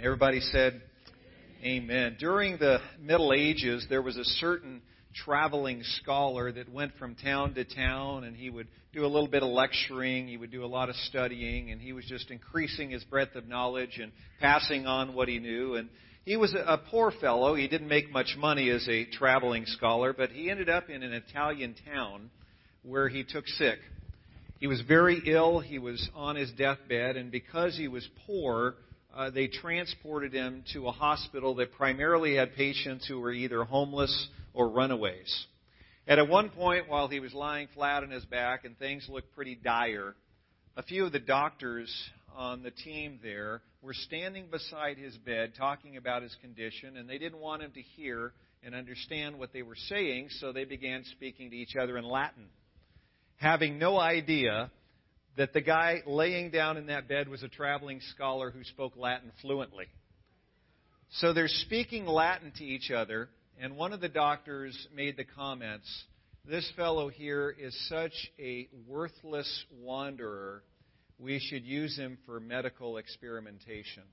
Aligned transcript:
Everybody 0.00 0.38
said, 0.38 0.80
Amen. 1.64 2.16
During 2.20 2.56
the 2.56 2.78
Middle 3.00 3.32
Ages, 3.32 3.84
there 3.90 4.00
was 4.00 4.16
a 4.16 4.22
certain 4.22 4.80
traveling 5.24 5.82
scholar 5.82 6.52
that 6.52 6.72
went 6.72 6.96
from 7.00 7.16
town 7.16 7.54
to 7.54 7.64
town 7.64 8.22
and 8.22 8.36
he 8.36 8.48
would 8.48 8.68
do 8.92 9.04
a 9.04 9.08
little 9.08 9.26
bit 9.26 9.42
of 9.42 9.48
lecturing, 9.48 10.28
he 10.28 10.36
would 10.36 10.52
do 10.52 10.64
a 10.64 10.68
lot 10.68 10.88
of 10.88 10.94
studying, 10.94 11.72
and 11.72 11.80
he 11.80 11.92
was 11.92 12.04
just 12.04 12.30
increasing 12.30 12.90
his 12.90 13.02
breadth 13.02 13.34
of 13.34 13.48
knowledge 13.48 13.98
and 14.00 14.12
passing 14.38 14.86
on 14.86 15.14
what 15.14 15.26
he 15.26 15.40
knew. 15.40 15.74
And 15.74 15.88
he 16.24 16.36
was 16.36 16.54
a 16.54 16.78
poor 16.78 17.10
fellow. 17.20 17.56
He 17.56 17.66
didn't 17.66 17.88
make 17.88 18.12
much 18.12 18.36
money 18.38 18.70
as 18.70 18.86
a 18.88 19.04
traveling 19.04 19.66
scholar, 19.66 20.12
but 20.12 20.30
he 20.30 20.48
ended 20.48 20.68
up 20.68 20.88
in 20.88 21.02
an 21.02 21.12
Italian 21.12 21.74
town 21.84 22.30
where 22.84 23.08
he 23.08 23.24
took 23.24 23.48
sick. 23.48 23.80
He 24.60 24.68
was 24.68 24.80
very 24.82 25.22
ill. 25.26 25.58
He 25.58 25.80
was 25.80 26.08
on 26.14 26.36
his 26.36 26.52
deathbed, 26.52 27.16
and 27.16 27.32
because 27.32 27.76
he 27.76 27.88
was 27.88 28.08
poor, 28.26 28.76
uh, 29.14 29.30
they 29.30 29.48
transported 29.48 30.32
him 30.32 30.64
to 30.72 30.88
a 30.88 30.92
hospital 30.92 31.54
that 31.56 31.72
primarily 31.72 32.36
had 32.36 32.54
patients 32.54 33.06
who 33.06 33.20
were 33.20 33.32
either 33.32 33.64
homeless 33.64 34.28
or 34.54 34.68
runaways. 34.68 35.46
And 36.06 36.18
at 36.18 36.28
one 36.28 36.50
point, 36.50 36.88
while 36.88 37.08
he 37.08 37.20
was 37.20 37.34
lying 37.34 37.68
flat 37.74 38.02
on 38.02 38.10
his 38.10 38.24
back 38.24 38.64
and 38.64 38.78
things 38.78 39.06
looked 39.08 39.34
pretty 39.34 39.54
dire, 39.54 40.14
a 40.76 40.82
few 40.82 41.04
of 41.06 41.12
the 41.12 41.18
doctors 41.18 41.92
on 42.34 42.62
the 42.62 42.70
team 42.70 43.18
there 43.22 43.62
were 43.82 43.94
standing 43.94 44.46
beside 44.50 44.96
his 44.96 45.16
bed 45.18 45.52
talking 45.56 45.96
about 45.96 46.22
his 46.22 46.34
condition, 46.40 46.96
and 46.96 47.08
they 47.08 47.18
didn't 47.18 47.40
want 47.40 47.62
him 47.62 47.72
to 47.72 47.82
hear 47.82 48.32
and 48.62 48.74
understand 48.74 49.38
what 49.38 49.52
they 49.52 49.62
were 49.62 49.76
saying, 49.88 50.28
so 50.40 50.52
they 50.52 50.64
began 50.64 51.04
speaking 51.12 51.50
to 51.50 51.56
each 51.56 51.76
other 51.80 51.96
in 51.98 52.04
Latin, 52.04 52.46
having 53.36 53.78
no 53.78 53.98
idea 53.98 54.70
that 55.38 55.52
the 55.52 55.60
guy 55.60 56.02
laying 56.04 56.50
down 56.50 56.76
in 56.76 56.86
that 56.86 57.08
bed 57.08 57.28
was 57.28 57.44
a 57.44 57.48
traveling 57.48 58.00
scholar 58.12 58.50
who 58.50 58.64
spoke 58.64 58.96
Latin 58.96 59.30
fluently. 59.40 59.86
So 61.12 61.32
they're 61.32 61.48
speaking 61.48 62.06
Latin 62.06 62.52
to 62.58 62.64
each 62.64 62.90
other, 62.90 63.30
and 63.58 63.76
one 63.76 63.92
of 63.92 64.00
the 64.00 64.08
doctors 64.08 64.76
made 64.94 65.16
the 65.16 65.24
comments 65.24 65.88
this 66.44 66.70
fellow 66.76 67.08
here 67.08 67.54
is 67.56 67.76
such 67.88 68.12
a 68.38 68.68
worthless 68.86 69.64
wanderer, 69.82 70.62
we 71.18 71.38
should 71.38 71.64
use 71.64 71.96
him 71.96 72.16
for 72.24 72.40
medical 72.40 72.96
experimentation. 72.96 74.04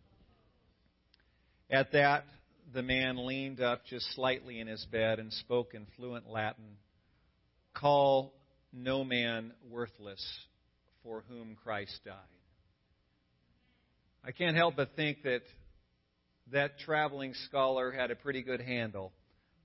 At 1.71 1.93
that, 1.93 2.25
the 2.73 2.83
man 2.83 3.25
leaned 3.25 3.61
up 3.61 3.85
just 3.85 4.05
slightly 4.15 4.59
in 4.59 4.67
his 4.67 4.85
bed 4.91 5.19
and 5.19 5.31
spoke 5.31 5.73
in 5.73 5.87
fluent 5.95 6.29
Latin 6.29 6.77
Call 7.73 8.33
no 8.71 9.03
man 9.03 9.51
worthless 9.69 10.23
for 11.05 11.23
whom 11.29 11.55
Christ 11.63 11.97
died. 12.03 12.15
I 14.25 14.31
can't 14.31 14.57
help 14.57 14.75
but 14.75 14.95
think 14.95 15.21
that 15.23 15.41
that 16.51 16.79
traveling 16.79 17.33
scholar 17.45 17.91
had 17.91 18.09
a 18.09 18.15
pretty 18.15 18.41
good 18.41 18.59
handle 18.59 19.13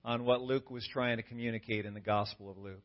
on 0.05 0.27
what 0.27 0.43
Luke 0.43 0.71
was 0.71 0.87
trying 0.93 1.17
to 1.17 1.23
communicate 1.23 1.87
in 1.87 1.95
the 1.95 2.01
Gospel 2.01 2.51
of 2.51 2.59
Luke. 2.59 2.83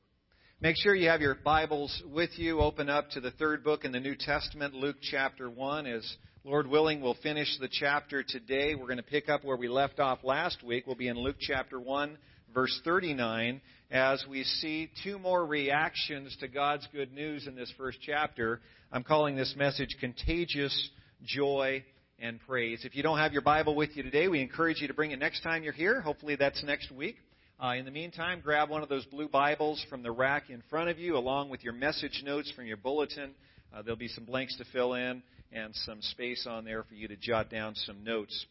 Make 0.62 0.78
sure 0.78 0.96
you 0.96 1.10
have 1.10 1.20
your 1.20 1.36
Bibles 1.36 2.02
with 2.14 2.30
you. 2.38 2.62
Open 2.62 2.90
up 2.90 3.10
to 3.12 3.20
the 3.20 3.32
third 3.32 3.62
book 3.62 3.84
in 3.84 3.92
the 3.92 4.00
New 4.00 4.16
Testament, 4.18 4.74
Luke 4.74 4.96
chapter 5.02 5.50
1. 5.50 5.86
As 5.86 6.16
Lord 6.46 6.68
willing, 6.68 7.02
we'll 7.02 7.18
finish 7.22 7.58
the 7.60 7.68
chapter 7.70 8.24
today. 8.26 8.74
We're 8.74 8.88
going 8.88 8.98
to 8.98 9.04
pick 9.04 9.28
up 9.28 9.44
where 9.44 9.58
we 9.58 9.68
left 9.68 10.00
off 10.00 10.20
last 10.24 10.64
week. 10.64 10.88
We'll 10.88 10.96
be 10.96 11.10
in 11.10 11.18
Luke 11.18 11.38
chapter 11.42 11.78
1, 11.78 12.18
verse 12.56 12.80
39 12.86 13.60
as 13.92 14.26
we 14.30 14.46
see 14.46 14.90
two 15.04 15.20
more 15.20 15.46
reactions 15.46 16.36
to 16.40 16.48
God's 16.48 16.88
good 16.94 17.14
news 17.14 17.48
in 17.48 17.56
this 17.56 17.72
first 17.78 17.98
chapter. 18.02 18.62
I'm 18.94 19.04
calling 19.04 19.36
this 19.36 19.54
message 19.58 19.98
Contagious 20.00 20.90
Joy 21.26 21.84
and 22.18 22.40
Praise. 22.48 22.86
If 22.86 22.96
you 22.96 23.04
don't 23.04 23.18
have 23.18 23.34
your 23.34 23.42
Bible 23.42 23.76
with 23.76 23.90
you 23.98 24.04
today, 24.04 24.30
we 24.30 24.42
encourage 24.42 24.80
you 24.80 24.88
to 24.88 24.94
bring 24.94 25.12
it 25.12 25.20
next 25.20 25.44
time 25.44 25.64
you're 25.64 25.74
here. 25.74 26.00
Hopefully, 26.00 26.38
that's 26.38 26.64
next 26.64 26.92
week. 26.92 27.18
Uh, 27.62 27.74
in 27.78 27.84
the 27.84 27.92
meantime, 27.92 28.40
grab 28.42 28.70
one 28.70 28.82
of 28.82 28.88
those 28.88 29.06
blue 29.06 29.28
Bibles 29.28 29.86
from 29.90 30.02
the 30.02 30.12
rack 30.12 30.50
in 30.50 30.64
front 30.70 30.90
of 30.90 30.98
you, 30.98 31.18
along 31.18 31.50
with 31.50 31.62
your 31.62 31.74
message 31.74 32.24
notes 32.26 32.50
from 32.56 32.66
your 32.66 32.78
bulletin. 32.78 33.32
Uh, 33.76 33.82
there'll 33.82 33.98
be 33.98 34.08
some 34.08 34.24
blanks 34.24 34.56
to 34.56 34.64
fill 34.72 34.94
in 34.94 35.22
and 35.52 35.76
some 35.76 36.02
space 36.02 36.48
on 36.50 36.64
there 36.64 36.84
for 36.84 36.94
you 36.94 37.10
to 37.10 37.18
jot 37.18 37.50
down 37.50 37.76
some 37.76 38.02
notes. 38.06 38.46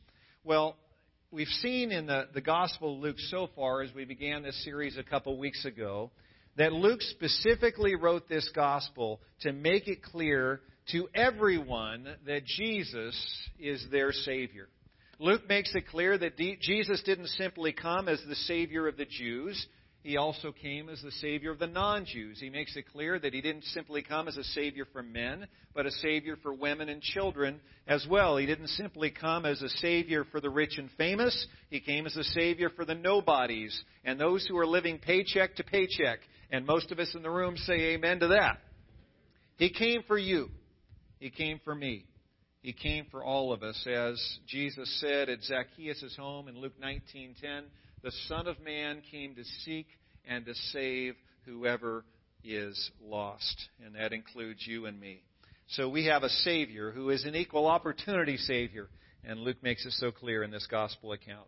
Well, 0.45 0.77
we've 1.35 1.49
seen 1.49 1.91
in 1.91 2.07
the, 2.07 2.29
the 2.33 2.41
Gospel 2.41 2.95
of 2.95 3.01
Luke 3.01 3.19
so 3.19 3.49
far, 3.57 3.83
as 3.83 3.93
we 3.93 4.05
began 4.05 4.45
this 4.45 4.63
series 4.65 4.97
a 4.97 5.03
couple 5.03 5.37
weeks 5.37 5.65
ago, 5.65 6.13
that 6.57 6.73
Luke 6.73 7.03
specifically 7.03 7.97
wrote 7.97 8.29
this 8.29 8.49
Gospel 8.55 9.21
to 9.41 9.53
make 9.53 9.89
it 9.89 10.01
clear 10.01 10.61
to 10.93 11.09
everyone 11.13 12.07
that 12.25 12.45
Jesus 12.45 13.51
is 13.59 13.85
their 13.91 14.13
Savior. 14.13 14.69
Luke 15.19 15.49
makes 15.49 15.75
it 15.75 15.89
clear 15.89 16.17
that 16.17 16.39
Jesus 16.61 17.03
didn't 17.05 17.29
simply 17.29 17.73
come 17.73 18.09
as 18.09 18.23
the 18.29 18.37
Savior 18.37 18.87
of 18.87 18.97
the 18.97 19.05
Jews, 19.05 19.67
he 20.05 20.19
also 20.19 20.53
came 20.53 20.91
as 20.91 21.01
the 21.01 21.11
Savior 21.13 21.51
of 21.51 21.59
the 21.59 21.67
non 21.67 22.05
Jews. 22.05 22.39
He 22.39 22.51
makes 22.51 22.77
it 22.77 22.93
clear 22.93 23.19
that 23.19 23.33
he 23.33 23.41
didn't 23.41 23.65
simply 23.65 24.03
come 24.03 24.29
as 24.29 24.37
a 24.37 24.45
Savior 24.45 24.85
for 24.93 25.03
men, 25.03 25.47
but 25.75 25.87
a 25.87 25.91
Savior 25.91 26.37
for 26.43 26.53
women 26.53 26.91
and 26.91 27.01
children 27.01 27.59
as 27.89 28.07
well. 28.09 28.37
He 28.37 28.45
didn't 28.45 28.69
simply 28.69 29.11
come 29.11 29.47
as 29.47 29.63
a 29.63 29.69
Savior 29.71 30.25
for 30.31 30.43
the 30.43 30.51
rich 30.51 30.77
and 30.77 30.91
famous, 30.99 31.47
he 31.71 31.81
came 31.81 32.05
as 32.05 32.17
a 32.17 32.23
Savior 32.23 32.69
for 32.69 32.85
the 32.85 32.95
nobodies 32.95 33.83
and 34.05 34.21
those 34.21 34.47
who 34.47 34.59
are 34.59 34.67
living 34.67 34.99
paycheck 34.99 35.57
to 35.57 35.65
paycheck. 35.65 36.19
And 36.51 36.67
most 36.67 36.93
of 36.93 36.99
us 36.99 37.15
in 37.15 37.23
the 37.23 37.31
room 37.31 37.57
say 37.57 37.95
amen 37.95 38.21
to 38.21 38.29
that. 38.29 38.59
He 39.57 39.71
came 39.71 40.03
for 40.07 40.19
you, 40.19 40.51
He 41.19 41.31
came 41.31 41.61
for 41.65 41.75
me. 41.75 42.05
He 42.61 42.75
came 42.75 43.07
for 43.11 43.25
all 43.25 43.53
of 43.53 43.63
us, 43.63 43.87
as 43.87 44.23
Jesus 44.47 45.01
said 45.01 45.31
at 45.31 45.43
Zacchaeus' 45.43 46.17
home 46.17 46.49
in 46.49 46.59
Luke 46.59 46.79
19:10 46.79 47.65
the 48.05 48.13
Son 48.29 48.47
of 48.47 48.61
Man 48.61 49.01
came 49.11 49.35
to 49.35 49.45
seek 49.65 49.87
and 50.29 50.45
to 50.45 50.55
save 50.73 51.15
whoever 51.47 52.05
is 52.45 52.91
lost. 53.03 53.69
And 53.85 53.95
that 53.95 54.13
includes 54.13 54.67
you 54.67 54.85
and 54.85 55.01
me. 55.01 55.23
So 55.69 55.89
we 55.89 56.05
have 56.05 56.23
a 56.23 56.29
Savior 56.29 56.91
who 56.91 57.09
is 57.09 57.25
an 57.25 57.35
equal 57.35 57.67
opportunity 57.67 58.37
Savior. 58.37 58.89
And 59.25 59.41
Luke 59.41 59.57
makes 59.63 59.87
it 59.87 59.93
so 59.93 60.13
clear 60.13 60.43
in 60.43 60.51
this 60.51 60.69
gospel 60.71 61.13
account. 61.13 61.47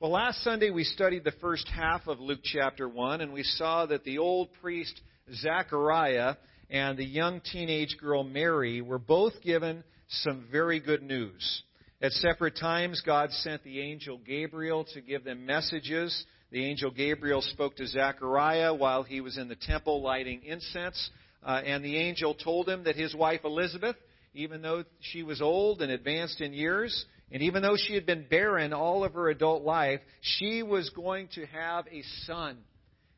Well, 0.00 0.10
last 0.10 0.42
Sunday 0.42 0.70
we 0.70 0.82
studied 0.82 1.22
the 1.22 1.30
first 1.40 1.68
half 1.68 2.08
of 2.08 2.18
Luke 2.18 2.40
chapter 2.42 2.88
1, 2.88 3.20
and 3.20 3.32
we 3.32 3.44
saw 3.44 3.86
that 3.86 4.02
the 4.02 4.18
old 4.18 4.48
priest 4.60 5.00
Zechariah 5.32 6.34
and 6.68 6.98
the 6.98 7.04
young 7.04 7.40
teenage 7.40 7.96
girl 8.00 8.24
Mary 8.24 8.80
were 8.80 8.98
both 8.98 9.34
given 9.40 9.84
some 10.08 10.48
very 10.50 10.80
good 10.80 11.04
news. 11.04 11.62
At 12.06 12.12
separate 12.12 12.54
times, 12.54 13.02
God 13.04 13.32
sent 13.32 13.64
the 13.64 13.80
angel 13.80 14.20
Gabriel 14.24 14.84
to 14.94 15.00
give 15.00 15.24
them 15.24 15.44
messages. 15.44 16.24
The 16.52 16.64
angel 16.64 16.92
Gabriel 16.92 17.42
spoke 17.42 17.74
to 17.78 17.86
Zechariah 17.88 18.72
while 18.72 19.02
he 19.02 19.20
was 19.20 19.36
in 19.36 19.48
the 19.48 19.56
temple 19.56 20.02
lighting 20.02 20.44
incense. 20.44 21.10
Uh, 21.44 21.62
and 21.66 21.84
the 21.84 21.96
angel 21.96 22.34
told 22.34 22.68
him 22.68 22.84
that 22.84 22.94
his 22.94 23.12
wife 23.12 23.40
Elizabeth, 23.42 23.96
even 24.34 24.62
though 24.62 24.84
she 25.00 25.24
was 25.24 25.42
old 25.42 25.82
and 25.82 25.90
advanced 25.90 26.40
in 26.40 26.52
years, 26.52 27.06
and 27.32 27.42
even 27.42 27.60
though 27.60 27.76
she 27.76 27.94
had 27.94 28.06
been 28.06 28.24
barren 28.30 28.72
all 28.72 29.02
of 29.02 29.14
her 29.14 29.28
adult 29.28 29.64
life, 29.64 29.98
she 30.20 30.62
was 30.62 30.90
going 30.90 31.26
to 31.34 31.44
have 31.46 31.88
a 31.88 32.04
son. 32.24 32.56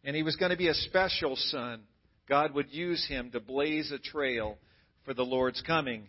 And 0.03 0.16
he 0.16 0.22
was 0.22 0.37
going 0.37 0.50
to 0.50 0.56
be 0.56 0.69
a 0.69 0.75
special 0.75 1.37
son. 1.37 1.82
God 2.27 2.54
would 2.54 2.72
use 2.72 3.06
him 3.06 3.32
to 3.32 3.41
blaze 3.41 3.93
a 3.93 3.98
trail 3.98 4.56
for 5.04 5.12
the 5.12 5.27
Lord's 5.27 5.60
coming. 5.60 6.09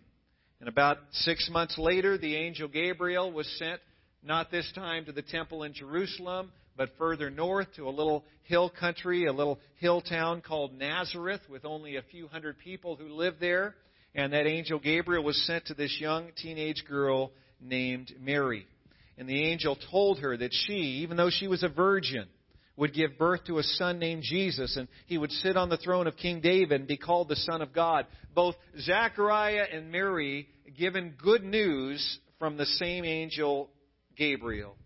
And 0.60 0.68
about 0.68 0.98
six 1.12 1.48
months 1.50 1.78
later, 1.78 2.18
the 2.18 2.36
angel 2.36 2.68
Gabriel 2.68 3.32
was 3.32 3.48
sent, 3.58 3.80
not 4.22 4.50
this 4.50 4.70
time 4.74 5.06
to 5.06 5.12
the 5.12 5.22
temple 5.22 5.62
in 5.62 5.72
Jerusalem, 5.72 6.52
but 6.76 6.90
further 6.98 7.30
north 7.30 7.68
to 7.76 7.88
a 7.88 7.90
little 7.90 8.24
hill 8.44 8.70
country, 8.70 9.26
a 9.26 9.32
little 9.32 9.58
hill 9.76 10.02
town 10.02 10.42
called 10.42 10.74
Nazareth, 10.74 11.40
with 11.48 11.64
only 11.64 11.96
a 11.96 12.02
few 12.02 12.28
hundred 12.28 12.58
people 12.58 12.96
who 12.96 13.08
lived 13.08 13.40
there. 13.40 13.74
And 14.14 14.34
that 14.34 14.46
angel 14.46 14.78
Gabriel 14.78 15.24
was 15.24 15.42
sent 15.46 15.66
to 15.66 15.74
this 15.74 15.96
young 15.98 16.28
teenage 16.36 16.84
girl 16.86 17.32
named 17.60 18.12
Mary. 18.20 18.66
And 19.16 19.28
the 19.28 19.44
angel 19.44 19.78
told 19.90 20.18
her 20.18 20.36
that 20.36 20.52
she, 20.52 21.02
even 21.02 21.16
though 21.16 21.30
she 21.30 21.48
was 21.48 21.62
a 21.62 21.68
virgin, 21.68 22.26
would 22.80 22.94
give 22.94 23.18
birth 23.18 23.44
to 23.44 23.58
a 23.58 23.62
son 23.62 23.98
named 23.98 24.22
Jesus, 24.22 24.78
and 24.78 24.88
he 25.04 25.18
would 25.18 25.30
sit 25.30 25.54
on 25.54 25.68
the 25.68 25.76
throne 25.76 26.06
of 26.06 26.16
King 26.16 26.40
David 26.40 26.80
and 26.80 26.88
be 26.88 26.96
called 26.96 27.28
the 27.28 27.36
Son 27.36 27.60
of 27.60 27.74
God. 27.74 28.06
Both 28.34 28.56
Zechariah 28.80 29.66
and 29.70 29.92
Mary 29.92 30.48
given 30.78 31.14
good 31.22 31.44
news 31.44 32.18
from 32.38 32.56
the 32.56 32.64
same 32.64 33.04
angel 33.04 33.68
Gabriel. 34.16 34.76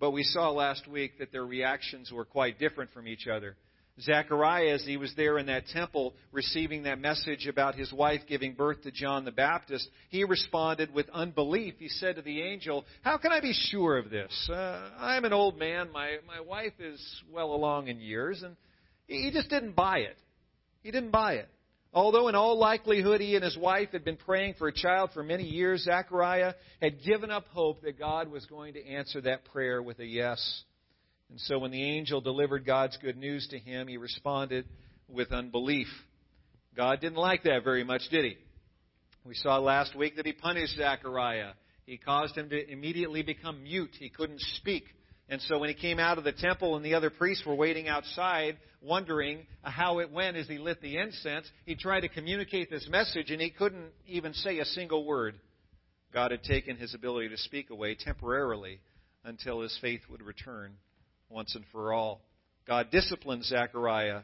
But 0.00 0.12
we 0.12 0.22
saw 0.22 0.50
last 0.52 0.88
week 0.88 1.18
that 1.18 1.32
their 1.32 1.44
reactions 1.44 2.10
were 2.10 2.24
quite 2.24 2.58
different 2.58 2.92
from 2.92 3.06
each 3.06 3.26
other. 3.26 3.56
Zechariah, 4.00 4.74
as 4.74 4.84
he 4.84 4.96
was 4.96 5.12
there 5.16 5.38
in 5.38 5.46
that 5.46 5.66
temple 5.66 6.14
receiving 6.32 6.84
that 6.84 6.98
message 6.98 7.46
about 7.46 7.74
his 7.74 7.92
wife 7.92 8.22
giving 8.26 8.54
birth 8.54 8.82
to 8.82 8.90
John 8.90 9.24
the 9.24 9.32
Baptist, 9.32 9.88
he 10.08 10.24
responded 10.24 10.94
with 10.94 11.08
unbelief. 11.10 11.74
He 11.78 11.88
said 11.88 12.16
to 12.16 12.22
the 12.22 12.40
angel, 12.40 12.86
How 13.02 13.18
can 13.18 13.32
I 13.32 13.40
be 13.40 13.52
sure 13.52 13.98
of 13.98 14.08
this? 14.08 14.48
Uh, 14.50 14.90
I'm 14.98 15.24
an 15.24 15.34
old 15.34 15.58
man. 15.58 15.92
My, 15.92 16.16
my 16.26 16.40
wife 16.40 16.72
is 16.78 17.00
well 17.30 17.52
along 17.52 17.88
in 17.88 18.00
years. 18.00 18.42
And 18.42 18.56
he 19.06 19.30
just 19.30 19.50
didn't 19.50 19.76
buy 19.76 19.98
it. 19.98 20.16
He 20.82 20.90
didn't 20.90 21.10
buy 21.10 21.34
it. 21.34 21.48
Although 21.94 22.28
in 22.28 22.34
all 22.34 22.58
likelihood 22.58 23.20
he 23.20 23.34
and 23.34 23.44
his 23.44 23.58
wife 23.58 23.90
had 23.92 24.04
been 24.04 24.16
praying 24.16 24.54
for 24.58 24.68
a 24.68 24.72
child 24.72 25.10
for 25.12 25.22
many 25.22 25.44
years, 25.44 25.84
Zechariah 25.84 26.54
had 26.80 27.02
given 27.04 27.30
up 27.30 27.46
hope 27.48 27.82
that 27.82 27.98
God 27.98 28.30
was 28.30 28.46
going 28.46 28.74
to 28.74 28.86
answer 28.86 29.20
that 29.20 29.44
prayer 29.44 29.82
with 29.82 29.98
a 29.98 30.06
yes. 30.06 30.62
And 31.32 31.40
so 31.40 31.58
when 31.58 31.70
the 31.70 31.82
angel 31.82 32.20
delivered 32.20 32.66
God's 32.66 32.98
good 32.98 33.16
news 33.16 33.48
to 33.52 33.58
him, 33.58 33.88
he 33.88 33.96
responded 33.96 34.66
with 35.08 35.32
unbelief. 35.32 35.86
God 36.76 37.00
didn't 37.00 37.16
like 37.16 37.44
that 37.44 37.64
very 37.64 37.84
much, 37.84 38.02
did 38.10 38.26
he? 38.26 38.36
We 39.24 39.34
saw 39.36 39.56
last 39.56 39.96
week 39.96 40.16
that 40.16 40.26
he 40.26 40.34
punished 40.34 40.76
Zechariah. 40.76 41.52
He 41.86 41.96
caused 41.96 42.36
him 42.36 42.50
to 42.50 42.70
immediately 42.70 43.22
become 43.22 43.62
mute. 43.62 43.96
He 43.98 44.10
couldn't 44.10 44.42
speak. 44.56 44.84
And 45.30 45.40
so 45.40 45.58
when 45.58 45.70
he 45.70 45.74
came 45.74 45.98
out 45.98 46.18
of 46.18 46.24
the 46.24 46.32
temple 46.32 46.76
and 46.76 46.84
the 46.84 46.92
other 46.92 47.08
priests 47.08 47.46
were 47.46 47.54
waiting 47.54 47.88
outside, 47.88 48.58
wondering 48.82 49.46
how 49.62 50.00
it 50.00 50.12
went 50.12 50.36
as 50.36 50.48
he 50.48 50.58
lit 50.58 50.82
the 50.82 50.98
incense, 50.98 51.50
he 51.64 51.76
tried 51.76 52.00
to 52.00 52.10
communicate 52.10 52.68
this 52.68 52.86
message 52.90 53.30
and 53.30 53.40
he 53.40 53.48
couldn't 53.48 53.90
even 54.06 54.34
say 54.34 54.58
a 54.58 54.66
single 54.66 55.06
word. 55.06 55.36
God 56.12 56.30
had 56.30 56.42
taken 56.42 56.76
his 56.76 56.94
ability 56.94 57.30
to 57.30 57.38
speak 57.38 57.70
away 57.70 57.94
temporarily 57.94 58.80
until 59.24 59.62
his 59.62 59.78
faith 59.80 60.02
would 60.10 60.20
return 60.20 60.74
once 61.32 61.54
and 61.54 61.64
for 61.72 61.92
all. 61.92 62.20
God 62.66 62.90
disciplined 62.90 63.44
Zechariah 63.44 64.22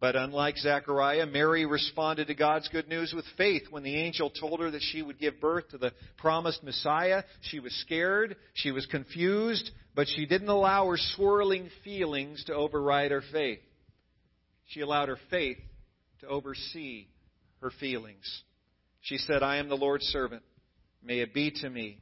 but 0.00 0.14
unlike 0.14 0.56
Zechariah, 0.58 1.26
Mary 1.26 1.66
responded 1.66 2.28
to 2.28 2.34
God's 2.34 2.68
good 2.68 2.88
news 2.88 3.12
with 3.12 3.24
faith 3.36 3.62
when 3.70 3.82
the 3.82 3.96
angel 3.96 4.30
told 4.30 4.60
her 4.60 4.70
that 4.70 4.82
she 4.92 5.02
would 5.02 5.18
give 5.18 5.40
birth 5.40 5.70
to 5.70 5.78
the 5.78 5.92
promised 6.16 6.62
Messiah. 6.62 7.24
She 7.40 7.58
was 7.58 7.72
scared, 7.80 8.36
she 8.54 8.70
was 8.70 8.86
confused, 8.86 9.70
but 9.96 10.06
she 10.06 10.24
didn't 10.24 10.48
allow 10.48 10.86
her 10.88 10.96
swirling 11.16 11.68
feelings 11.82 12.44
to 12.44 12.54
override 12.54 13.10
her 13.10 13.24
faith. 13.32 13.58
She 14.66 14.82
allowed 14.82 15.08
her 15.08 15.18
faith 15.30 15.58
to 16.20 16.28
oversee 16.28 17.08
her 17.60 17.72
feelings. 17.80 18.42
She 19.00 19.18
said, 19.18 19.42
I 19.42 19.56
am 19.56 19.68
the 19.68 19.76
Lord's 19.76 20.06
servant. 20.06 20.42
May 21.02 21.20
it 21.20 21.34
be 21.34 21.50
to 21.62 21.70
me 21.70 21.98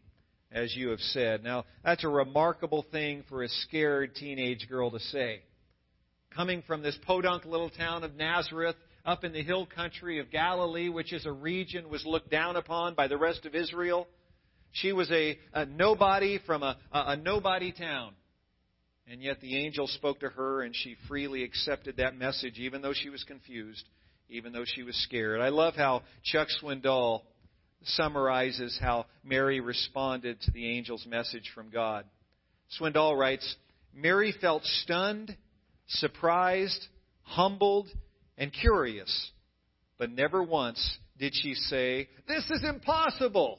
as 0.52 0.74
you 0.74 0.90
have 0.90 1.00
said. 1.00 1.42
Now, 1.42 1.64
that's 1.84 2.04
a 2.04 2.08
remarkable 2.08 2.84
thing 2.90 3.24
for 3.28 3.42
a 3.42 3.48
scared 3.48 4.14
teenage 4.14 4.68
girl 4.68 4.90
to 4.90 5.00
say 5.00 5.42
coming 6.36 6.62
from 6.66 6.82
this 6.82 6.98
podunk 7.06 7.46
little 7.46 7.70
town 7.70 8.04
of 8.04 8.14
Nazareth 8.14 8.76
up 9.06 9.24
in 9.24 9.32
the 9.32 9.42
hill 9.42 9.66
country 9.66 10.18
of 10.18 10.30
Galilee, 10.30 10.90
which 10.90 11.12
is 11.12 11.24
a 11.24 11.32
region 11.32 11.88
was 11.88 12.04
looked 12.04 12.30
down 12.30 12.56
upon 12.56 12.94
by 12.94 13.08
the 13.08 13.16
rest 13.16 13.46
of 13.46 13.54
Israel. 13.54 14.06
She 14.72 14.92
was 14.92 15.10
a, 15.10 15.38
a 15.54 15.64
nobody 15.64 16.38
from 16.44 16.62
a, 16.62 16.76
a, 16.92 16.98
a 17.08 17.16
nobody 17.16 17.72
town. 17.72 18.12
And 19.08 19.22
yet 19.22 19.40
the 19.40 19.56
angel 19.56 19.86
spoke 19.86 20.20
to 20.20 20.28
her, 20.28 20.62
and 20.62 20.74
she 20.74 20.96
freely 21.08 21.44
accepted 21.44 21.98
that 21.98 22.18
message, 22.18 22.58
even 22.58 22.82
though 22.82 22.92
she 22.92 23.08
was 23.08 23.22
confused, 23.22 23.84
even 24.28 24.52
though 24.52 24.64
she 24.66 24.82
was 24.82 24.96
scared. 25.04 25.40
I 25.40 25.50
love 25.50 25.74
how 25.76 26.02
Chuck 26.24 26.48
Swindoll 26.60 27.22
summarizes 27.82 28.78
how 28.80 29.06
Mary 29.24 29.60
responded 29.60 30.40
to 30.42 30.50
the 30.50 30.76
angel's 30.76 31.06
message 31.06 31.50
from 31.54 31.70
God. 31.70 32.04
Swindoll 32.80 33.16
writes 33.18 33.56
Mary 33.94 34.34
felt 34.40 34.64
stunned 34.64 35.36
surprised, 35.88 36.86
humbled, 37.22 37.88
and 38.36 38.52
curious. 38.52 39.30
But 39.98 40.10
never 40.10 40.42
once 40.42 40.98
did 41.18 41.34
she 41.34 41.54
say, 41.54 42.08
This 42.28 42.44
is 42.50 42.64
impossible. 42.64 43.58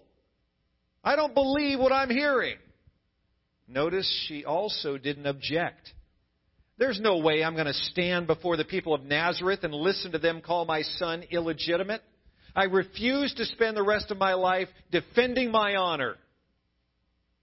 I 1.04 1.16
don't 1.16 1.34
believe 1.34 1.80
what 1.80 1.92
I'm 1.92 2.10
hearing. 2.10 2.58
Notice 3.68 4.10
she 4.28 4.46
also 4.46 4.98
didn't 4.98 5.26
object. 5.26 5.92
There's 6.78 7.00
no 7.02 7.18
way 7.18 7.44
I'm 7.44 7.56
going 7.56 7.68
to 7.68 7.74
stand 7.74 8.28
before 8.28 8.56
the 8.56 8.64
people 8.64 8.94
of 8.94 9.04
Nazareth 9.04 9.64
and 9.64 9.74
listen 9.74 10.12
to 10.12 10.20
them 10.20 10.42
call 10.42 10.66
my 10.66 10.84
son 10.84 11.24
illegitimate. 11.32 12.02
I 12.58 12.64
refuse 12.64 13.32
to 13.36 13.46
spend 13.46 13.78
the 13.78 13.84
rest 13.84 14.10
of 14.10 14.18
my 14.18 14.34
life 14.34 14.68
defending 14.92 15.52
my 15.52 15.76
honor. 15.76 16.16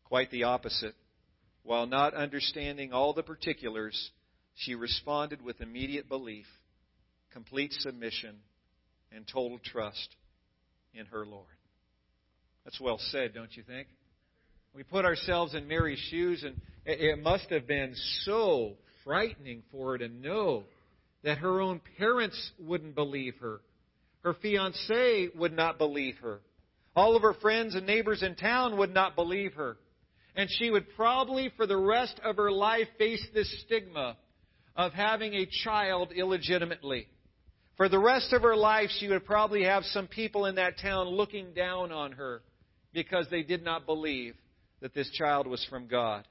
Quite 0.03 0.33
the 0.33 0.43
opposite. 0.43 0.97
While 1.63 1.87
not 1.87 2.15
understanding 2.15 2.93
all 2.93 3.15
the 3.15 3.23
particulars, 3.23 4.11
she 4.57 4.75
responded 4.75 5.41
with 5.41 5.61
immediate 5.61 6.09
belief, 6.09 6.47
complete 7.33 7.73
submission, 7.75 8.35
and 9.13 9.25
total 9.25 9.61
trust 9.65 10.17
in 10.95 11.07
her 11.07 11.25
Lord. 11.25 11.47
That's 12.65 12.81
well 12.81 12.99
said, 12.99 13.35
don't 13.35 13.57
you 13.57 13.63
think? 13.63 13.87
We 14.75 14.83
put 14.83 15.05
ourselves 15.05 15.55
in 15.55 15.69
Mary's 15.69 16.05
shoes, 16.11 16.43
and 16.43 16.61
it 16.85 17.23
must 17.23 17.49
have 17.51 17.69
been 17.69 17.95
so 18.25 18.73
frightening 19.05 19.63
for 19.71 19.93
her 19.93 19.99
to 19.99 20.09
know 20.09 20.65
that 21.23 21.39
her 21.39 21.61
own 21.61 21.81
parents 21.99 22.51
wouldn't 22.59 22.97
believe 22.97 23.37
her. 23.41 23.61
Her 24.25 24.35
fiance 24.35 25.29
would 25.37 25.53
not 25.53 25.79
believe 25.79 26.17
her. 26.23 26.41
All 26.97 27.15
of 27.15 27.23
her 27.23 27.35
friends 27.35 27.75
and 27.75 27.87
neighbors 27.87 28.23
in 28.23 28.35
town 28.37 28.79
would 28.79 28.93
not 28.93 29.15
believe 29.15 29.55
her. 29.55 29.77
And 30.35 30.49
she 30.51 30.71
would 30.71 30.95
probably, 30.97 31.53
for 31.57 31.67
the 31.67 31.77
rest 31.77 32.19
of 32.25 32.37
her 32.37 32.51
life, 32.51 32.89
face 32.99 33.25
this 33.35 33.63
stigma 33.65 34.17
of 34.75 34.93
having 34.93 35.35
a 35.35 35.49
child 35.65 36.11
illegitimately. 36.13 37.07
For 37.77 37.89
the 37.89 37.99
rest 37.99 38.33
of 38.33 38.43
her 38.43 38.57
life, 38.57 38.89
she 38.99 39.09
would 39.09 39.27
probably 39.27 39.65
have 39.65 39.85
some 39.85 40.07
people 40.07 40.47
in 40.47 40.55
that 40.57 40.79
town 40.79 41.09
looking 41.09 41.53
down 41.53 41.93
on 41.93 42.13
her 42.13 42.43
because 42.93 43.27
they 43.31 43.43
did 43.43 43.65
not 43.65 43.87
believe 43.87 44.35
that 44.81 44.95
this 44.95 45.11
child 45.11 45.47
was 45.47 45.65
from 45.69 45.87
God. 45.87 46.27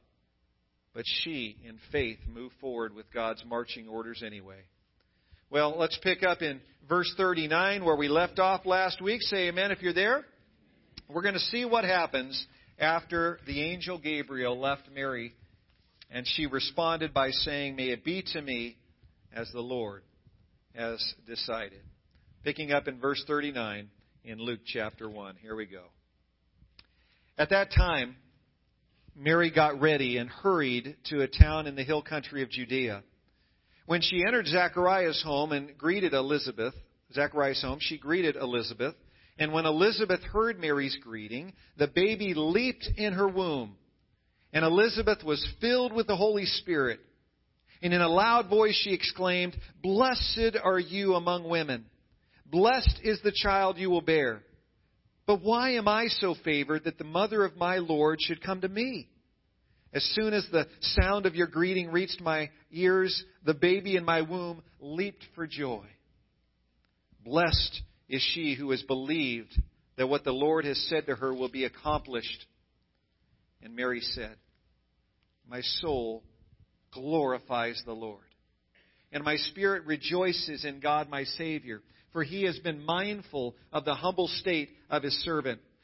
But 0.94 1.06
she, 1.06 1.58
in 1.68 1.80
faith, 1.92 2.20
moved 2.28 2.56
forward 2.60 2.94
with 2.94 3.12
God's 3.14 3.44
marching 3.46 3.88
orders 3.88 4.24
anyway. 4.26 4.62
Well, 5.54 5.76
let's 5.78 6.00
pick 6.02 6.24
up 6.24 6.42
in 6.42 6.60
verse 6.90 7.14
39 7.16 7.86
where 7.86 7.96
we 7.96 8.08
left 8.08 8.40
off 8.40 8.66
last 8.66 9.00
week. 9.00 9.22
Say 9.22 9.50
amen 9.50 9.70
if 9.70 9.84
you're 9.84 9.94
there. 9.94 10.26
We're 11.08 11.22
going 11.22 11.36
to 11.36 11.40
see 11.40 11.64
what 11.64 11.84
happens 11.84 12.44
after 12.80 13.38
the 13.46 13.62
angel 13.62 14.00
Gabriel 14.00 14.60
left 14.60 14.90
Mary 14.92 15.36
and 16.10 16.26
she 16.28 16.48
responded 16.48 17.14
by 17.14 17.30
saying, 17.30 17.76
May 17.76 17.90
it 17.90 18.04
be 18.04 18.24
to 18.34 18.42
me 18.42 18.78
as 19.32 19.48
the 19.54 19.62
Lord 19.62 20.02
has 20.74 21.00
decided. 21.28 21.84
Picking 22.44 22.72
up 22.72 22.88
in 22.88 23.00
verse 23.00 23.24
39 23.28 23.90
in 24.24 24.40
Luke 24.40 24.62
chapter 24.66 25.08
1. 25.08 25.36
Here 25.40 25.56
we 25.56 25.68
go. 25.68 25.84
At 27.38 27.52
that 27.52 27.70
time, 27.72 28.16
Mary 29.16 29.52
got 29.52 29.80
ready 29.80 30.18
and 30.18 30.32
hurried 30.32 30.98
to 31.12 31.22
a 31.22 31.28
town 31.28 31.68
in 31.68 31.76
the 31.76 31.84
hill 31.84 32.02
country 32.02 32.42
of 32.42 32.50
Judea. 32.50 33.04
When 33.86 34.02
she 34.02 34.24
entered 34.26 34.48
Zachariah's 34.48 35.22
home 35.24 35.52
and 35.52 35.78
greeted 35.78 36.14
Elizabeth, 36.14 36.74
Zachariah's 37.14 37.62
home, 37.62 37.80
she 37.82 37.98
greeted 37.98 38.36
Elizabeth. 38.36 38.96
And 39.38 39.52
when 39.52 39.66
Elizabeth 39.66 40.22
heard 40.22 40.60
Mary's 40.60 40.98
greeting, 41.02 41.54
the 41.78 41.88
baby 41.88 42.34
leaped 42.36 42.88
in 42.98 43.14
her 43.14 43.28
womb. 43.28 43.76
And 44.54 44.64
Elizabeth 44.64 45.24
was 45.24 45.46
filled 45.60 45.94
with 45.94 46.08
the 46.08 46.16
Holy 46.16 46.46
Spirit. 46.46 47.00
And 47.82 47.94
in 47.94 48.02
a 48.02 48.08
loud 48.08 48.50
voice 48.50 48.80
she 48.84 48.94
exclaimed, 48.94 49.58
Blessed 49.82 50.56
are 50.64 50.80
you 50.80 51.16
among 51.16 51.50
women. 51.50 51.86
Blessed 52.46 53.00
is 53.04 53.20
the 53.24 53.34
child 53.36 53.78
you 53.78 53.90
will 53.90 54.02
bear. 54.02 54.44
But 55.26 55.42
why 55.42 55.72
am 55.72 55.88
I 55.88 56.08
so 56.08 56.36
favored 56.46 56.84
that 56.84 56.98
the 56.98 57.04
mother 57.04 57.44
of 57.44 57.58
my 57.58 57.78
Lord 57.78 58.20
should 58.22 58.44
come 58.44 58.62
to 58.62 58.70
me? 58.70 59.10
As 59.94 60.04
soon 60.16 60.34
as 60.34 60.46
the 60.52 60.68
sound 60.82 61.26
of 61.26 61.36
your 61.36 61.48
greeting 61.48 61.92
reached 61.92 62.20
my 62.20 62.50
ears, 62.72 63.24
the 63.46 63.54
baby 63.54 63.96
in 63.96 64.04
my 64.04 64.22
womb 64.22 64.64
leaped 64.80 65.24
for 65.36 65.46
joy. 65.46 65.86
Blessed 67.24 67.82
is 68.10 68.22
she 68.34 68.56
who 68.56 68.72
has 68.72 68.82
believed 68.84 69.54
that 69.98 70.08
what 70.08 70.24
the 70.24 70.32
Lord 70.32 70.66
has 70.66 70.78
said 70.90 71.06
to 71.06 71.16
her 71.16 71.34
will 71.34 71.50
be 71.50 71.66
accomplished. 71.66 72.46
And 73.62 73.76
Mary 73.76 74.02
said, 74.02 74.36
My 75.48 75.62
soul 75.62 76.24
glorifies 76.92 77.82
the 77.86 77.94
Lord, 77.94 78.24
and 79.12 79.24
my 79.24 79.36
spirit 79.36 79.86
rejoices 79.86 80.66
in 80.66 80.80
God 80.80 81.10
my 81.10 81.24
Savior, 81.24 81.82
for 82.12 82.24
he 82.24 82.44
has 82.44 82.58
been 82.60 82.84
mindful 82.84 83.56
of 83.72 83.86
the 83.86 83.96
humble 83.96 84.28
state 84.28 84.70
of 84.90 85.04
his 85.04 85.14
servant. 85.24 85.62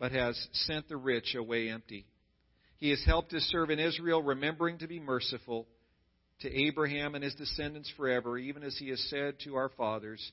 but 0.00 0.12
has 0.12 0.48
sent 0.52 0.88
the 0.88 0.96
rich 0.96 1.36
away 1.36 1.68
empty. 1.68 2.06
He 2.78 2.88
has 2.88 3.04
helped 3.04 3.30
his 3.30 3.46
servant 3.50 3.78
Israel, 3.78 4.22
remembering 4.22 4.78
to 4.78 4.88
be 4.88 4.98
merciful 4.98 5.68
to 6.40 6.50
Abraham 6.50 7.14
and 7.14 7.22
his 7.22 7.34
descendants 7.34 7.92
forever, 7.98 8.38
even 8.38 8.62
as 8.62 8.76
he 8.78 8.88
has 8.88 9.00
said 9.10 9.34
to 9.44 9.56
our 9.56 9.68
fathers. 9.68 10.32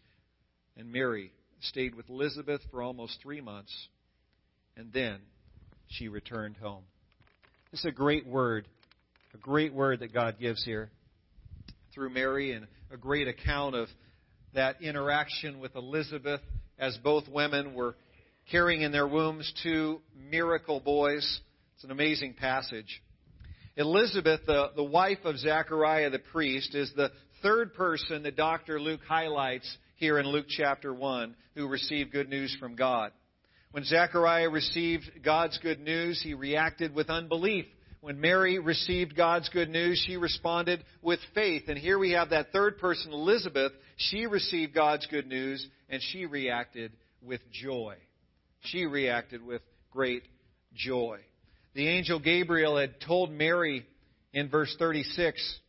And 0.77 0.89
Mary 0.89 1.33
stayed 1.59 1.95
with 1.95 2.09
Elizabeth 2.09 2.61
for 2.71 2.81
almost 2.81 3.19
three 3.21 3.41
months, 3.41 3.73
and 4.77 4.93
then 4.93 5.19
she 5.89 6.07
returned 6.07 6.55
home. 6.55 6.83
This 7.71 7.81
is 7.81 7.87
a 7.87 7.91
great 7.91 8.25
word, 8.25 8.69
a 9.33 9.37
great 9.37 9.73
word 9.73 9.99
that 9.99 10.13
God 10.13 10.39
gives 10.39 10.63
here 10.63 10.89
through 11.93 12.11
Mary, 12.11 12.53
and 12.53 12.67
a 12.89 12.95
great 12.95 13.27
account 13.27 13.75
of 13.75 13.89
that 14.53 14.81
interaction 14.81 15.59
with 15.59 15.75
Elizabeth 15.75 16.39
as 16.79 16.97
both 17.03 17.27
women 17.27 17.73
were 17.73 17.95
carrying 18.51 18.81
in 18.81 18.91
their 18.91 19.07
wombs 19.07 19.51
two 19.63 20.01
miracle 20.29 20.79
boys. 20.79 21.41
It's 21.75 21.83
an 21.83 21.91
amazing 21.91 22.33
passage. 22.33 23.01
Elizabeth, 23.75 24.41
the, 24.47 24.71
the 24.75 24.83
wife 24.83 25.19
of 25.23 25.37
Zechariah 25.37 26.09
the 26.09 26.19
priest, 26.19 26.73
is 26.73 26.91
the 26.95 27.11
third 27.43 27.73
person 27.73 28.23
that 28.23 28.35
Dr. 28.35 28.79
Luke 28.79 29.01
highlights 29.07 29.77
here 29.95 30.17
in 30.17 30.27
Luke 30.27 30.47
chapter 30.49 30.93
1 30.93 31.35
who 31.55 31.67
received 31.67 32.11
good 32.11 32.29
news 32.29 32.55
from 32.59 32.75
God. 32.75 33.11
When 33.71 33.83
Zechariah 33.83 34.49
received 34.49 35.23
God's 35.23 35.57
good 35.59 35.79
news, 35.79 36.21
he 36.23 36.33
reacted 36.33 36.95
with 36.95 37.09
unbelief. 37.09 37.65
When 38.01 38.21
Mary 38.21 38.57
received 38.57 39.15
God's 39.15 39.49
good 39.49 39.69
news, 39.69 40.03
she 40.07 40.17
responded 40.17 40.83
with 41.01 41.19
faith. 41.35 41.63
And 41.67 41.77
here 41.77 41.99
we 41.99 42.11
have 42.11 42.29
that 42.29 42.51
third 42.51 42.79
person, 42.79 43.11
Elizabeth. 43.11 43.73
She 43.97 44.25
received 44.25 44.73
God's 44.73 45.05
good 45.07 45.27
news 45.27 45.67
and 45.89 46.01
she 46.11 46.25
reacted 46.25 46.93
with 47.21 47.41
joy. 47.51 47.95
She 48.71 48.85
reacted 48.85 49.45
with 49.45 49.61
great 49.91 50.23
joy. 50.73 51.19
The 51.73 51.87
angel 51.87 52.19
Gabriel 52.19 52.77
had 52.77 52.99
told 53.01 53.31
Mary 53.31 53.85
in 54.33 54.49
verse 54.49 54.75
36 54.79 55.59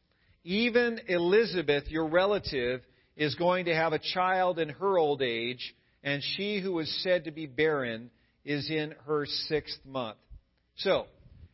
even 0.45 1.01
Elizabeth, 1.09 1.85
your 1.89 2.07
relative, 2.07 2.81
is 3.17 3.35
going 3.35 3.67
to 3.67 3.75
have 3.75 3.93
a 3.93 3.99
child 3.99 4.59
in 4.59 4.71
her 4.71 4.97
old 4.97 5.21
age, 5.21 5.75
and 6.03 6.23
she 6.23 6.61
who 6.61 6.73
was 6.73 6.91
said 7.03 7.25
to 7.25 7.31
be 7.31 7.45
barren 7.45 8.11
is 8.47 8.71
in 8.71 8.95
her 9.07 9.27
sixth 9.27 9.79
month. 9.85 10.17
So, 10.77 11.07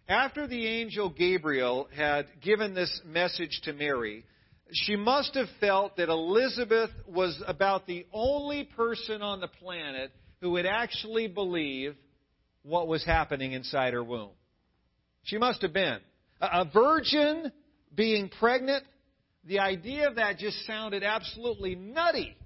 after 0.08 0.46
the 0.46 0.66
angel 0.66 1.08
Gabriel 1.08 1.88
had 1.96 2.26
given 2.40 2.74
this 2.74 3.00
message 3.04 3.62
to 3.64 3.72
Mary, 3.72 4.24
she 4.72 4.94
must 4.94 5.34
have 5.34 5.48
felt 5.60 5.96
that 5.96 6.08
Elizabeth 6.08 6.90
was 7.08 7.42
about 7.48 7.86
the 7.88 8.06
only 8.12 8.62
person 8.62 9.22
on 9.22 9.40
the 9.40 9.48
planet 9.48 10.12
who 10.40 10.52
would 10.52 10.66
actually 10.66 11.28
believe 11.28 11.94
what 12.62 12.88
was 12.88 13.04
happening 13.04 13.52
inside 13.52 13.92
her 13.92 14.02
womb. 14.02 14.30
She 15.24 15.38
must 15.38 15.62
have 15.62 15.72
been. 15.72 15.98
A 16.40 16.64
virgin 16.64 17.52
being 17.94 18.28
pregnant, 18.28 18.84
the 19.44 19.60
idea 19.60 20.08
of 20.08 20.16
that 20.16 20.38
just 20.38 20.66
sounded 20.66 21.02
absolutely 21.02 21.74
nutty. 21.74 22.36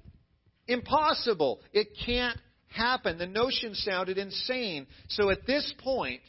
Impossible. 0.67 1.61
It 1.73 1.89
can't 2.05 2.39
happen. 2.69 3.19
The 3.19 3.27
notion 3.27 3.75
sounded 3.75 4.19
insane. 4.19 4.87
So 5.09 5.31
at 5.31 5.47
this 5.47 5.73
point, 5.79 6.21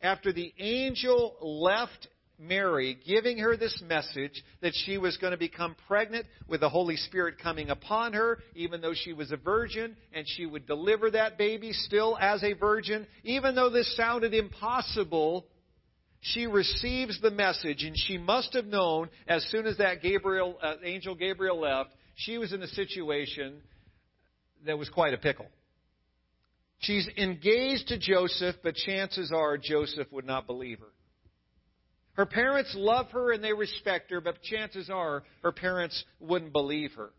after 0.00 0.32
the 0.32 0.52
angel 0.58 1.36
left 1.40 2.08
Mary, 2.38 2.98
giving 3.06 3.38
her 3.38 3.56
this 3.56 3.82
message 3.86 4.44
that 4.60 4.74
she 4.84 4.98
was 4.98 5.16
going 5.16 5.30
to 5.30 5.38
become 5.38 5.74
pregnant 5.86 6.26
with 6.46 6.60
the 6.60 6.68
Holy 6.68 6.96
Spirit 6.96 7.36
coming 7.42 7.70
upon 7.70 8.12
her, 8.12 8.38
even 8.54 8.80
though 8.80 8.94
she 8.94 9.12
was 9.12 9.32
a 9.32 9.36
virgin, 9.36 9.96
and 10.12 10.26
she 10.28 10.46
would 10.46 10.66
deliver 10.66 11.10
that 11.10 11.38
baby 11.38 11.72
still 11.72 12.16
as 12.20 12.42
a 12.42 12.52
virgin. 12.52 13.06
Even 13.24 13.54
though 13.54 13.70
this 13.70 13.96
sounded 13.96 14.34
impossible, 14.34 15.46
she 16.20 16.46
receives 16.46 17.20
the 17.20 17.30
message, 17.30 17.84
and 17.84 17.96
she 17.96 18.18
must 18.18 18.52
have 18.54 18.66
known 18.66 19.08
as 19.26 19.44
soon 19.50 19.66
as 19.66 19.78
that 19.78 20.02
Gabriel, 20.02 20.58
uh, 20.62 20.74
angel 20.84 21.14
Gabriel 21.14 21.60
left, 21.60 21.90
she 22.16 22.38
was 22.38 22.52
in 22.52 22.62
a 22.62 22.68
situation 22.68 23.60
that 24.66 24.78
was 24.78 24.88
quite 24.88 25.14
a 25.14 25.18
pickle. 25.18 25.46
She's 26.78 27.08
engaged 27.16 27.88
to 27.88 27.98
Joseph, 27.98 28.56
but 28.62 28.74
chances 28.74 29.32
are 29.32 29.56
Joseph 29.56 30.10
would 30.12 30.26
not 30.26 30.46
believe 30.46 30.80
her. 30.80 30.86
Her 32.16 32.26
parents 32.26 32.72
love 32.74 33.10
her 33.10 33.32
and 33.32 33.44
they 33.44 33.52
respect 33.52 34.10
her, 34.10 34.22
but 34.22 34.42
chances 34.42 34.88
are 34.88 35.22
her 35.42 35.52
parents 35.52 36.02
wouldn't 36.18 36.52
believe 36.52 36.92
her. 36.94 37.10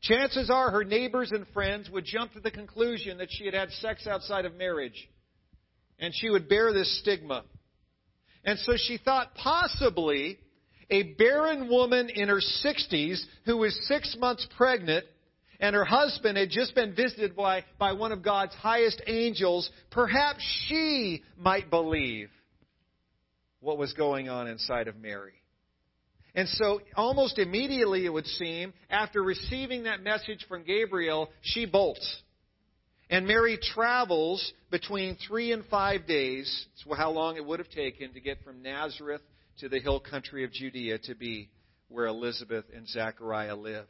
Chances 0.00 0.50
are 0.50 0.70
her 0.70 0.84
neighbors 0.84 1.30
and 1.32 1.46
friends 1.48 1.90
would 1.90 2.04
jump 2.04 2.32
to 2.32 2.40
the 2.40 2.50
conclusion 2.50 3.18
that 3.18 3.28
she 3.30 3.44
had 3.44 3.54
had 3.54 3.70
sex 3.72 4.06
outside 4.06 4.46
of 4.46 4.54
marriage. 4.56 5.08
And 5.98 6.14
she 6.14 6.30
would 6.30 6.48
bear 6.48 6.72
this 6.72 6.98
stigma. 7.00 7.44
And 8.44 8.58
so 8.60 8.72
she 8.76 8.96
thought 8.96 9.34
possibly 9.34 10.38
a 10.90 11.14
barren 11.14 11.68
woman 11.68 12.08
in 12.08 12.28
her 12.28 12.40
60s 12.40 13.22
who 13.44 13.58
was 13.58 13.78
six 13.86 14.16
months 14.18 14.46
pregnant 14.56 15.04
and 15.60 15.76
her 15.76 15.84
husband 15.84 16.36
had 16.38 16.50
just 16.50 16.74
been 16.74 16.94
visited 16.94 17.36
by, 17.36 17.64
by 17.78 17.92
one 17.92 18.10
of 18.10 18.22
God's 18.22 18.54
highest 18.54 19.00
angels, 19.06 19.70
perhaps 19.90 20.42
she 20.66 21.22
might 21.36 21.70
believe 21.70 22.30
what 23.62 23.78
was 23.78 23.94
going 23.94 24.28
on 24.28 24.48
inside 24.48 24.88
of 24.88 24.96
Mary. 24.96 25.32
And 26.34 26.48
so, 26.48 26.80
almost 26.96 27.38
immediately, 27.38 28.04
it 28.04 28.12
would 28.12 28.26
seem, 28.26 28.72
after 28.90 29.22
receiving 29.22 29.84
that 29.84 30.02
message 30.02 30.44
from 30.48 30.64
Gabriel, 30.64 31.30
she 31.42 31.66
bolts. 31.66 32.22
And 33.10 33.26
Mary 33.26 33.58
travels 33.60 34.52
between 34.70 35.16
three 35.28 35.52
and 35.52 35.64
five 35.66 36.06
days. 36.06 36.66
It's 36.74 36.98
how 36.98 37.10
long 37.10 37.36
it 37.36 37.44
would 37.44 37.58
have 37.58 37.68
taken 37.68 38.14
to 38.14 38.20
get 38.20 38.42
from 38.42 38.62
Nazareth 38.62 39.20
to 39.58 39.68
the 39.68 39.78
hill 39.78 40.00
country 40.00 40.44
of 40.44 40.52
Judea 40.52 40.98
to 41.00 41.14
be 41.14 41.50
where 41.88 42.06
Elizabeth 42.06 42.64
and 42.74 42.88
Zechariah 42.88 43.54
lived. 43.54 43.88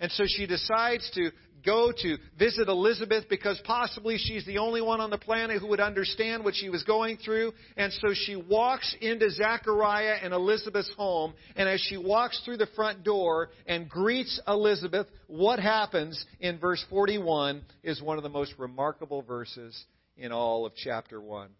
And 0.00 0.10
so 0.12 0.24
she 0.26 0.46
decides 0.46 1.08
to 1.14 1.30
go 1.64 1.92
to 1.94 2.16
visit 2.38 2.68
Elizabeth 2.68 3.24
because 3.28 3.60
possibly 3.64 4.16
she's 4.16 4.46
the 4.46 4.58
only 4.58 4.80
one 4.80 5.00
on 5.00 5.10
the 5.10 5.18
planet 5.18 5.60
who 5.60 5.68
would 5.68 5.80
understand 5.80 6.42
what 6.42 6.54
she 6.54 6.70
was 6.70 6.82
going 6.84 7.18
through. 7.18 7.52
And 7.76 7.92
so 7.92 8.08
she 8.14 8.36
walks 8.36 8.96
into 9.00 9.30
Zachariah 9.30 10.16
and 10.22 10.32
Elizabeth's 10.32 10.92
home. 10.96 11.34
And 11.56 11.68
as 11.68 11.80
she 11.80 11.98
walks 11.98 12.40
through 12.44 12.56
the 12.56 12.68
front 12.74 13.04
door 13.04 13.50
and 13.66 13.88
greets 13.88 14.40
Elizabeth, 14.48 15.06
what 15.26 15.58
happens 15.58 16.24
in 16.40 16.58
verse 16.58 16.84
41 16.88 17.62
is 17.82 18.02
one 18.02 18.16
of 18.16 18.22
the 18.22 18.30
most 18.30 18.54
remarkable 18.58 19.22
verses 19.22 19.84
in 20.16 20.32
all 20.32 20.66
of 20.66 20.72
chapter 20.76 21.20
1. 21.20 21.50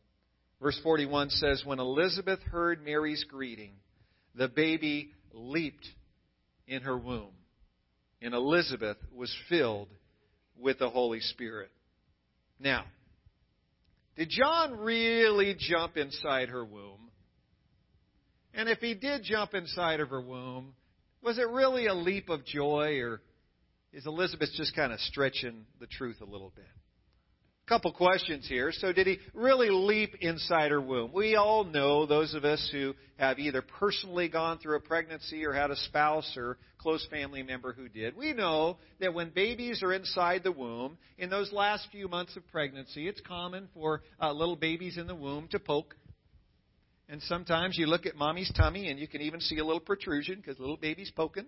Verse 0.61 0.78
41 0.82 1.30
says, 1.30 1.62
When 1.64 1.78
Elizabeth 1.78 2.40
heard 2.50 2.85
Mary's 2.85 3.25
greeting, 3.25 3.73
the 4.35 4.49
baby 4.49 5.12
leaped 5.32 5.87
in 6.66 6.82
her 6.82 6.97
womb 6.97 7.32
and 8.22 8.34
Elizabeth 8.34 8.98
was 9.14 9.34
filled 9.48 9.88
with 10.58 10.78
the 10.78 10.90
Holy 10.90 11.20
Spirit. 11.20 11.70
Now, 12.58 12.84
did 14.16 14.28
John 14.28 14.78
really 14.78 15.56
jump 15.58 15.96
inside 15.96 16.50
her 16.50 16.64
womb? 16.64 17.10
And 18.52 18.68
if 18.68 18.78
he 18.78 18.94
did 18.94 19.22
jump 19.22 19.54
inside 19.54 20.00
of 20.00 20.10
her 20.10 20.20
womb, 20.20 20.74
was 21.22 21.38
it 21.38 21.48
really 21.48 21.86
a 21.86 21.94
leap 21.94 22.28
of 22.28 22.44
joy, 22.44 22.98
or 22.98 23.20
is 23.92 24.06
Elizabeth 24.06 24.50
just 24.56 24.74
kind 24.74 24.92
of 24.92 25.00
stretching 25.00 25.64
the 25.78 25.86
truth 25.86 26.20
a 26.20 26.24
little 26.24 26.52
bit? 26.54 26.64
Couple 27.70 27.92
questions 27.92 28.48
here. 28.48 28.72
So, 28.72 28.92
did 28.92 29.06
he 29.06 29.18
really 29.32 29.70
leap 29.70 30.16
inside 30.20 30.72
her 30.72 30.80
womb? 30.80 31.12
We 31.14 31.36
all 31.36 31.62
know, 31.62 32.04
those 32.04 32.34
of 32.34 32.44
us 32.44 32.68
who 32.72 32.94
have 33.16 33.38
either 33.38 33.62
personally 33.62 34.28
gone 34.28 34.58
through 34.58 34.76
a 34.76 34.80
pregnancy 34.80 35.46
or 35.46 35.52
had 35.52 35.70
a 35.70 35.76
spouse 35.76 36.34
or 36.36 36.58
close 36.78 37.06
family 37.12 37.44
member 37.44 37.72
who 37.72 37.88
did, 37.88 38.16
we 38.16 38.32
know 38.32 38.78
that 38.98 39.14
when 39.14 39.30
babies 39.30 39.84
are 39.84 39.92
inside 39.92 40.42
the 40.42 40.50
womb, 40.50 40.98
in 41.16 41.30
those 41.30 41.52
last 41.52 41.86
few 41.92 42.08
months 42.08 42.36
of 42.36 42.44
pregnancy, 42.48 43.06
it's 43.06 43.20
common 43.20 43.68
for 43.72 44.02
uh, 44.20 44.32
little 44.32 44.56
babies 44.56 44.98
in 44.98 45.06
the 45.06 45.14
womb 45.14 45.46
to 45.52 45.60
poke. 45.60 45.94
And 47.08 47.22
sometimes 47.22 47.78
you 47.78 47.86
look 47.86 48.04
at 48.04 48.16
mommy's 48.16 48.52
tummy 48.56 48.88
and 48.88 48.98
you 48.98 49.06
can 49.06 49.20
even 49.20 49.40
see 49.40 49.58
a 49.58 49.64
little 49.64 49.78
protrusion 49.78 50.36
because 50.36 50.58
little 50.58 50.76
baby's 50.76 51.12
poking. 51.12 51.46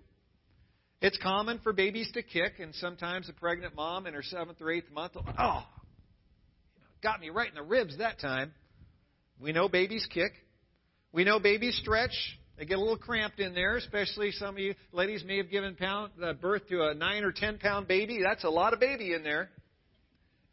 It's 1.01 1.19
common 1.19 1.59
for 1.65 1.73
babies 1.73 2.13
to 2.15 2.23
kick, 2.23 2.61
and 2.61 2.73
sometimes 2.77 3.29
a 3.29 3.33
pregnant 3.33 3.75
mom 3.75 4.07
in 4.07 4.15
her 4.15 4.23
seventh 4.23 4.61
or 4.61 4.71
eighth 4.71 4.89
month 4.93 5.17
will, 5.17 5.25
oh, 5.37 5.65
got 7.03 7.21
me 7.21 7.31
right 7.31 7.49
in 7.49 7.55
the 7.55 7.63
ribs 7.63 7.99
that 7.99 8.21
time. 8.21 8.53
We 9.41 9.53
know 9.53 9.69
babies 9.69 10.07
kick. 10.13 10.33
We 11.13 11.25
know 11.25 11.39
babies 11.39 11.77
stretch. 11.83 12.15
They 12.57 12.65
get 12.65 12.79
a 12.79 12.81
little 12.81 12.99
cramped 12.99 13.41
in 13.41 13.55
there, 13.55 13.77
especially 13.77 14.31
some 14.31 14.51
of 14.55 14.59
you 14.59 14.75
ladies 14.93 15.25
may 15.25 15.39
have 15.39 15.51
given 15.51 15.75
pound, 15.75 16.13
uh, 16.23 16.33
birth 16.35 16.69
to 16.69 16.89
a 16.89 16.95
nine 16.95 17.25
or 17.25 17.33
ten 17.33 17.59
pound 17.59 17.89
baby. 17.89 18.21
That's 18.23 18.45
a 18.45 18.51
lot 18.51 18.73
of 18.73 18.81
baby 18.81 19.15
in 19.15 19.23
there. 19.23 19.51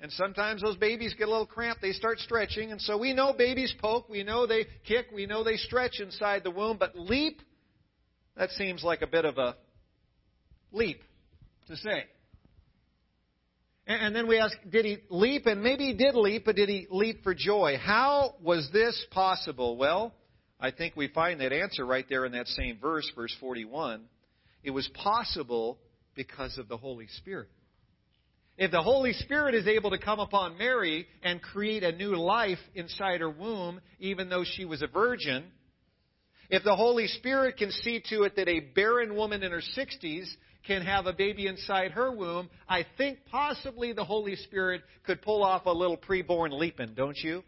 And 0.02 0.12
sometimes 0.14 0.62
those 0.62 0.78
babies 0.78 1.14
get 1.18 1.28
a 1.28 1.32
little 1.32 1.46
cramped. 1.46 1.82
They 1.82 1.92
start 1.92 2.20
stretching. 2.20 2.72
And 2.72 2.82
so 2.82 2.98
we 2.98 3.14
know 3.14 3.34
babies 3.34 3.74
poke. 3.80 4.08
We 4.08 4.24
know 4.24 4.48
they 4.48 4.66
kick. 4.88 5.08
We 5.14 5.26
know 5.26 5.44
they 5.44 5.58
stretch 5.58 6.00
inside 6.00 6.44
the 6.44 6.52
womb. 6.52 6.78
But 6.78 6.98
leap, 6.98 7.42
that 8.38 8.50
seems 8.52 8.82
like 8.82 9.02
a 9.02 9.08
bit 9.08 9.26
of 9.26 9.38
a 9.38 9.58
leap 10.72 11.02
to 11.68 11.76
say. 11.76 12.06
And 13.90 14.16
then 14.16 14.28
we 14.28 14.38
ask, 14.38 14.56
did 14.70 14.86
he 14.86 15.00
leap? 15.10 15.48
And 15.48 15.64
maybe 15.64 15.88
he 15.88 15.94
did 15.96 16.14
leap, 16.14 16.46
but 16.46 16.56
did 16.56 16.70
he 16.70 16.86
leap 16.92 17.24
for 17.24 17.34
joy? 17.34 17.76
How 17.84 18.36
was 18.40 18.70
this 18.72 19.04
possible? 19.10 19.78
Well, 19.78 20.14
I 20.60 20.70
think 20.70 20.96
we 20.96 21.08
find 21.08 21.42
that 21.42 21.52
answer 21.52 21.88
right 21.88 22.06
there 22.08 22.24
in 22.28 22.34
that 22.34 22.48
same 22.50 22.78
verse, 22.80 23.12
verse 23.16 23.36
41. 23.40 24.04
It 24.64 24.70
was 24.70 24.88
possible 24.90 25.80
because 26.14 26.60
of 26.60 26.68
the 26.68 26.78
Holy 26.78 27.08
Spirit. 27.18 27.50
If 28.60 28.70
the 28.70 28.84
Holy 28.84 29.14
Spirit 29.14 29.56
is 29.56 29.66
able 29.66 29.90
to 29.90 29.98
come 29.98 30.20
upon 30.20 30.60
Mary 30.60 31.08
and 31.24 31.42
create 31.42 31.82
a 31.82 31.92
new 31.92 32.16
life 32.16 32.60
inside 32.76 33.22
her 33.22 33.30
womb, 33.30 33.82
even 34.00 34.30
though 34.30 34.44
she 34.44 34.66
was 34.66 34.84
a 34.84 34.88
virgin, 34.88 35.46
if 36.52 36.64
the 36.64 36.76
Holy 36.76 37.08
Spirit 37.08 37.58
can 37.58 37.72
see 37.72 38.04
to 38.10 38.24
it 38.24 38.36
that 38.36 38.50
a 38.50 38.60
barren 38.60 39.16
woman 39.16 39.42
in 39.42 39.52
her 39.52 39.64
60s 39.76 40.28
can 40.66 40.82
have 40.82 41.06
a 41.06 41.14
baby 41.14 41.48
inside 41.48 41.92
her 41.92 42.12
womb, 42.12 42.50
I 42.68 42.86
think 42.98 43.20
possibly 43.32 43.94
the 43.94 44.04
Holy 44.04 44.36
Spirit 44.36 44.82
could 45.06 45.22
pull 45.22 45.44
off 45.44 45.66
a 45.66 45.72
little 45.72 45.98
preborn 45.98 46.58
leaping, 46.58 46.94
don't 46.96 47.18
you? 47.18 47.44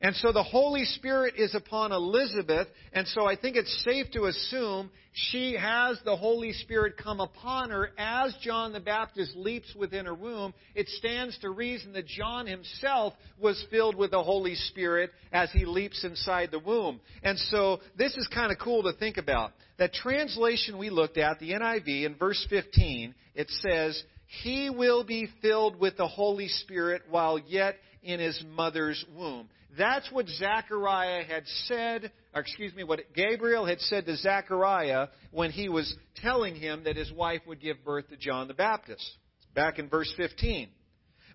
And 0.00 0.14
so 0.16 0.32
the 0.32 0.42
Holy 0.42 0.84
Spirit 0.84 1.34
is 1.38 1.54
upon 1.54 1.92
Elizabeth, 1.92 2.68
and 2.92 3.08
so 3.08 3.24
I 3.24 3.34
think 3.36 3.56
it's 3.56 3.82
safe 3.82 4.10
to 4.12 4.24
assume 4.24 4.90
she 5.12 5.54
has 5.54 5.98
the 6.04 6.16
Holy 6.16 6.52
Spirit 6.52 6.98
come 6.98 7.20
upon 7.20 7.70
her 7.70 7.90
as 7.96 8.34
John 8.42 8.74
the 8.74 8.80
Baptist 8.80 9.34
leaps 9.34 9.74
within 9.74 10.04
her 10.04 10.14
womb. 10.14 10.52
It 10.74 10.88
stands 10.90 11.38
to 11.38 11.50
reason 11.50 11.94
that 11.94 12.06
John 12.06 12.46
himself 12.46 13.14
was 13.38 13.64
filled 13.70 13.96
with 13.96 14.10
the 14.10 14.22
Holy 14.22 14.54
Spirit 14.54 15.10
as 15.32 15.50
he 15.52 15.64
leaps 15.64 16.04
inside 16.04 16.50
the 16.50 16.58
womb. 16.58 17.00
And 17.22 17.38
so 17.38 17.80
this 17.96 18.14
is 18.16 18.28
kind 18.28 18.52
of 18.52 18.58
cool 18.58 18.82
to 18.82 18.92
think 18.92 19.16
about. 19.16 19.52
That 19.78 19.92
translation 19.92 20.78
we 20.78 20.90
looked 20.90 21.18
at, 21.18 21.38
the 21.38 21.50
NIV, 21.50 22.06
in 22.06 22.14
verse 22.14 22.44
15, 22.48 23.14
it 23.34 23.50
says, 23.50 24.02
He 24.42 24.70
will 24.70 25.04
be 25.04 25.28
filled 25.42 25.78
with 25.78 25.96
the 25.96 26.08
Holy 26.08 26.48
Spirit 26.48 27.02
while 27.10 27.38
yet 27.38 27.76
in 28.02 28.20
his 28.20 28.42
mother's 28.54 29.04
womb. 29.14 29.48
That's 29.76 30.10
what 30.10 30.26
Zechariah 30.28 31.24
had 31.24 31.46
said, 31.66 32.10
or 32.34 32.40
excuse 32.40 32.74
me, 32.74 32.84
what 32.84 33.00
Gabriel 33.14 33.66
had 33.66 33.80
said 33.80 34.06
to 34.06 34.16
Zechariah 34.16 35.08
when 35.30 35.50
he 35.50 35.68
was 35.68 35.94
telling 36.22 36.54
him 36.54 36.84
that 36.84 36.96
his 36.96 37.12
wife 37.12 37.42
would 37.46 37.60
give 37.60 37.84
birth 37.84 38.08
to 38.08 38.16
John 38.16 38.48
the 38.48 38.54
Baptist. 38.54 39.06
Back 39.54 39.78
in 39.78 39.88
verse 39.88 40.12
15. 40.16 40.68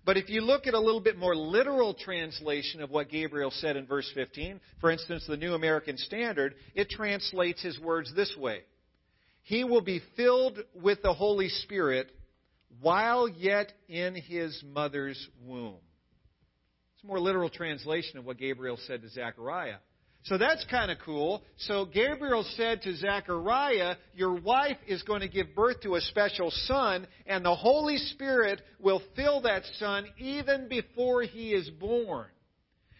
But 0.04 0.16
if 0.16 0.28
you 0.28 0.40
look 0.40 0.66
at 0.66 0.74
a 0.74 0.80
little 0.80 1.00
bit 1.00 1.16
more 1.16 1.36
literal 1.36 1.94
translation 1.94 2.82
of 2.82 2.90
what 2.90 3.08
Gabriel 3.08 3.52
said 3.52 3.76
in 3.76 3.86
verse 3.86 4.10
15, 4.14 4.60
for 4.80 4.90
instance, 4.90 5.24
the 5.26 5.36
New 5.36 5.54
American 5.54 5.96
Standard, 5.96 6.54
it 6.74 6.90
translates 6.90 7.62
his 7.62 7.78
words 7.78 8.12
this 8.14 8.34
way 8.36 8.62
He 9.42 9.64
will 9.64 9.80
be 9.80 10.00
filled 10.16 10.58
with 10.74 11.02
the 11.02 11.14
Holy 11.14 11.48
Spirit 11.48 12.10
while 12.80 13.28
yet 13.28 13.72
in 13.88 14.14
his 14.14 14.60
mother's 14.66 15.28
womb. 15.44 15.76
It's 16.94 17.04
a 17.04 17.06
more 17.06 17.20
literal 17.20 17.48
translation 17.48 18.18
of 18.18 18.24
what 18.24 18.38
Gabriel 18.38 18.78
said 18.86 19.02
to 19.02 19.08
Zechariah. 19.08 19.76
So 20.24 20.38
that's 20.38 20.64
kind 20.70 20.90
of 20.90 20.98
cool. 21.04 21.42
So 21.56 21.84
Gabriel 21.84 22.44
said 22.56 22.82
to 22.82 22.94
Zechariah, 22.94 23.96
Your 24.14 24.34
wife 24.34 24.76
is 24.86 25.02
going 25.02 25.20
to 25.20 25.28
give 25.28 25.54
birth 25.54 25.80
to 25.80 25.96
a 25.96 26.00
special 26.00 26.50
son, 26.50 27.08
and 27.26 27.44
the 27.44 27.54
Holy 27.54 27.98
Spirit 27.98 28.60
will 28.78 29.02
fill 29.16 29.40
that 29.42 29.62
son 29.78 30.06
even 30.18 30.68
before 30.68 31.22
he 31.22 31.50
is 31.52 31.68
born. 31.70 32.26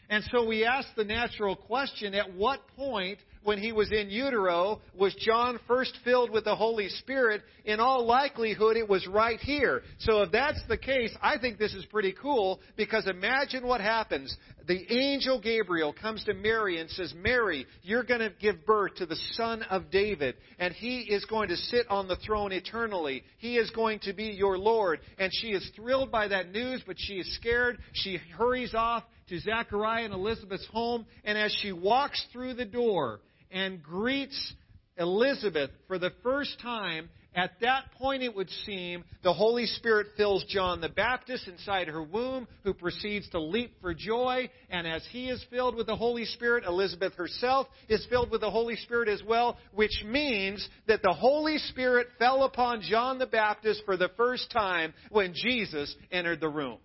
And 0.08 0.24
so 0.32 0.44
we 0.44 0.64
ask 0.64 0.88
the 0.96 1.04
natural 1.04 1.54
question 1.54 2.14
at 2.14 2.34
what 2.34 2.60
point 2.76 3.18
when 3.44 3.58
he 3.58 3.72
was 3.72 3.90
in 3.90 4.10
utero 4.10 4.80
was 4.94 5.14
John 5.16 5.58
first 5.66 5.96
filled 6.04 6.30
with 6.30 6.44
the 6.44 6.54
Holy 6.54 6.88
Spirit? 6.88 7.42
In 7.64 7.80
all 7.80 8.06
likelihood, 8.06 8.76
it 8.76 8.88
was 8.88 9.06
right 9.06 9.38
here. 9.40 9.82
So 10.00 10.22
if 10.22 10.32
that's 10.32 10.60
the 10.68 10.76
case, 10.76 11.14
I 11.22 11.38
think 11.38 11.58
this 11.58 11.74
is 11.74 11.84
pretty 11.86 12.14
cool 12.20 12.60
because 12.76 13.06
imagine 13.06 13.66
what 13.66 13.80
happens. 13.80 14.36
The 14.66 14.92
angel 14.92 15.40
Gabriel 15.40 15.92
comes 15.92 16.24
to 16.24 16.34
Mary 16.34 16.80
and 16.80 16.88
says, 16.90 17.12
Mary, 17.16 17.66
you're 17.82 18.04
going 18.04 18.20
to 18.20 18.32
give 18.40 18.64
birth 18.64 18.94
to 18.96 19.06
the 19.06 19.18
son 19.32 19.62
of 19.64 19.90
David, 19.90 20.36
and 20.58 20.72
he 20.72 21.00
is 21.00 21.24
going 21.24 21.48
to 21.48 21.56
sit 21.56 21.86
on 21.90 22.06
the 22.06 22.16
throne 22.16 22.52
eternally. 22.52 23.24
He 23.38 23.56
is 23.56 23.70
going 23.70 23.98
to 24.00 24.12
be 24.12 24.26
your 24.26 24.58
Lord. 24.58 25.00
And 25.18 25.32
she 25.32 25.48
is 25.48 25.68
thrilled 25.74 26.12
by 26.12 26.28
that 26.28 26.52
news, 26.52 26.82
but 26.86 26.96
she 26.98 27.14
is 27.14 27.34
scared. 27.34 27.78
She 27.92 28.18
hurries 28.36 28.74
off 28.74 29.02
to 29.28 29.38
Zachariah 29.40 30.04
and 30.04 30.14
Elizabeth's 30.14 30.66
home, 30.66 31.06
and 31.24 31.38
as 31.38 31.54
she 31.60 31.72
walks 31.72 32.24
through 32.32 32.54
the 32.54 32.64
door, 32.64 33.20
and 33.52 33.82
greets 33.82 34.54
Elizabeth 34.96 35.70
for 35.88 35.98
the 35.98 36.12
first 36.22 36.60
time, 36.60 37.08
at 37.34 37.52
that 37.62 37.84
point 37.98 38.22
it 38.22 38.34
would 38.34 38.50
seem 38.66 39.04
the 39.22 39.32
Holy 39.32 39.64
Spirit 39.64 40.08
fills 40.18 40.44
John 40.48 40.82
the 40.82 40.90
Baptist 40.90 41.48
inside 41.48 41.88
her 41.88 42.02
womb, 42.02 42.46
who 42.62 42.74
proceeds 42.74 43.28
to 43.30 43.40
leap 43.40 43.72
for 43.80 43.94
joy. 43.94 44.50
And 44.68 44.86
as 44.86 45.02
he 45.10 45.30
is 45.30 45.42
filled 45.50 45.74
with 45.74 45.86
the 45.86 45.96
Holy 45.96 46.26
Spirit, 46.26 46.64
Elizabeth 46.66 47.14
herself 47.14 47.68
is 47.88 48.06
filled 48.10 48.30
with 48.30 48.42
the 48.42 48.50
Holy 48.50 48.76
Spirit 48.76 49.08
as 49.08 49.22
well, 49.22 49.56
which 49.72 50.04
means 50.04 50.68
that 50.88 51.00
the 51.02 51.12
Holy 51.12 51.56
Spirit 51.56 52.08
fell 52.18 52.44
upon 52.44 52.82
John 52.82 53.18
the 53.18 53.26
Baptist 53.26 53.82
for 53.86 53.96
the 53.96 54.10
first 54.16 54.50
time 54.50 54.92
when 55.10 55.32
Jesus 55.32 55.94
entered 56.10 56.40
the 56.40 56.48
room. 56.48 56.78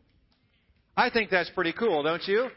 I 0.96 1.10
think 1.10 1.30
that's 1.30 1.50
pretty 1.52 1.74
cool, 1.74 2.04
don't 2.04 2.26
you? 2.26 2.48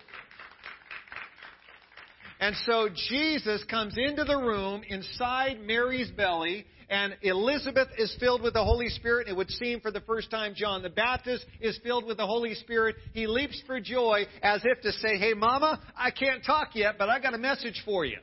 And 2.40 2.57
so 2.64 2.88
Jesus 3.11 3.62
comes 3.64 3.94
into 3.98 4.24
the 4.24 4.37
room 4.37 4.83
inside 4.88 5.61
Mary's 5.61 6.11
belly, 6.11 6.64
and 6.88 7.14
Elizabeth 7.20 7.88
is 7.98 8.16
filled 8.18 8.40
with 8.40 8.55
the 8.55 8.64
Holy 8.64 8.88
Spirit. 8.88 9.29
It 9.29 9.37
would 9.37 9.50
seem 9.50 9.81
for 9.81 9.90
the 9.90 10.00
first 10.00 10.31
time 10.31 10.55
John 10.57 10.83
the 10.83 10.88
Baptist 10.88 11.44
is 11.61 11.79
filled 11.85 12.07
with 12.07 12.16
the 12.16 12.26
Holy 12.26 12.55
Spirit. 12.55 12.96
He 13.12 13.26
leaps 13.26 13.62
for 13.66 13.79
joy 13.79 14.24
as 14.42 14.62
if 14.64 14.81
to 14.81 14.92
say, 14.92 15.18
Hey, 15.18 15.35
Mama, 15.35 15.81
I 15.94 16.11
can't 16.11 16.42
talk 16.42 16.70
yet, 16.74 16.96
but 16.98 17.11
I 17.11 17.20
got 17.20 17.35
a 17.35 17.38
message 17.38 17.83
for 17.85 18.07
you. 18.07 18.18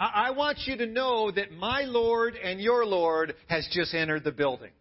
I, 0.00 0.26
I 0.26 0.30
want 0.32 0.58
you 0.66 0.76
to 0.76 0.86
know 0.86 1.30
that 1.30 1.52
my 1.52 1.82
Lord 1.82 2.34
and 2.34 2.60
your 2.60 2.84
Lord 2.84 3.34
has 3.46 3.68
just 3.70 3.94
entered 3.94 4.24
the 4.24 4.32
building. 4.32 4.72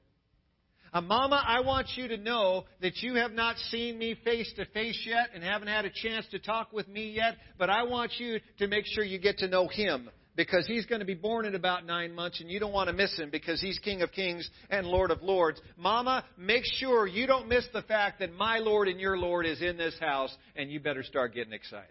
Uh, 0.96 1.02
Mama, 1.02 1.44
I 1.46 1.60
want 1.60 1.88
you 1.98 2.08
to 2.08 2.16
know 2.16 2.64
that 2.82 3.02
you 3.02 3.16
have 3.16 3.34
not 3.34 3.58
seen 3.70 3.98
me 3.98 4.16
face 4.24 4.50
to 4.56 4.66
face 4.68 5.06
yet 5.06 5.28
and 5.36 5.44
haven't 5.44 5.68
had 5.68 5.84
a 5.84 5.90
chance 5.90 6.26
to 6.32 6.40
talk 6.40 6.72
with 6.72 6.88
me 6.88 7.10
yet, 7.10 7.36
but 7.60 7.70
I 7.70 7.84
want 7.84 8.14
you 8.18 8.40
to 8.60 8.68
make 8.68 8.86
sure 8.86 9.04
you 9.04 9.20
get 9.20 9.40
to 9.40 9.50
know 9.50 9.68
him 9.68 10.10
because 10.38 10.66
he's 10.66 10.86
going 10.86 11.00
to 11.00 11.06
be 11.06 11.14
born 11.14 11.44
in 11.44 11.54
about 11.54 11.86
nine 11.86 12.16
months 12.16 12.40
and 12.40 12.50
you 12.50 12.62
don't 12.62 12.72
want 12.72 12.88
to 12.88 12.94
miss 12.94 13.14
him 13.20 13.30
because 13.30 13.60
he's 13.60 13.78
King 13.80 14.04
of 14.04 14.14
Kings 14.14 14.50
and 14.70 14.88
Lord 14.88 15.12
of 15.12 15.22
Lords. 15.22 15.60
Mama, 15.76 16.24
make 16.38 16.64
sure 16.64 17.06
you 17.06 17.28
don't 17.28 17.50
miss 17.50 17.68
the 17.74 17.82
fact 17.82 18.20
that 18.20 18.32
my 18.32 18.60
Lord 18.60 18.88
and 18.88 18.98
your 18.98 19.18
Lord 19.18 19.46
is 19.46 19.62
in 19.62 19.76
this 19.76 20.00
house 20.00 20.34
and 20.56 20.72
you 20.72 20.80
better 20.80 21.04
start 21.04 21.34
getting 21.34 21.52
excited. 21.52 21.90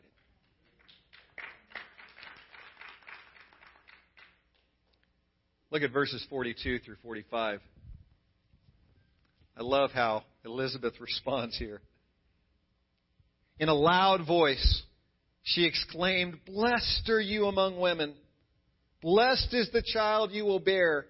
Look 5.70 5.82
at 5.82 5.92
verses 5.92 6.24
42 6.30 6.78
through 6.78 6.96
45. 7.02 7.60
I 9.56 9.62
love 9.62 9.90
how 9.92 10.24
Elizabeth 10.44 10.94
responds 11.00 11.56
here. 11.56 11.80
In 13.58 13.68
a 13.68 13.74
loud 13.74 14.26
voice, 14.26 14.82
she 15.42 15.64
exclaimed, 15.64 16.40
Blessed 16.46 17.08
are 17.08 17.20
you 17.20 17.46
among 17.46 17.78
women. 17.78 18.14
Blessed 19.00 19.52
is 19.52 19.70
the 19.72 19.82
child 19.82 20.32
you 20.32 20.44
will 20.44 20.58
bear. 20.58 21.06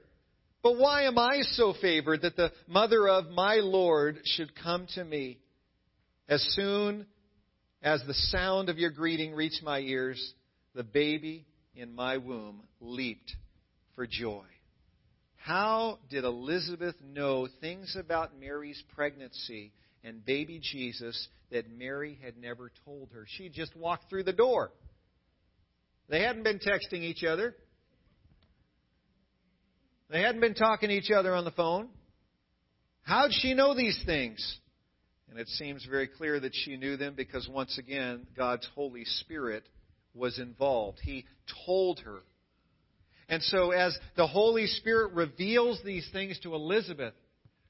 But 0.63 0.79
why 0.79 1.03
am 1.05 1.19
I 1.19 1.43
so 1.43 1.75
favored 1.81 2.23
that 2.23 2.37
the 2.37 2.51
mother 2.67 3.09
of 3.09 3.31
my 3.31 3.57
Lord 3.57 4.19
should 4.25 4.55
come 4.57 4.87
to 4.95 5.05
me? 5.05 5.39
As 6.29 6.43
soon 6.55 7.07
as 7.83 8.03
the 8.07 8.15
sound 8.15 8.69
of 8.69 8.79
your 8.79 8.91
greeting 8.91 9.35
reached 9.35 9.63
my 9.63 9.79
ears, 9.79 10.35
the 10.75 10.83
baby 10.83 11.47
in 11.77 11.95
my 11.95 12.17
womb 12.17 12.63
leaped 12.81 13.33
for 13.95 14.07
joy. 14.07 14.45
How 15.45 15.99
did 16.09 16.25
Elizabeth 16.25 16.95
know 17.03 17.47
things 17.61 17.99
about 18.01 18.41
Mary's 18.41 18.83
pregnancy 18.95 19.73
and 20.03 20.25
baby 20.25 20.59
Jesus 20.59 21.29
that 21.51 21.71
Mary 21.71 22.19
had 22.25 22.39
never 22.39 22.73
told 22.87 23.11
her? 23.13 23.27
She 23.29 23.51
just 23.51 23.77
walked 23.77 24.09
through 24.09 24.23
the 24.23 24.33
door. 24.33 24.71
They 26.09 26.23
hadn't 26.23 26.45
been 26.45 26.61
texting 26.61 27.03
each 27.03 27.25
other. 27.25 27.55
They 30.09 30.23
hadn't 30.23 30.41
been 30.41 30.55
talking 30.55 30.89
to 30.89 30.95
each 30.95 31.11
other 31.11 31.35
on 31.35 31.45
the 31.45 31.51
phone. 31.51 31.91
How'd 33.03 33.33
she 33.35 33.53
know 33.53 33.75
these 33.75 34.03
things? 34.07 34.59
And 35.29 35.39
it 35.39 35.49
seems 35.49 35.85
very 35.85 36.09
clear 36.09 36.41
that 36.41 36.53
she 36.55 36.79
knew 36.79 36.97
them 36.97 37.13
because 37.15 37.47
once 37.51 37.77
again, 37.77 38.27
God's 38.35 38.67
Holy 38.75 39.05
Spirit 39.05 39.65
was 40.15 40.39
involved. 40.39 41.01
He 41.03 41.27
told 41.67 42.01
her 42.01 42.21
and 43.29 43.43
so, 43.43 43.71
as 43.71 43.97
the 44.17 44.27
Holy 44.27 44.67
Spirit 44.67 45.13
reveals 45.13 45.81
these 45.85 46.09
things 46.13 46.39
to 46.41 46.55
Elizabeth, 46.55 47.15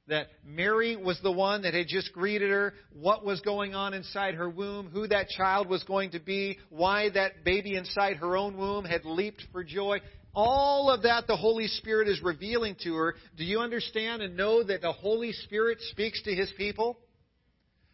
that 0.08 0.26
Mary 0.44 0.96
was 0.96 1.18
the 1.22 1.32
one 1.32 1.62
that 1.62 1.74
had 1.74 1.86
just 1.88 2.12
greeted 2.12 2.50
her, 2.50 2.74
what 2.92 3.24
was 3.24 3.40
going 3.40 3.74
on 3.74 3.94
inside 3.94 4.34
her 4.34 4.50
womb, 4.50 4.90
who 4.92 5.06
that 5.08 5.28
child 5.28 5.68
was 5.68 5.82
going 5.84 6.10
to 6.10 6.20
be, 6.20 6.58
why 6.68 7.08
that 7.10 7.44
baby 7.44 7.74
inside 7.74 8.18
her 8.18 8.36
own 8.36 8.56
womb 8.56 8.84
had 8.84 9.04
leaped 9.04 9.42
for 9.52 9.64
joy. 9.64 10.00
All 10.34 10.90
of 10.90 11.02
that 11.02 11.26
the 11.26 11.36
Holy 11.36 11.68
Spirit 11.68 12.08
is 12.08 12.20
revealing 12.22 12.76
to 12.82 12.94
her. 12.96 13.14
Do 13.36 13.44
you 13.44 13.60
understand 13.60 14.20
and 14.20 14.36
know 14.36 14.62
that 14.62 14.82
the 14.82 14.92
Holy 14.92 15.32
Spirit 15.32 15.78
speaks 15.90 16.20
to 16.24 16.34
His 16.34 16.52
people? 16.58 16.98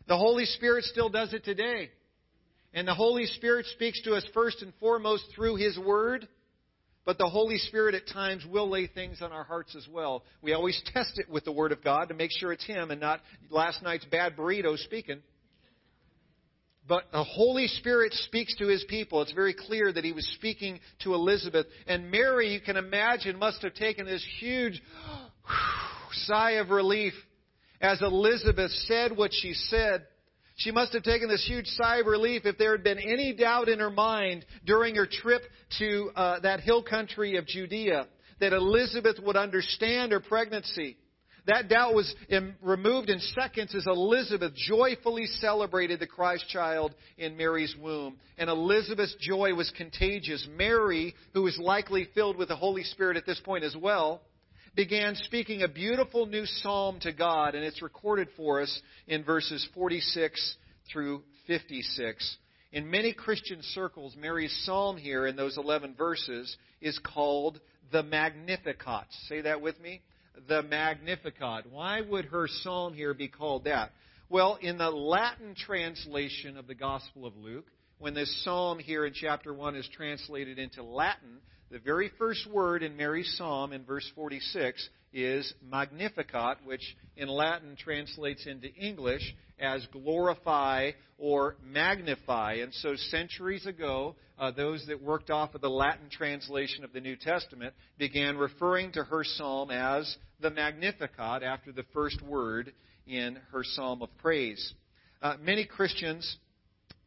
The 0.09 0.17
Holy 0.17 0.47
Spirit 0.47 0.85
still 0.85 1.11
does 1.11 1.33
it 1.33 1.45
today. 1.45 1.91
And 2.73 2.89
the 2.89 2.95
Holy 2.95 3.27
Spirit 3.27 3.67
speaks 3.67 4.01
to 4.03 4.15
us 4.15 4.25
first 4.33 4.63
and 4.63 4.73
foremost 4.81 5.25
through 5.35 5.57
His 5.57 5.79
Word. 5.79 6.27
But 7.07 7.19
the 7.19 7.29
Holy 7.29 7.59
Spirit 7.59 7.95
at 7.95 8.07
times 8.09 8.45
will 8.45 8.69
lay 8.69 8.87
things 8.87 9.23
on 9.23 9.33
our 9.33 9.45
hearts 9.45 9.75
as 9.75 9.89
well. 9.89 10.23
We 10.43 10.53
always 10.53 10.81
test 10.93 11.19
it 11.19 11.31
with 11.31 11.45
the 11.45 11.53
Word 11.53 11.73
of 11.73 11.83
God 11.83 12.09
to 12.09 12.15
make 12.15 12.31
sure 12.31 12.53
it's 12.53 12.67
Him 12.67 12.91
and 12.91 13.01
not 13.01 13.21
last 13.49 13.83
night's 13.83 14.05
bad 14.05 14.37
burrito 14.37 14.77
speaking. 14.79 15.21
But 16.87 17.05
the 17.13 17.25
Holy 17.25 17.69
Spirit 17.69 18.13
speaks 18.13 18.55
to 18.57 18.67
His 18.67 18.85
people. 18.89 19.23
It's 19.23 19.33
very 19.33 19.55
clear 19.55 19.93
that 19.93 20.05
He 20.05 20.13
was 20.13 20.27
speaking 20.35 20.81
to 21.05 21.15
Elizabeth. 21.15 21.67
And 21.87 22.11
Mary, 22.11 22.53
you 22.53 22.61
can 22.61 22.77
imagine, 22.77 23.39
must 23.39 23.63
have 23.63 23.75
taken 23.75 24.07
this 24.07 24.27
huge 24.39 24.81
sigh 26.13 26.53
of 26.53 26.71
relief 26.71 27.15
as 27.81 28.03
Elizabeth 28.03 28.71
said 28.87 29.17
what 29.17 29.31
she 29.33 29.55
said. 29.55 30.07
She 30.61 30.73
must 30.73 30.93
have 30.93 31.03
taken 31.03 31.29
this 31.29 31.47
huge 31.47 31.67
sigh 31.69 32.01
of 32.01 32.07
relief 32.07 32.45
if 32.45 32.59
there 32.59 32.73
had 32.73 32.85
been 32.85 32.99
any 32.99 33.33
doubt 33.33 33.71
in 33.71 33.79
her 33.79 33.89
mind 33.89 34.45
during 34.67 34.95
her 34.97 35.09
trip 35.11 35.41
to 35.79 36.11
uh, 36.15 36.41
that 36.41 36.61
hill 36.61 36.83
country 36.83 37.37
of 37.37 37.47
Judea 37.47 38.07
that 38.41 38.53
Elizabeth 38.53 39.19
would 39.21 39.37
understand 39.37 40.13
her 40.13 40.21
pregnancy. 40.21 40.99
That 41.47 41.71
doubt 41.71 41.95
was 41.95 42.15
removed 42.61 43.09
in 43.09 43.21
seconds 43.21 43.75
as 43.75 43.87
Elizabeth 43.87 44.53
joyfully 44.55 45.25
celebrated 45.25 45.99
the 45.99 46.07
Christ 46.07 46.47
child 46.51 46.95
in 47.17 47.39
Mary's 47.39 47.75
womb. 47.81 48.19
And 48.37 48.51
Elizabeth's 48.51 49.17
joy 49.19 49.55
was 49.55 49.73
contagious. 49.79 50.47
Mary, 50.59 51.15
who 51.33 51.41
was 51.41 51.57
likely 51.57 52.07
filled 52.15 52.37
with 52.37 52.49
the 52.49 52.57
Holy 52.57 52.85
Spirit 52.85 53.17
at 53.17 53.25
this 53.25 53.41
point 53.41 53.65
as 53.65 53.75
well, 53.75 54.21
began 54.75 55.15
speaking 55.17 55.63
a 55.63 55.69
beautiful 55.69 56.27
new 56.27 56.47
psalm 56.47 57.01
to 57.01 57.13
God, 57.13 57.55
and 57.55 57.65
it's 57.65 57.83
recorded 57.83 58.29
for 58.37 58.63
us 58.63 58.81
in 59.07 59.25
verses 59.25 59.67
46 59.75 60.57
through 60.93 61.23
56. 61.47 62.37
In 62.73 62.91
many 62.91 63.13
Christian 63.13 63.63
circles, 63.63 64.15
Mary's 64.17 64.57
psalm 64.65 64.97
here 64.97 65.27
in 65.27 65.35
those 65.35 65.59
11 65.59 65.95
verses 65.97 66.57
is 66.81 66.99
called 67.01 67.61
the 67.91 68.03
Magnificat. 68.03 69.07
Say 69.29 69.41
that 69.41 69.61
with 69.61 69.81
me. 69.81 70.03
The 70.49 70.63
Magnificat. 70.63 71.67
Why 71.71 72.01
would 72.01 72.27
her 72.27 72.47
psalm 72.47 72.95
here 72.95 73.13
be 73.13 73.29
called 73.29 73.65
that? 73.65 73.91
Well, 74.29 74.57
in 74.61 74.79
the 74.79 74.91
Latin 74.91 75.57
translation 75.57 76.57
of 76.57 76.69
the 76.69 76.77
Gospel 76.77 77.27
of 77.27 77.37
Luke, 77.37 77.67
when 77.99 78.15
this 78.15 78.45
psalm 78.45 78.79
here 78.79 79.05
in 79.05 79.13
chapter 79.13 79.53
1 79.53 79.75
is 79.75 79.89
translated 79.93 80.59
into 80.59 80.85
Latin, 80.85 81.41
the 81.71 81.79
very 81.79 82.11
first 82.19 82.51
word 82.51 82.83
in 82.83 82.97
Mary's 82.97 83.33
psalm 83.37 83.73
in 83.73 83.85
verse 83.85 84.11
46 84.17 84.89
is 85.13 85.55
Magnificat, 85.63 86.59
which 86.65 86.83
in 87.17 87.29
Latin 87.29 87.77
translates 87.77 88.45
into 88.47 88.75
English 88.75 89.23
as 89.61 89.87
glorify 89.93 90.91
or 91.17 91.57
magnify. 91.65 92.55
And 92.55 92.75
so, 92.75 92.97
centuries 92.97 93.67
ago, 93.67 94.17
uh, 94.37 94.51
those 94.51 94.85
that 94.89 95.01
worked 95.01 95.31
off 95.31 95.55
of 95.55 95.61
the 95.61 95.71
Latin 95.71 96.09
translation 96.11 96.83
of 96.83 96.93
the 96.93 97.01
New 97.01 97.15
Testament 97.15 97.73
began 97.99 98.37
referring 98.37 98.91
to 98.93 99.05
her 99.05 99.23
psalm 99.23 99.71
as 99.71 100.17
the 100.41 100.51
Magnificat 100.51 101.45
after 101.45 101.71
the 101.71 101.85
first 101.93 102.21
word 102.23 102.73
in 103.07 103.39
her 103.53 103.63
psalm 103.63 104.03
of 104.03 104.09
praise. 104.19 104.75
Uh, 105.23 105.37
many 105.41 105.67
Christians 105.67 106.37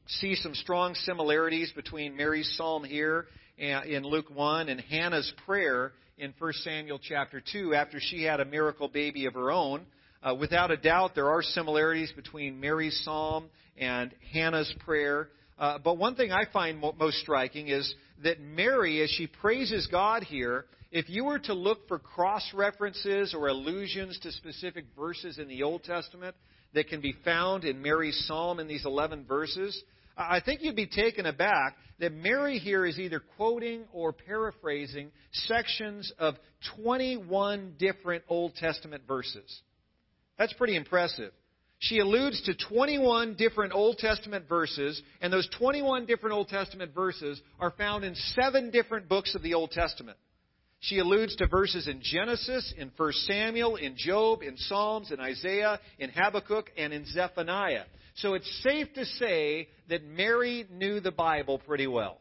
see 0.08 0.36
some 0.36 0.54
strong 0.54 0.95
similarities 0.95 1.71
between 1.76 2.15
Mary's 2.15 2.54
psalm 2.58 2.84
here 2.84 3.26
in 3.57 4.03
Luke 4.03 4.29
1 4.33 4.69
and 4.69 4.79
Hannah's 4.81 5.31
prayer 5.45 5.91
in 6.17 6.33
1 6.37 6.53
Samuel 6.63 6.99
chapter 6.99 7.41
2 7.51 7.73
after 7.73 7.99
she 7.99 8.23
had 8.23 8.39
a 8.39 8.45
miracle 8.45 8.87
baby 8.87 9.25
of 9.25 9.33
her 9.33 9.51
own. 9.51 9.85
Uh, 10.21 10.35
without 10.35 10.71
a 10.71 10.77
doubt, 10.77 11.15
there 11.15 11.29
are 11.29 11.41
similarities 11.41 12.11
between 12.15 12.59
Mary's 12.59 12.99
psalm 13.03 13.49
and 13.77 14.13
Hannah's 14.31 14.73
prayer. 14.85 15.29
Uh, 15.59 15.77
but 15.83 15.97
one 15.97 16.15
thing 16.15 16.31
I 16.31 16.45
find 16.51 16.79
mo- 16.79 16.95
most 16.97 17.17
striking 17.17 17.67
is 17.67 17.93
that 18.23 18.39
Mary, 18.39 19.01
as 19.03 19.09
she 19.09 19.27
praises 19.27 19.87
God 19.91 20.23
here, 20.23 20.65
if 20.91 21.09
you 21.09 21.25
were 21.25 21.39
to 21.39 21.53
look 21.53 21.87
for 21.87 21.99
cross 21.99 22.53
references 22.53 23.33
or 23.33 23.47
allusions 23.47 24.17
to 24.19 24.31
specific 24.31 24.85
verses 24.97 25.39
in 25.39 25.47
the 25.47 25.63
Old 25.63 25.83
Testament 25.83 26.35
that 26.73 26.87
can 26.87 27.01
be 27.01 27.15
found 27.25 27.65
in 27.65 27.81
Mary's 27.81 28.25
psalm 28.27 28.59
in 28.59 28.67
these 28.67 28.85
11 28.85 29.25
verses, 29.25 29.83
I 30.15 30.41
think 30.41 30.62
you'd 30.62 30.76
be 30.76 30.88
taken 30.88 31.26
aback 31.26 31.76
that 31.99 32.13
Mary 32.13 32.60
here 32.60 32.86
is 32.86 32.99
either 32.99 33.21
quoting 33.38 33.86
or 33.91 34.13
paraphrasing 34.13 35.12
sections 35.32 36.12
of 36.19 36.36
21 36.76 37.76
different 37.80 38.23
Old 38.28 38.56
Testament 38.56 39.04
verses. 39.08 39.62
That's 40.38 40.54
pretty 40.54 40.76
impressive. 40.76 41.32
She 41.80 41.99
alludes 41.99 42.41
to 42.43 42.56
21 42.56 43.36
different 43.36 43.73
Old 43.73 43.97
Testament 43.97 44.47
verses, 44.47 45.02
and 45.21 45.34
those 45.34 45.49
21 45.58 46.06
different 46.06 46.34
Old 46.36 46.47
Testament 46.47 46.93
verses 46.93 47.41
are 47.60 47.71
found 47.71 48.06
in 48.06 48.15
seven 48.15 48.71
different 48.71 49.10
books 49.10 49.36
of 49.36 49.41
the 49.41 49.54
Old 49.54 49.71
Testament. 49.71 50.17
She 50.80 50.99
alludes 50.99 51.36
to 51.38 51.47
verses 51.47 51.88
in 51.88 52.02
Genesis, 52.02 52.73
in 52.78 52.91
1 52.95 53.12
Samuel, 53.28 53.78
in 53.78 53.95
Job, 53.97 54.43
in 54.43 54.58
Psalms, 54.58 55.12
in 55.12 55.19
Isaiah, 55.19 55.80
in 55.97 56.10
Habakkuk, 56.10 56.71
and 56.78 56.93
in 56.93 57.06
Zephaniah. 57.06 57.84
So 58.15 58.36
it's 58.36 58.63
safe 58.63 58.93
to 58.93 59.06
say 59.06 59.69
that 59.89 60.04
Mary 60.04 60.65
knew 60.71 60.99
the 60.99 61.12
Bible 61.12 61.60
pretty 61.60 61.88
well. 61.88 62.19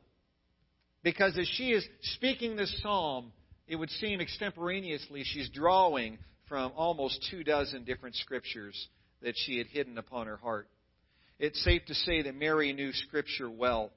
Because 1.02 1.37
as 1.38 1.48
she 1.48 1.72
is 1.72 1.87
speaking 2.14 2.57
this 2.57 2.81
psalm, 2.83 3.33
it 3.66 3.76
would 3.76 3.90
seem 3.90 4.20
extemporaneously 4.20 5.24
she's 5.24 5.50
drawing 5.50 6.18
from 6.48 6.72
almost 6.76 7.26
two 7.31 7.44
dozen 7.44 7.85
different 7.85 8.14
scriptures 8.16 8.88
that 9.22 9.35
she 9.37 9.59
had 9.59 9.66
hidden 9.66 9.98
upon 9.98 10.26
her 10.26 10.37
heart. 10.37 10.68
It's 11.38 11.62
safe 11.64 11.85
to 11.87 11.94
say 11.94 12.22
that 12.22 12.35
Mary 12.35 12.72
knew 12.72 12.92
Scripture 12.92 13.50
well. 13.50 13.90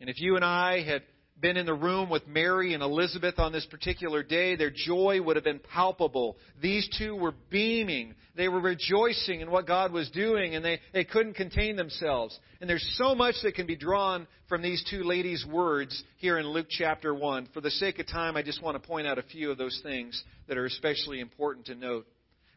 And 0.00 0.10
if 0.10 0.20
you 0.20 0.36
and 0.36 0.44
I 0.44 0.82
had 0.82 1.02
been 1.40 1.56
in 1.56 1.66
the 1.66 1.74
room 1.74 2.10
with 2.10 2.26
Mary 2.26 2.74
and 2.74 2.82
Elizabeth 2.82 3.38
on 3.38 3.52
this 3.52 3.66
particular 3.66 4.22
day, 4.22 4.56
their 4.56 4.70
joy 4.70 5.20
would 5.22 5.36
have 5.36 5.44
been 5.44 5.60
palpable. 5.72 6.36
These 6.60 6.88
two 6.98 7.16
were 7.16 7.34
beaming. 7.50 8.14
They 8.36 8.48
were 8.48 8.60
rejoicing 8.60 9.40
in 9.40 9.50
what 9.50 9.66
God 9.66 9.92
was 9.92 10.10
doing, 10.10 10.54
and 10.54 10.64
they, 10.64 10.80
they 10.92 11.04
couldn't 11.04 11.34
contain 11.34 11.76
themselves. 11.76 12.38
And 12.60 12.68
there's 12.68 12.96
so 12.98 13.14
much 13.14 13.36
that 13.42 13.54
can 13.54 13.66
be 13.66 13.76
drawn 13.76 14.26
from 14.48 14.62
these 14.62 14.84
two 14.90 15.02
ladies' 15.02 15.46
words 15.50 16.02
here 16.18 16.38
in 16.38 16.46
Luke 16.46 16.66
chapter 16.68 17.14
1. 17.14 17.48
For 17.54 17.60
the 17.60 17.70
sake 17.70 17.98
of 17.98 18.06
time, 18.06 18.36
I 18.36 18.42
just 18.42 18.62
want 18.62 18.80
to 18.80 18.86
point 18.86 19.06
out 19.06 19.18
a 19.18 19.22
few 19.22 19.50
of 19.50 19.58
those 19.58 19.80
things 19.82 20.22
that 20.48 20.58
are 20.58 20.66
especially 20.66 21.20
important 21.20 21.66
to 21.66 21.74
note. 21.74 22.06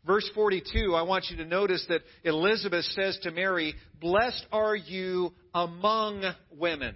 Verse 0.05 0.29
42, 0.35 0.93
I 0.93 1.03
want 1.03 1.27
you 1.29 1.37
to 1.37 1.45
notice 1.45 1.85
that 1.87 2.01
Elizabeth 2.25 2.83
says 2.85 3.17
to 3.23 3.31
Mary, 3.31 3.73
Blessed 4.01 4.45
are 4.51 4.75
you 4.75 5.31
among 5.53 6.23
women. 6.51 6.95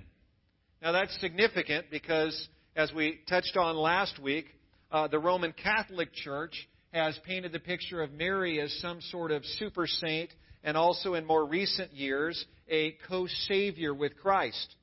Now 0.81 0.91
that's 0.91 1.19
significant 1.19 1.87
because, 1.89 2.47
as 2.75 2.93
we 2.93 3.19
touched 3.27 3.57
on 3.57 3.75
last 3.75 4.19
week, 4.19 4.45
uh, 4.91 5.07
the 5.07 5.19
Roman 5.19 5.53
Catholic 5.53 6.13
Church 6.13 6.53
has 6.93 7.19
painted 7.25 7.51
the 7.51 7.59
picture 7.59 8.01
of 8.01 8.13
Mary 8.13 8.61
as 8.61 8.71
some 8.79 9.01
sort 9.01 9.31
of 9.31 9.43
super 9.43 9.87
saint 9.87 10.29
and 10.63 10.77
also 10.77 11.15
in 11.15 11.25
more 11.25 11.45
recent 11.45 11.93
years 11.93 12.45
a 12.69 12.95
co-savior 13.07 13.93
with 13.93 14.17
Christ. 14.17 14.75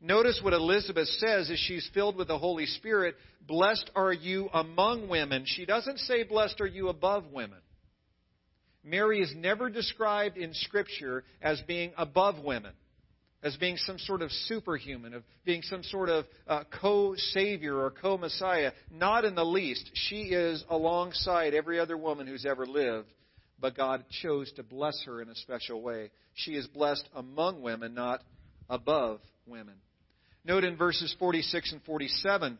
Notice 0.00 0.40
what 0.42 0.52
Elizabeth 0.52 1.08
says 1.08 1.50
as 1.50 1.58
she's 1.58 1.88
filled 1.92 2.16
with 2.16 2.28
the 2.28 2.38
Holy 2.38 2.66
Spirit. 2.66 3.16
Blessed 3.46 3.90
are 3.94 4.12
you 4.12 4.48
among 4.52 5.08
women. 5.08 5.44
She 5.46 5.64
doesn't 5.64 5.98
say, 6.00 6.22
Blessed 6.22 6.60
are 6.60 6.66
you 6.66 6.88
above 6.88 7.24
women. 7.32 7.58
Mary 8.84 9.20
is 9.20 9.32
never 9.36 9.68
described 9.68 10.36
in 10.36 10.54
Scripture 10.54 11.24
as 11.42 11.60
being 11.66 11.92
above 11.96 12.38
women 12.38 12.72
as 13.42 13.56
being 13.56 13.76
some 13.76 13.98
sort 13.98 14.22
of 14.22 14.30
superhuman, 14.30 15.14
of 15.14 15.22
being 15.44 15.62
some 15.62 15.82
sort 15.82 16.08
of 16.08 16.26
uh, 16.46 16.64
co 16.80 17.14
savior 17.16 17.76
or 17.76 17.90
co 17.90 18.18
messiah. 18.18 18.72
Not 18.90 19.24
in 19.24 19.34
the 19.34 19.44
least. 19.44 19.90
She 19.94 20.24
is 20.24 20.64
alongside 20.68 21.54
every 21.54 21.80
other 21.80 21.96
woman 21.96 22.26
who's 22.26 22.44
ever 22.44 22.66
lived, 22.66 23.08
but 23.58 23.76
God 23.76 24.04
chose 24.22 24.52
to 24.52 24.62
bless 24.62 25.02
her 25.06 25.22
in 25.22 25.28
a 25.28 25.34
special 25.34 25.80
way. 25.82 26.10
She 26.34 26.52
is 26.52 26.66
blessed 26.66 27.08
among 27.14 27.62
women, 27.62 27.94
not 27.94 28.22
above 28.68 29.20
women. 29.46 29.74
Note 30.44 30.64
in 30.64 30.76
verses 30.76 31.14
46 31.18 31.72
and 31.72 31.82
47 31.82 32.58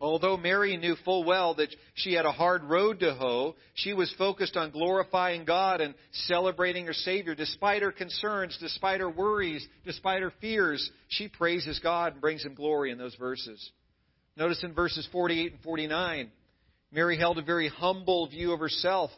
Although 0.00 0.36
Mary 0.36 0.76
knew 0.76 0.96
full 1.04 1.24
well 1.24 1.54
that 1.54 1.74
she 1.94 2.14
had 2.14 2.26
a 2.26 2.32
hard 2.32 2.64
road 2.64 3.00
to 3.00 3.14
hoe, 3.14 3.54
she 3.74 3.92
was 3.92 4.12
focused 4.18 4.56
on 4.56 4.70
glorifying 4.70 5.44
God 5.44 5.80
and 5.80 5.94
celebrating 6.12 6.86
her 6.86 6.92
Savior. 6.92 7.34
Despite 7.34 7.82
her 7.82 7.92
concerns, 7.92 8.58
despite 8.60 9.00
her 9.00 9.10
worries, 9.10 9.66
despite 9.84 10.22
her 10.22 10.32
fears, 10.40 10.90
she 11.08 11.28
praises 11.28 11.78
God 11.78 12.12
and 12.12 12.20
brings 12.20 12.44
Him 12.44 12.54
glory 12.54 12.90
in 12.90 12.98
those 12.98 13.14
verses. 13.14 13.70
Notice 14.36 14.62
in 14.64 14.74
verses 14.74 15.08
48 15.12 15.52
and 15.52 15.62
49, 15.62 16.30
Mary 16.90 17.16
held 17.16 17.38
a 17.38 17.42
very 17.42 17.68
humble 17.68 18.26
view 18.26 18.52
of 18.52 18.58
herself, 18.58 19.10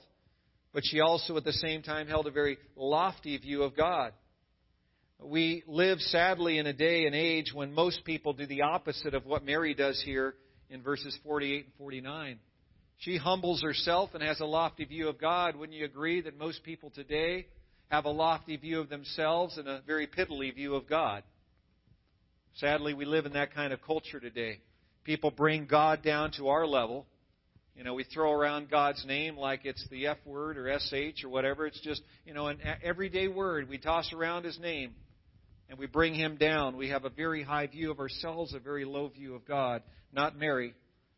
but 0.75 0.83
she 0.85 1.01
also 1.01 1.39
at 1.39 1.45
the 1.45 1.53
same 1.53 1.83
time 1.83 2.07
held 2.07 2.27
a 2.27 2.31
very 2.31 2.59
lofty 2.77 3.39
view 3.39 3.62
of 3.62 3.75
God. 3.75 4.12
We 5.19 5.62
live 5.67 6.01
sadly 6.01 6.59
in 6.59 6.67
a 6.67 6.75
day 6.75 7.07
and 7.07 7.15
age 7.15 7.47
when 7.55 7.73
most 7.73 8.05
people 8.05 8.35
do 8.35 8.47
the 8.47 8.62
opposite 8.62 9.15
of 9.15 9.25
what 9.25 9.43
Mary 9.43 9.73
does 9.73 10.03
here 10.05 10.35
in 10.71 10.83
verses 10.83 11.17
48 11.25 11.65
and 11.65 11.75
49. 11.79 12.39
She 12.99 13.17
humbles 13.17 13.63
herself 13.63 14.11
and 14.15 14.23
has 14.23 14.41
a 14.41 14.47
lofty 14.47 14.85
view 14.85 15.09
of 15.09 15.21
God. 15.21 15.57
Wouldn't 15.57 15.77
you 15.77 15.85
agree 15.85 16.23
that 16.23 16.39
most 16.39 16.63
people 16.65 16.91
today 16.91 17.47
have 17.89 18.05
a 18.05 18.11
lofty 18.11 18.57
view 18.57 18.81
of 18.81 18.89
themselves 18.89 19.59
and 19.59 19.69
a 19.69 19.83
very 19.87 20.07
piddly 20.07 20.55
view 20.55 20.75
of 20.75 20.89
God? 20.89 21.23
Sadly, 22.55 22.95
we 22.95 23.05
live 23.05 23.27
in 23.27 23.35
that 23.35 23.55
kind 23.55 23.73
of 23.73 23.83
culture 23.83 24.19
today. 24.19 24.61
People 25.05 25.31
bring 25.31 25.67
God 25.67 26.03
down 26.03 26.33
to 26.39 26.49
our 26.49 26.67
level. 26.67 27.07
You 27.77 27.85
know, 27.85 27.93
we 27.93 28.05
throw 28.05 28.33
around 28.33 28.71
God's 28.71 29.05
name 29.05 29.37
like 29.37 29.61
it's 29.65 29.87
the 29.91 30.07
F 30.07 30.17
word 30.25 30.57
or 30.57 30.75
SH 30.79 31.23
or 31.23 31.29
whatever. 31.29 31.67
It's 31.67 31.81
just, 31.83 32.01
you 32.25 32.33
know, 32.33 32.47
an 32.47 32.59
everyday 32.83 33.29
word. 33.29 33.69
We 33.69 33.77
toss 33.77 34.11
around 34.15 34.45
His 34.47 34.59
name 34.59 34.95
and 35.69 35.79
we 35.79 35.87
bring 35.87 36.15
Him 36.15 36.37
down. 36.37 36.77
We 36.77 36.91
have 36.91 37.05
a 37.05 37.11
very 37.11 37.43
high 37.43 37.67
view 37.67 37.91
of 37.91 37.99
ourselves, 37.99 38.55
a 38.55 38.59
very 38.59 38.85
low 38.85 39.09
view 39.09 39.35
of 39.35 39.47
God. 39.47 39.83
Not 40.13 40.39
Mary. 40.39 40.75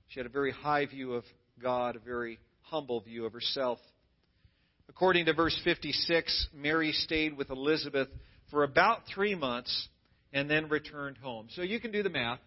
She 0.09 0.21
had 0.21 0.27
a 0.27 0.31
very 0.31 0.53
high 0.53 0.87
view 0.87 1.15
of 1.15 1.25
God, 1.63 1.97
a 1.97 2.01
very 2.01 2.39
humble 2.63 3.01
view 3.01 3.27
of 3.27 3.33
herself. 3.33 3.79
According 4.89 5.27
to 5.27 5.35
verse 5.35 5.59
56, 5.65 6.49
Mary 6.55 6.93
stayed 6.93 7.37
with 7.37 7.51
Elizabeth 7.51 8.09
for 8.51 8.65
about 8.65 9.03
three 9.15 9.35
months 9.35 9.89
and 10.33 10.51
then 10.51 10.69
returned 10.69 11.19
home. 11.19 11.49
So 11.51 11.63
you 11.63 11.81
can 11.81 11.93
do 11.93 12.03
the 12.03 12.11
math. 12.11 12.41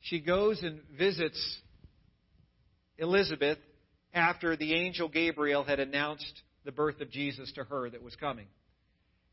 She 0.00 0.20
goes 0.20 0.62
and 0.62 0.80
visits 0.98 1.60
Elizabeth 2.98 3.58
after 4.12 4.56
the 4.56 4.74
angel 4.74 5.08
Gabriel 5.08 5.64
had 5.64 5.80
announced 5.80 6.42
the 6.64 6.72
birth 6.72 7.00
of 7.00 7.10
Jesus 7.10 7.50
to 7.52 7.64
her 7.64 7.88
that 7.88 8.02
was 8.02 8.14
coming. 8.16 8.46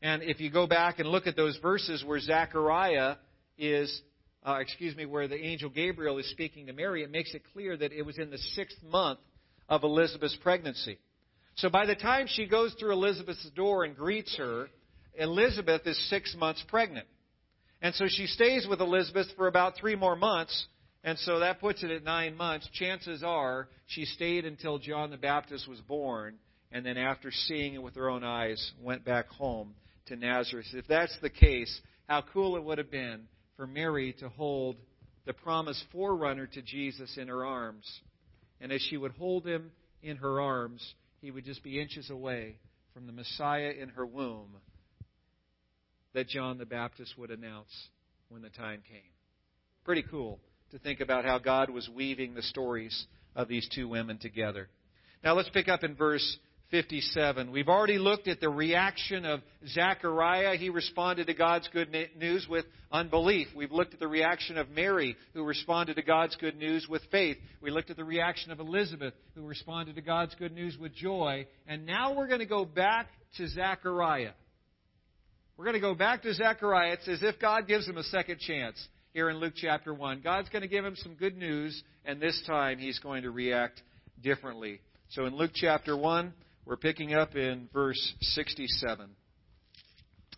And 0.02 0.22
if 0.22 0.40
you 0.40 0.50
go 0.50 0.66
back 0.66 0.98
and 0.98 1.08
look 1.08 1.26
at 1.26 1.36
those 1.36 1.58
verses 1.58 2.02
where 2.04 2.18
Zechariah 2.18 3.16
is, 3.58 4.00
uh, 4.44 4.58
excuse 4.60 4.96
me, 4.96 5.04
where 5.04 5.28
the 5.28 5.38
angel 5.38 5.68
Gabriel 5.68 6.18
is 6.18 6.30
speaking 6.30 6.66
to 6.66 6.72
Mary, 6.72 7.02
it 7.02 7.10
makes 7.10 7.34
it 7.34 7.42
clear 7.52 7.76
that 7.76 7.92
it 7.92 8.02
was 8.02 8.18
in 8.18 8.30
the 8.30 8.38
sixth 8.38 8.82
month 8.82 9.18
of 9.68 9.84
Elizabeth's 9.84 10.36
pregnancy. 10.42 10.98
So 11.56 11.68
by 11.68 11.84
the 11.84 11.94
time 11.94 12.26
she 12.28 12.46
goes 12.46 12.74
through 12.78 12.92
Elizabeth's 12.92 13.48
door 13.50 13.84
and 13.84 13.94
greets 13.94 14.34
her, 14.38 14.68
Elizabeth 15.14 15.82
is 15.86 16.08
six 16.08 16.34
months 16.38 16.64
pregnant. 16.68 17.06
And 17.82 17.94
so 17.94 18.06
she 18.08 18.26
stays 18.26 18.66
with 18.66 18.80
Elizabeth 18.80 19.26
for 19.36 19.48
about 19.48 19.76
three 19.76 19.96
more 19.96 20.16
months, 20.16 20.66
and 21.04 21.18
so 21.18 21.40
that 21.40 21.60
puts 21.60 21.82
it 21.82 21.90
at 21.90 22.04
nine 22.04 22.36
months. 22.36 22.68
Chances 22.72 23.22
are 23.22 23.68
she 23.86 24.06
stayed 24.06 24.46
until 24.46 24.78
John 24.78 25.10
the 25.10 25.16
Baptist 25.18 25.68
was 25.68 25.80
born, 25.80 26.36
and 26.72 26.84
then 26.84 26.96
after 26.96 27.30
seeing 27.30 27.74
it 27.74 27.82
with 27.82 27.96
her 27.96 28.08
own 28.08 28.24
eyes, 28.24 28.72
went 28.80 29.04
back 29.04 29.28
home 29.28 29.74
to 30.06 30.16
Nazareth. 30.16 30.66
If 30.72 30.86
that's 30.86 31.16
the 31.22 31.30
case, 31.30 31.80
how 32.08 32.22
cool 32.32 32.56
it 32.56 32.64
would 32.64 32.78
have 32.78 32.90
been 32.90 33.22
for 33.56 33.66
Mary 33.66 34.14
to 34.20 34.28
hold 34.28 34.76
the 35.26 35.32
promised 35.32 35.84
forerunner 35.92 36.46
to 36.46 36.62
Jesus 36.62 37.16
in 37.16 37.28
her 37.28 37.44
arms. 37.44 37.86
And 38.60 38.72
as 38.72 38.80
she 38.88 38.96
would 38.96 39.12
hold 39.12 39.46
him 39.46 39.70
in 40.02 40.16
her 40.16 40.40
arms, 40.40 40.94
he 41.20 41.30
would 41.30 41.44
just 41.44 41.62
be 41.62 41.80
inches 41.80 42.10
away 42.10 42.56
from 42.94 43.06
the 43.06 43.12
Messiah 43.12 43.72
in 43.78 43.90
her 43.90 44.06
womb 44.06 44.56
that 46.14 46.28
John 46.28 46.58
the 46.58 46.66
Baptist 46.66 47.16
would 47.16 47.30
announce 47.30 47.70
when 48.28 48.42
the 48.42 48.48
time 48.50 48.82
came. 48.88 49.00
Pretty 49.84 50.02
cool 50.02 50.40
to 50.70 50.78
think 50.78 51.00
about 51.00 51.24
how 51.24 51.38
God 51.38 51.70
was 51.70 51.88
weaving 51.88 52.34
the 52.34 52.42
stories 52.42 53.06
of 53.34 53.48
these 53.48 53.68
two 53.74 53.88
women 53.88 54.18
together. 54.18 54.68
Now 55.22 55.34
let's 55.34 55.50
pick 55.50 55.68
up 55.68 55.84
in 55.84 55.94
verse 55.94 56.38
57. 56.70 57.50
We've 57.50 57.68
already 57.68 57.98
looked 57.98 58.28
at 58.28 58.40
the 58.40 58.48
reaction 58.48 59.24
of 59.24 59.40
Zechariah. 59.66 60.56
He 60.56 60.70
responded 60.70 61.26
to 61.26 61.34
God's 61.34 61.68
good 61.72 61.94
news 62.16 62.46
with 62.48 62.64
unbelief. 62.92 63.48
We've 63.56 63.72
looked 63.72 63.94
at 63.94 64.00
the 64.00 64.08
reaction 64.08 64.56
of 64.56 64.70
Mary, 64.70 65.16
who 65.34 65.42
responded 65.42 65.96
to 65.96 66.02
God's 66.02 66.36
good 66.36 66.56
news 66.56 66.86
with 66.88 67.02
faith. 67.10 67.38
We 67.60 67.70
looked 67.70 67.90
at 67.90 67.96
the 67.96 68.04
reaction 68.04 68.52
of 68.52 68.60
Elizabeth, 68.60 69.14
who 69.34 69.46
responded 69.46 69.96
to 69.96 70.02
God's 70.02 70.34
good 70.36 70.52
news 70.52 70.78
with 70.78 70.94
joy. 70.94 71.46
And 71.66 71.86
now 71.86 72.14
we're 72.14 72.28
going 72.28 72.40
to 72.40 72.46
go 72.46 72.64
back 72.64 73.08
to 73.36 73.48
Zechariah. 73.48 74.32
We're 75.56 75.64
going 75.64 75.74
to 75.74 75.80
go 75.80 75.94
back 75.94 76.22
to 76.22 76.32
Zechariah. 76.32 76.92
It's 76.92 77.08
as 77.08 77.22
if 77.22 77.38
God 77.38 77.66
gives 77.66 77.86
him 77.86 77.98
a 77.98 78.04
second 78.04 78.38
chance 78.38 78.82
here 79.12 79.28
in 79.28 79.36
Luke 79.36 79.54
chapter 79.56 79.92
1. 79.92 80.20
God's 80.22 80.48
going 80.48 80.62
to 80.62 80.68
give 80.68 80.84
him 80.84 80.96
some 80.96 81.14
good 81.14 81.36
news, 81.36 81.82
and 82.04 82.20
this 82.20 82.40
time 82.46 82.78
he's 82.78 82.98
going 83.00 83.24
to 83.24 83.30
react 83.30 83.82
differently. 84.22 84.80
So 85.10 85.26
in 85.26 85.34
Luke 85.34 85.50
chapter 85.52 85.96
1, 85.96 86.32
we're 86.70 86.76
picking 86.76 87.14
up 87.14 87.34
in 87.34 87.68
verse 87.74 88.14
67. 88.20 89.00
Let 89.00 89.08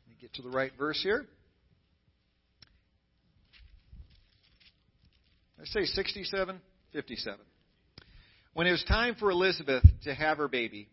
me 0.09 0.17
get 0.19 0.33
to 0.33 0.43
the 0.43 0.49
right 0.49 0.73
verse 0.79 0.99
here. 1.03 1.27
I 5.61 5.67
say 5.67 5.85
67, 5.85 6.59
57. 6.95 7.39
When 8.55 8.67
it 8.67 8.71
was 8.71 8.83
time 8.85 9.15
for 9.17 9.31
Elizabeth 9.31 9.85
to 10.05 10.15
have 10.15 10.39
her 10.39 10.49
baby, 10.49 10.89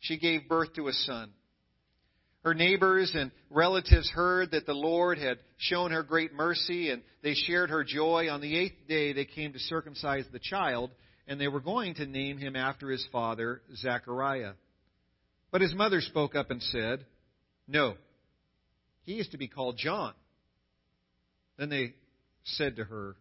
she 0.00 0.18
gave 0.18 0.48
birth 0.48 0.74
to 0.74 0.88
a 0.88 0.92
son. 0.92 1.30
Her 2.42 2.52
neighbors 2.52 3.12
and 3.14 3.30
relatives 3.48 4.10
heard 4.10 4.50
that 4.50 4.66
the 4.66 4.74
Lord 4.74 5.18
had 5.18 5.38
shown 5.56 5.92
her 5.92 6.02
great 6.02 6.34
mercy, 6.34 6.90
and 6.90 7.02
they 7.22 7.34
shared 7.34 7.70
her 7.70 7.84
joy. 7.84 8.28
On 8.28 8.40
the 8.40 8.58
eighth 8.58 8.88
day, 8.88 9.12
they 9.12 9.24
came 9.24 9.52
to 9.52 9.60
circumcise 9.60 10.24
the 10.32 10.40
child, 10.40 10.90
and 11.28 11.40
they 11.40 11.46
were 11.46 11.60
going 11.60 11.94
to 11.94 12.06
name 12.06 12.38
him 12.38 12.56
after 12.56 12.90
his 12.90 13.06
father, 13.12 13.62
Zechariah. 13.76 14.54
But 15.50 15.60
his 15.60 15.74
mother 15.74 16.00
spoke 16.00 16.34
up 16.34 16.50
and 16.50 16.62
said, 16.62 17.04
No, 17.66 17.94
he 19.02 19.18
is 19.18 19.28
to 19.28 19.38
be 19.38 19.48
called 19.48 19.78
John. 19.78 20.14
Then 21.58 21.68
they 21.68 21.94
said 22.44 22.76
to 22.76 22.84
her, 22.84 23.16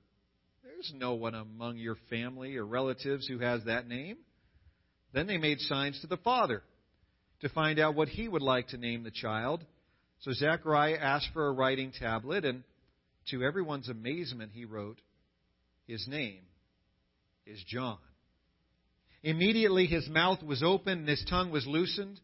There's 0.64 0.94
no 0.96 1.16
one 1.16 1.36
among 1.36 1.78
your 1.78 1.98
family 2.10 2.56
or 2.56 2.66
relatives 2.66 3.28
who 3.28 3.40
has 3.40 3.64
that 3.66 3.88
name. 3.88 4.18
Then 5.14 5.28
they 5.28 5.38
made 5.38 5.60
signs 5.60 6.00
to 6.02 6.08
the 6.08 6.18
father 6.18 6.62
to 7.42 7.50
find 7.50 7.80
out 7.80 7.96
what 7.96 8.10
he 8.10 8.28
would 8.28 8.42
like 8.42 8.68
to 8.70 8.78
name 8.78 9.04
the 9.04 9.12
child. 9.12 9.66
So 10.20 10.32
Zechariah 10.34 10.98
asked 11.02 11.30
for 11.34 11.48
a 11.48 11.52
writing 11.52 11.92
tablet, 11.98 12.46
and 12.46 12.64
to 13.32 13.44
everyone's 13.44 13.90
amazement, 13.90 14.52
he 14.54 14.66
wrote, 14.66 15.00
His 15.88 16.06
name 16.08 16.42
is 17.46 17.64
John. 17.68 17.98
Immediately 19.24 19.88
his 19.88 20.08
mouth 20.08 20.42
was 20.42 20.64
opened 20.64 21.02
and 21.02 21.10
his 21.10 21.26
tongue 21.30 21.52
was 21.52 21.68
loosened, 21.68 22.20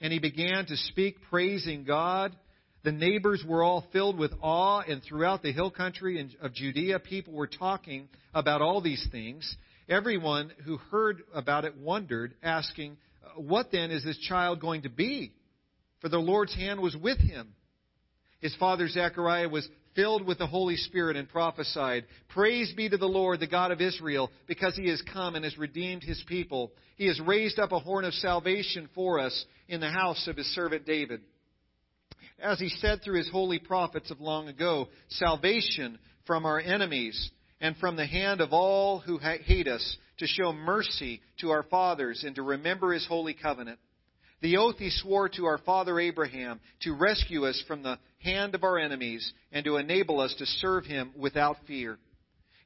and 0.00 0.12
he 0.12 0.18
began 0.18 0.66
to 0.66 0.76
speak, 0.76 1.16
praising 1.30 1.84
God. 1.84 2.36
The 2.82 2.92
neighbors 2.92 3.44
were 3.46 3.62
all 3.62 3.86
filled 3.92 4.18
with 4.18 4.32
awe, 4.42 4.80
and 4.80 5.02
throughout 5.02 5.42
the 5.42 5.52
hill 5.52 5.70
country 5.70 6.28
of 6.40 6.52
Judea, 6.52 6.98
people 6.98 7.32
were 7.32 7.46
talking 7.46 8.08
about 8.34 8.60
all 8.60 8.80
these 8.80 9.06
things. 9.12 9.56
Everyone 9.88 10.50
who 10.64 10.78
heard 10.78 11.22
about 11.32 11.64
it 11.64 11.76
wondered, 11.76 12.34
asking, 12.42 12.96
What 13.36 13.70
then 13.70 13.92
is 13.92 14.02
this 14.02 14.18
child 14.18 14.60
going 14.60 14.82
to 14.82 14.90
be? 14.90 15.32
For 16.00 16.08
the 16.08 16.18
Lord's 16.18 16.54
hand 16.54 16.80
was 16.80 16.96
with 16.96 17.18
him. 17.18 17.54
His 18.40 18.54
father 18.56 18.88
Zechariah 18.88 19.48
was 19.48 19.68
filled 19.94 20.26
with 20.26 20.38
the 20.38 20.46
Holy 20.46 20.76
Spirit 20.76 21.16
and 21.16 21.28
prophesied, 21.28 22.04
Praise 22.28 22.72
be 22.76 22.88
to 22.88 22.96
the 22.96 23.06
Lord, 23.06 23.40
the 23.40 23.46
God 23.46 23.70
of 23.70 23.80
Israel, 23.80 24.30
because 24.46 24.76
he 24.76 24.88
has 24.88 25.02
come 25.12 25.34
and 25.34 25.44
has 25.44 25.58
redeemed 25.58 26.02
his 26.02 26.22
people. 26.26 26.72
He 26.96 27.06
has 27.06 27.20
raised 27.20 27.58
up 27.58 27.72
a 27.72 27.78
horn 27.78 28.04
of 28.04 28.14
salvation 28.14 28.88
for 28.94 29.18
us 29.18 29.44
in 29.68 29.80
the 29.80 29.90
house 29.90 30.26
of 30.28 30.36
his 30.36 30.46
servant 30.54 30.86
David. 30.86 31.20
As 32.40 32.58
he 32.58 32.68
said 32.68 33.02
through 33.02 33.18
his 33.18 33.30
holy 33.30 33.58
prophets 33.58 34.10
of 34.10 34.20
long 34.20 34.48
ago, 34.48 34.88
salvation 35.08 35.98
from 36.26 36.46
our 36.46 36.60
enemies 36.60 37.30
and 37.60 37.76
from 37.76 37.96
the 37.96 38.06
hand 38.06 38.40
of 38.40 38.52
all 38.52 38.98
who 38.98 39.18
hate 39.18 39.68
us, 39.68 39.96
to 40.18 40.26
show 40.26 40.52
mercy 40.52 41.20
to 41.40 41.50
our 41.50 41.64
fathers 41.64 42.22
and 42.24 42.36
to 42.36 42.42
remember 42.42 42.92
his 42.92 43.06
holy 43.06 43.34
covenant 43.34 43.78
the 44.42 44.56
oath 44.56 44.76
he 44.78 44.90
swore 44.90 45.28
to 45.30 45.46
our 45.46 45.58
father 45.58 45.98
Abraham 45.98 46.60
to 46.82 46.92
rescue 46.92 47.46
us 47.46 47.62
from 47.66 47.82
the 47.82 47.98
hand 48.22 48.54
of 48.54 48.64
our 48.64 48.78
enemies 48.78 49.32
and 49.52 49.64
to 49.64 49.76
enable 49.76 50.20
us 50.20 50.34
to 50.38 50.46
serve 50.46 50.84
him 50.84 51.12
without 51.16 51.56
fear. 51.66 51.98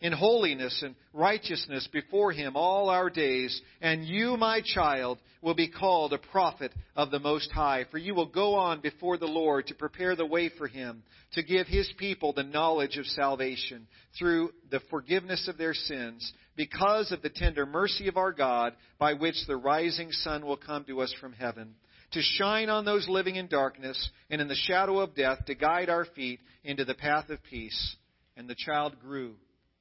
In 0.01 0.13
holiness 0.13 0.83
and 0.85 0.95
righteousness 1.15 1.89
before 1.91 2.31
him 2.31 2.55
all 2.55 2.91
our 2.91 3.09
days, 3.09 3.61
and 3.81 4.05
you, 4.05 4.37
my 4.37 4.61
child, 4.63 5.19
will 5.41 5.55
be 5.55 5.69
called 5.69 6.13
a 6.13 6.19
prophet 6.19 6.73
of 6.95 7.11
the 7.11 7.19
Most 7.19 7.51
High, 7.51 7.87
for 7.91 7.97
you 7.97 8.15
will 8.15 8.27
go 8.27 8.57
on 8.57 8.83
before 8.83 9.17
the 9.17 9.27
Lord 9.27 9.69
to 9.69 9.75
prepare 9.75 10.15
the 10.15 10.27
way 10.27 10.51
for 10.51 10.67
him, 10.69 11.03
to 11.33 11.43
give 11.43 11.67
his 11.67 11.91
people 11.97 12.35
the 12.35 12.43
knowledge 12.43 12.99
of 12.99 13.07
salvation 13.07 13.87
through 14.19 14.51
the 14.71 14.81
forgiveness 14.91 15.49
of 15.49 15.57
their 15.57 15.73
sins 15.73 16.31
because 16.57 17.11
of 17.11 17.23
the 17.23 17.31
tender 17.31 17.65
mercy 17.65 18.09
of 18.09 18.19
our 18.19 18.33
God, 18.33 18.75
by 18.99 19.15
which 19.15 19.37
the 19.47 19.57
rising 19.57 20.13
sun 20.13 20.45
will 20.45 20.59
come 20.59 20.85
to 20.85 21.01
us 21.01 21.15
from 21.21 21.33
heaven, 21.33 21.75
to 22.17 22.23
shine 22.23 22.71
on 22.71 22.87
those 22.87 23.07
living 23.11 23.37
in 23.37 23.47
darkness 23.47 24.09
and 24.31 24.41
in 24.41 24.49
the 24.49 24.55
shadow 24.55 25.01
of 25.01 25.15
death, 25.15 25.45
to 25.45 25.55
guide 25.55 25.91
our 25.91 26.07
feet 26.07 26.41
into 26.65 26.83
the 26.83 26.95
path 26.95 27.29
of 27.29 27.43
peace. 27.43 27.97
And 28.39 28.49
the 28.49 28.55
child 28.55 28.99
grew 29.01 29.35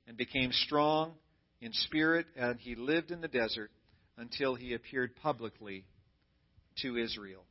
and 0.05 0.17
became 0.17 0.51
strong 0.51 1.13
in 1.61 1.71
spirit, 1.71 2.25
and 2.35 2.59
he 2.59 2.75
lived 2.75 3.11
in 3.11 3.21
the 3.21 3.29
desert 3.29 3.71
until 4.17 4.53
he 4.53 4.73
appeared 4.73 5.15
publicly 5.15 5.85
to 6.81 6.97
Israel. 6.97 7.45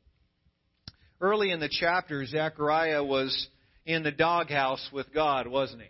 Early 1.18 1.50
in 1.50 1.60
the 1.60 1.70
chapter, 1.70 2.26
Zechariah 2.26 3.02
was 3.02 3.48
in 3.86 4.02
the 4.02 4.12
doghouse 4.12 4.86
with 4.92 5.14
God, 5.14 5.46
wasn't 5.46 5.80
he? 5.80 5.88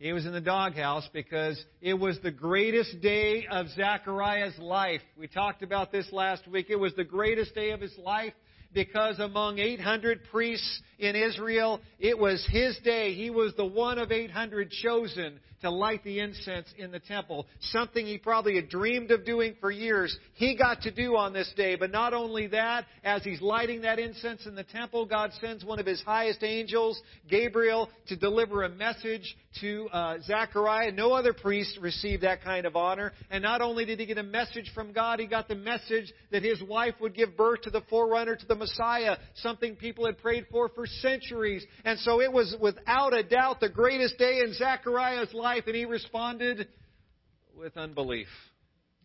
He 0.00 0.14
was 0.14 0.24
in 0.24 0.32
the 0.32 0.40
doghouse 0.40 1.06
because 1.12 1.62
it 1.82 1.92
was 1.92 2.18
the 2.22 2.30
greatest 2.30 3.02
day 3.02 3.46
of 3.50 3.68
Zechariah's 3.68 4.58
life. 4.58 5.02
We 5.14 5.28
talked 5.28 5.62
about 5.62 5.92
this 5.92 6.10
last 6.10 6.48
week. 6.48 6.68
It 6.70 6.76
was 6.76 6.94
the 6.94 7.04
greatest 7.04 7.54
day 7.54 7.72
of 7.72 7.82
his 7.82 7.92
life 7.98 8.32
because 8.72 9.18
among 9.18 9.58
800 9.58 10.20
priests 10.30 10.80
in 10.98 11.16
Israel, 11.16 11.80
it 11.98 12.18
was 12.18 12.46
his 12.50 12.78
day. 12.82 13.12
He 13.12 13.28
was 13.28 13.52
the 13.58 13.64
one 13.66 13.98
of 13.98 14.10
800 14.10 14.70
chosen 14.70 15.38
to 15.62 15.70
light 15.70 16.02
the 16.04 16.20
incense 16.20 16.68
in 16.78 16.90
the 16.90 17.00
temple. 17.00 17.46
Something 17.60 18.06
he 18.06 18.16
probably 18.18 18.56
had 18.56 18.68
dreamed 18.68 19.10
of 19.10 19.26
doing 19.26 19.54
for 19.60 19.70
years. 19.70 20.16
He 20.34 20.56
got 20.56 20.82
to 20.82 20.90
do 20.90 21.16
on 21.16 21.32
this 21.32 21.52
day. 21.56 21.76
But 21.76 21.90
not 21.90 22.14
only 22.14 22.46
that, 22.48 22.86
as 23.04 23.22
he's 23.22 23.42
lighting 23.42 23.82
that 23.82 23.98
incense 23.98 24.46
in 24.46 24.54
the 24.54 24.64
temple, 24.64 25.04
God 25.04 25.32
sends 25.40 25.64
one 25.64 25.78
of 25.78 25.86
his 25.86 26.00
highest 26.00 26.42
angels, 26.42 27.00
Gabriel, 27.28 27.90
to 28.08 28.16
deliver 28.16 28.62
a 28.62 28.70
message 28.70 29.36
to 29.60 29.88
uh, 29.92 30.18
Zechariah. 30.22 30.92
No 30.92 31.12
other 31.12 31.32
priest 31.32 31.78
received 31.80 32.22
that 32.22 32.42
kind 32.42 32.66
of 32.66 32.76
honor. 32.76 33.12
And 33.30 33.42
not 33.42 33.60
only 33.60 33.84
did 33.84 33.98
he 33.98 34.06
get 34.06 34.18
a 34.18 34.22
message 34.22 34.70
from 34.74 34.92
God, 34.92 35.18
he 35.18 35.26
got 35.26 35.48
the 35.48 35.56
message 35.56 36.12
that 36.30 36.42
his 36.42 36.62
wife 36.62 36.94
would 37.00 37.14
give 37.14 37.36
birth 37.36 37.62
to 37.62 37.70
the 37.70 37.82
forerunner 37.90 38.36
to 38.36 38.46
the 38.46 38.54
Messiah, 38.54 39.16
something 39.36 39.76
people 39.76 40.06
had 40.06 40.18
prayed 40.18 40.46
for 40.50 40.68
for 40.68 40.86
centuries. 40.86 41.64
And 41.84 41.98
so 42.00 42.20
it 42.20 42.32
was 42.32 42.54
without 42.60 43.12
a 43.12 43.22
doubt 43.22 43.60
the 43.60 43.68
greatest 43.68 44.18
day 44.18 44.40
in 44.40 44.54
Zechariah's 44.54 45.34
life, 45.34 45.64
and 45.66 45.74
he 45.74 45.84
responded 45.84 46.68
with 47.56 47.76
unbelief. 47.76 48.28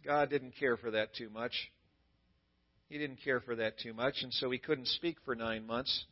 God 0.05 0.29
didn't 0.29 0.53
care 0.59 0.77
for 0.77 0.91
that 0.91 1.15
too 1.15 1.29
much. 1.29 1.53
He 2.89 2.99
didn't 2.99 3.17
care 3.23 3.39
for 3.39 3.55
that 3.55 3.79
too 3.79 3.93
much, 3.93 4.17
and 4.21 4.31
so 4.31 4.51
he 4.51 4.59
couldn't 4.59 4.87
speak 4.87 5.17
for 5.25 5.35
nine 5.35 5.65
months. 5.65 6.05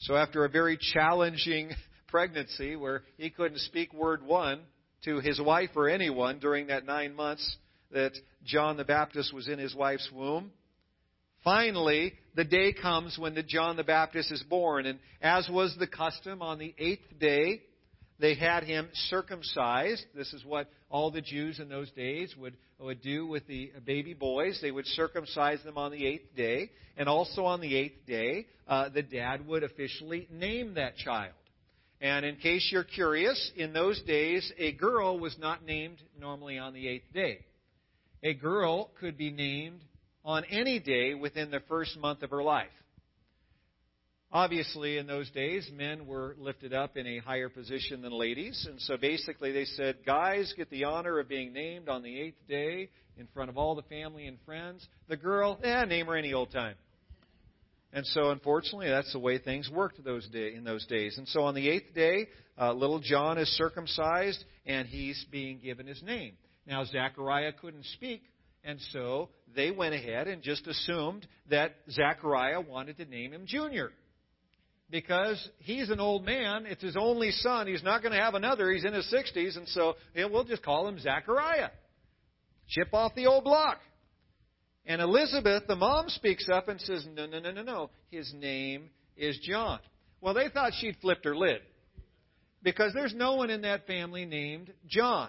So 0.00 0.16
after 0.16 0.44
a 0.44 0.48
very 0.50 0.76
challenging 0.92 1.70
pregnancy 2.14 2.76
where 2.76 3.02
he 3.16 3.28
couldn't 3.28 3.58
speak 3.58 3.92
word 3.92 4.24
one 4.24 4.60
to 5.04 5.18
his 5.18 5.40
wife 5.40 5.70
or 5.74 5.88
anyone 5.88 6.38
during 6.38 6.68
that 6.68 6.86
nine 6.86 7.12
months 7.12 7.56
that 7.90 8.12
John 8.44 8.76
the 8.76 8.84
Baptist 8.84 9.34
was 9.34 9.48
in 9.48 9.58
his 9.58 9.74
wife's 9.74 10.08
womb. 10.14 10.52
Finally, 11.42 12.12
the 12.36 12.44
day 12.44 12.72
comes 12.72 13.18
when 13.18 13.34
the 13.34 13.42
John 13.42 13.76
the 13.76 13.82
Baptist 13.82 14.30
is 14.30 14.44
born, 14.44 14.86
and 14.86 15.00
as 15.20 15.48
was 15.48 15.74
the 15.76 15.88
custom 15.88 16.40
on 16.40 16.60
the 16.60 16.72
eighth 16.78 17.18
day, 17.18 17.62
they 18.20 18.36
had 18.36 18.62
him 18.62 18.88
circumcised. 19.08 20.04
This 20.14 20.32
is 20.32 20.44
what 20.44 20.68
all 20.88 21.10
the 21.10 21.20
Jews 21.20 21.58
in 21.58 21.68
those 21.68 21.90
days 21.90 22.32
would, 22.38 22.56
would 22.78 23.02
do 23.02 23.26
with 23.26 23.44
the 23.48 23.72
baby 23.84 24.14
boys. 24.14 24.60
They 24.62 24.70
would 24.70 24.86
circumcise 24.86 25.64
them 25.64 25.76
on 25.76 25.90
the 25.90 26.06
eighth 26.06 26.36
day. 26.36 26.70
And 26.96 27.08
also 27.08 27.44
on 27.44 27.60
the 27.60 27.74
eighth 27.74 28.06
day, 28.06 28.46
uh, 28.68 28.90
the 28.90 29.02
dad 29.02 29.44
would 29.48 29.64
officially 29.64 30.28
name 30.30 30.74
that 30.74 30.96
child. 30.96 31.34
And 32.00 32.24
in 32.24 32.36
case 32.36 32.68
you're 32.70 32.84
curious, 32.84 33.52
in 33.56 33.72
those 33.72 34.00
days, 34.02 34.50
a 34.58 34.72
girl 34.72 35.18
was 35.18 35.36
not 35.38 35.64
named 35.64 35.98
normally 36.18 36.58
on 36.58 36.74
the 36.74 36.86
eighth 36.88 37.12
day. 37.12 37.38
A 38.22 38.34
girl 38.34 38.90
could 39.00 39.16
be 39.16 39.30
named 39.30 39.80
on 40.24 40.44
any 40.50 40.78
day 40.78 41.14
within 41.14 41.50
the 41.50 41.60
first 41.68 41.96
month 41.98 42.22
of 42.22 42.30
her 42.30 42.42
life. 42.42 42.68
Obviously, 44.32 44.98
in 44.98 45.06
those 45.06 45.30
days, 45.30 45.70
men 45.72 46.06
were 46.06 46.34
lifted 46.38 46.74
up 46.74 46.96
in 46.96 47.06
a 47.06 47.18
higher 47.18 47.48
position 47.48 48.02
than 48.02 48.12
ladies. 48.12 48.66
And 48.68 48.80
so 48.80 48.96
basically, 48.96 49.52
they 49.52 49.64
said, 49.64 49.98
guys 50.04 50.52
get 50.56 50.70
the 50.70 50.84
honor 50.84 51.20
of 51.20 51.28
being 51.28 51.52
named 51.52 51.88
on 51.88 52.02
the 52.02 52.20
eighth 52.20 52.48
day 52.48 52.88
in 53.16 53.28
front 53.32 53.48
of 53.48 53.56
all 53.56 53.76
the 53.76 53.82
family 53.82 54.26
and 54.26 54.38
friends. 54.44 54.84
The 55.08 55.16
girl, 55.16 55.60
eh, 55.62 55.84
name 55.84 56.06
her 56.06 56.16
any 56.16 56.32
old 56.32 56.50
time. 56.50 56.74
And 57.94 58.04
so, 58.08 58.30
unfortunately, 58.30 58.88
that's 58.88 59.12
the 59.12 59.20
way 59.20 59.38
things 59.38 59.70
worked 59.72 60.02
those 60.02 60.26
day, 60.28 60.52
in 60.52 60.64
those 60.64 60.84
days. 60.86 61.16
And 61.16 61.28
so, 61.28 61.44
on 61.44 61.54
the 61.54 61.68
eighth 61.68 61.94
day, 61.94 62.26
uh, 62.60 62.72
little 62.72 62.98
John 62.98 63.38
is 63.38 63.46
circumcised, 63.56 64.44
and 64.66 64.88
he's 64.88 65.24
being 65.30 65.60
given 65.60 65.86
his 65.86 66.02
name. 66.02 66.32
Now, 66.66 66.84
Zechariah 66.84 67.52
couldn't 67.52 67.84
speak, 67.94 68.22
and 68.64 68.80
so 68.90 69.28
they 69.54 69.70
went 69.70 69.94
ahead 69.94 70.26
and 70.26 70.42
just 70.42 70.66
assumed 70.66 71.24
that 71.50 71.76
Zechariah 71.88 72.60
wanted 72.60 72.96
to 72.96 73.04
name 73.04 73.32
him 73.32 73.44
Junior. 73.46 73.92
Because 74.90 75.48
he's 75.58 75.88
an 75.88 76.00
old 76.00 76.24
man, 76.24 76.66
it's 76.66 76.82
his 76.82 76.96
only 76.96 77.30
son. 77.30 77.68
He's 77.68 77.84
not 77.84 78.02
going 78.02 78.12
to 78.12 78.20
have 78.20 78.34
another. 78.34 78.72
He's 78.72 78.84
in 78.84 78.92
his 78.92 79.06
60s, 79.14 79.56
and 79.56 79.68
so 79.68 79.94
know, 80.16 80.28
we'll 80.28 80.42
just 80.42 80.64
call 80.64 80.88
him 80.88 80.98
Zechariah. 80.98 81.70
Chip 82.68 82.92
off 82.92 83.14
the 83.14 83.26
old 83.26 83.44
block. 83.44 83.78
And 84.86 85.00
Elizabeth, 85.00 85.64
the 85.66 85.76
mom, 85.76 86.08
speaks 86.08 86.48
up 86.48 86.68
and 86.68 86.80
says, 86.80 87.06
No, 87.14 87.26
no, 87.26 87.38
no, 87.38 87.50
no, 87.50 87.62
no. 87.62 87.90
His 88.10 88.32
name 88.34 88.90
is 89.16 89.38
John. 89.42 89.80
Well, 90.20 90.34
they 90.34 90.48
thought 90.48 90.72
she'd 90.78 90.96
flipped 91.00 91.24
her 91.24 91.36
lid 91.36 91.60
because 92.62 92.92
there's 92.94 93.14
no 93.14 93.34
one 93.34 93.50
in 93.50 93.62
that 93.62 93.86
family 93.86 94.24
named 94.24 94.72
John. 94.86 95.28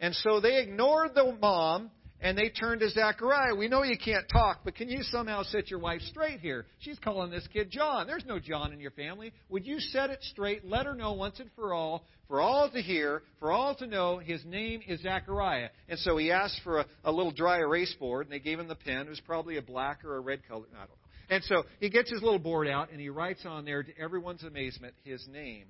And 0.00 0.14
so 0.14 0.40
they 0.40 0.60
ignored 0.60 1.10
the 1.14 1.36
mom 1.40 1.90
and 2.20 2.36
they 2.36 2.48
turned 2.48 2.80
to 2.80 2.90
Zechariah. 2.90 3.54
We 3.54 3.68
know 3.68 3.82
you 3.82 3.96
can't 3.96 4.28
talk, 4.30 4.60
but 4.64 4.74
can 4.74 4.88
you 4.88 5.02
somehow 5.02 5.42
set 5.42 5.70
your 5.70 5.80
wife 5.80 6.00
straight 6.02 6.40
here? 6.40 6.66
She's 6.78 6.98
calling 6.98 7.30
this 7.30 7.46
kid 7.52 7.70
John. 7.70 8.06
There's 8.06 8.24
no 8.26 8.38
John 8.38 8.72
in 8.72 8.80
your 8.80 8.90
family. 8.90 9.32
Would 9.48 9.66
you 9.66 9.80
set 9.80 10.10
it 10.10 10.18
straight? 10.22 10.64
Let 10.64 10.86
her 10.86 10.94
know 10.94 11.12
once 11.12 11.40
and 11.40 11.50
for 11.56 11.72
all, 11.72 12.04
for 12.28 12.40
all 12.40 12.70
to 12.70 12.80
hear, 12.80 13.22
for 13.38 13.50
all 13.50 13.74
to 13.76 13.86
know, 13.86 14.18
his 14.18 14.44
name 14.44 14.80
is 14.86 15.00
Zechariah. 15.00 15.68
And 15.88 15.98
so 15.98 16.16
he 16.16 16.30
asked 16.30 16.60
for 16.62 16.80
a, 16.80 16.86
a 17.04 17.12
little 17.12 17.32
dry 17.32 17.58
erase 17.58 17.94
board, 17.98 18.26
and 18.26 18.32
they 18.32 18.38
gave 18.38 18.58
him 18.58 18.68
the 18.68 18.76
pen. 18.76 19.06
It 19.06 19.10
was 19.10 19.20
probably 19.20 19.56
a 19.56 19.62
black 19.62 20.04
or 20.04 20.16
a 20.16 20.20
red 20.20 20.46
color. 20.46 20.66
I 20.74 20.78
don't 20.78 20.88
know. 20.88 20.94
And 21.30 21.44
so 21.44 21.62
he 21.78 21.90
gets 21.90 22.10
his 22.10 22.22
little 22.22 22.38
board 22.38 22.66
out, 22.68 22.90
and 22.90 23.00
he 23.00 23.08
writes 23.08 23.46
on 23.46 23.64
there, 23.64 23.82
to 23.82 23.98
everyone's 23.98 24.42
amazement, 24.42 24.94
his 25.04 25.26
name 25.28 25.66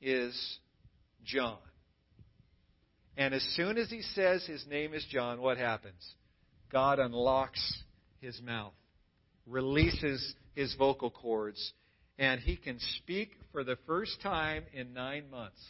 is 0.00 0.58
John. 1.24 1.56
And 3.16 3.32
as 3.32 3.42
soon 3.56 3.78
as 3.78 3.90
he 3.90 4.02
says 4.02 4.44
his 4.44 4.66
name 4.68 4.92
is 4.92 5.04
John, 5.08 5.40
what 5.40 5.56
happens? 5.56 6.14
God 6.72 6.98
unlocks 6.98 7.82
his 8.20 8.40
mouth, 8.42 8.72
releases 9.46 10.34
his 10.54 10.74
vocal 10.74 11.10
cords, 11.10 11.72
and 12.18 12.40
he 12.40 12.56
can 12.56 12.78
speak 12.96 13.30
for 13.52 13.62
the 13.62 13.76
first 13.86 14.20
time 14.22 14.64
in 14.72 14.92
nine 14.92 15.30
months. 15.30 15.62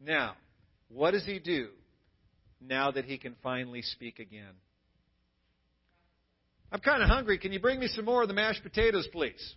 Now, 0.00 0.34
what 0.88 1.12
does 1.12 1.24
he 1.24 1.38
do 1.38 1.68
now 2.60 2.90
that 2.92 3.04
he 3.04 3.18
can 3.18 3.34
finally 3.42 3.82
speak 3.82 4.18
again? 4.18 4.54
I'm 6.70 6.80
kind 6.80 7.02
of 7.02 7.08
hungry. 7.08 7.38
Can 7.38 7.52
you 7.52 7.60
bring 7.60 7.80
me 7.80 7.88
some 7.88 8.04
more 8.04 8.22
of 8.22 8.28
the 8.28 8.34
mashed 8.34 8.62
potatoes, 8.62 9.08
please? 9.12 9.54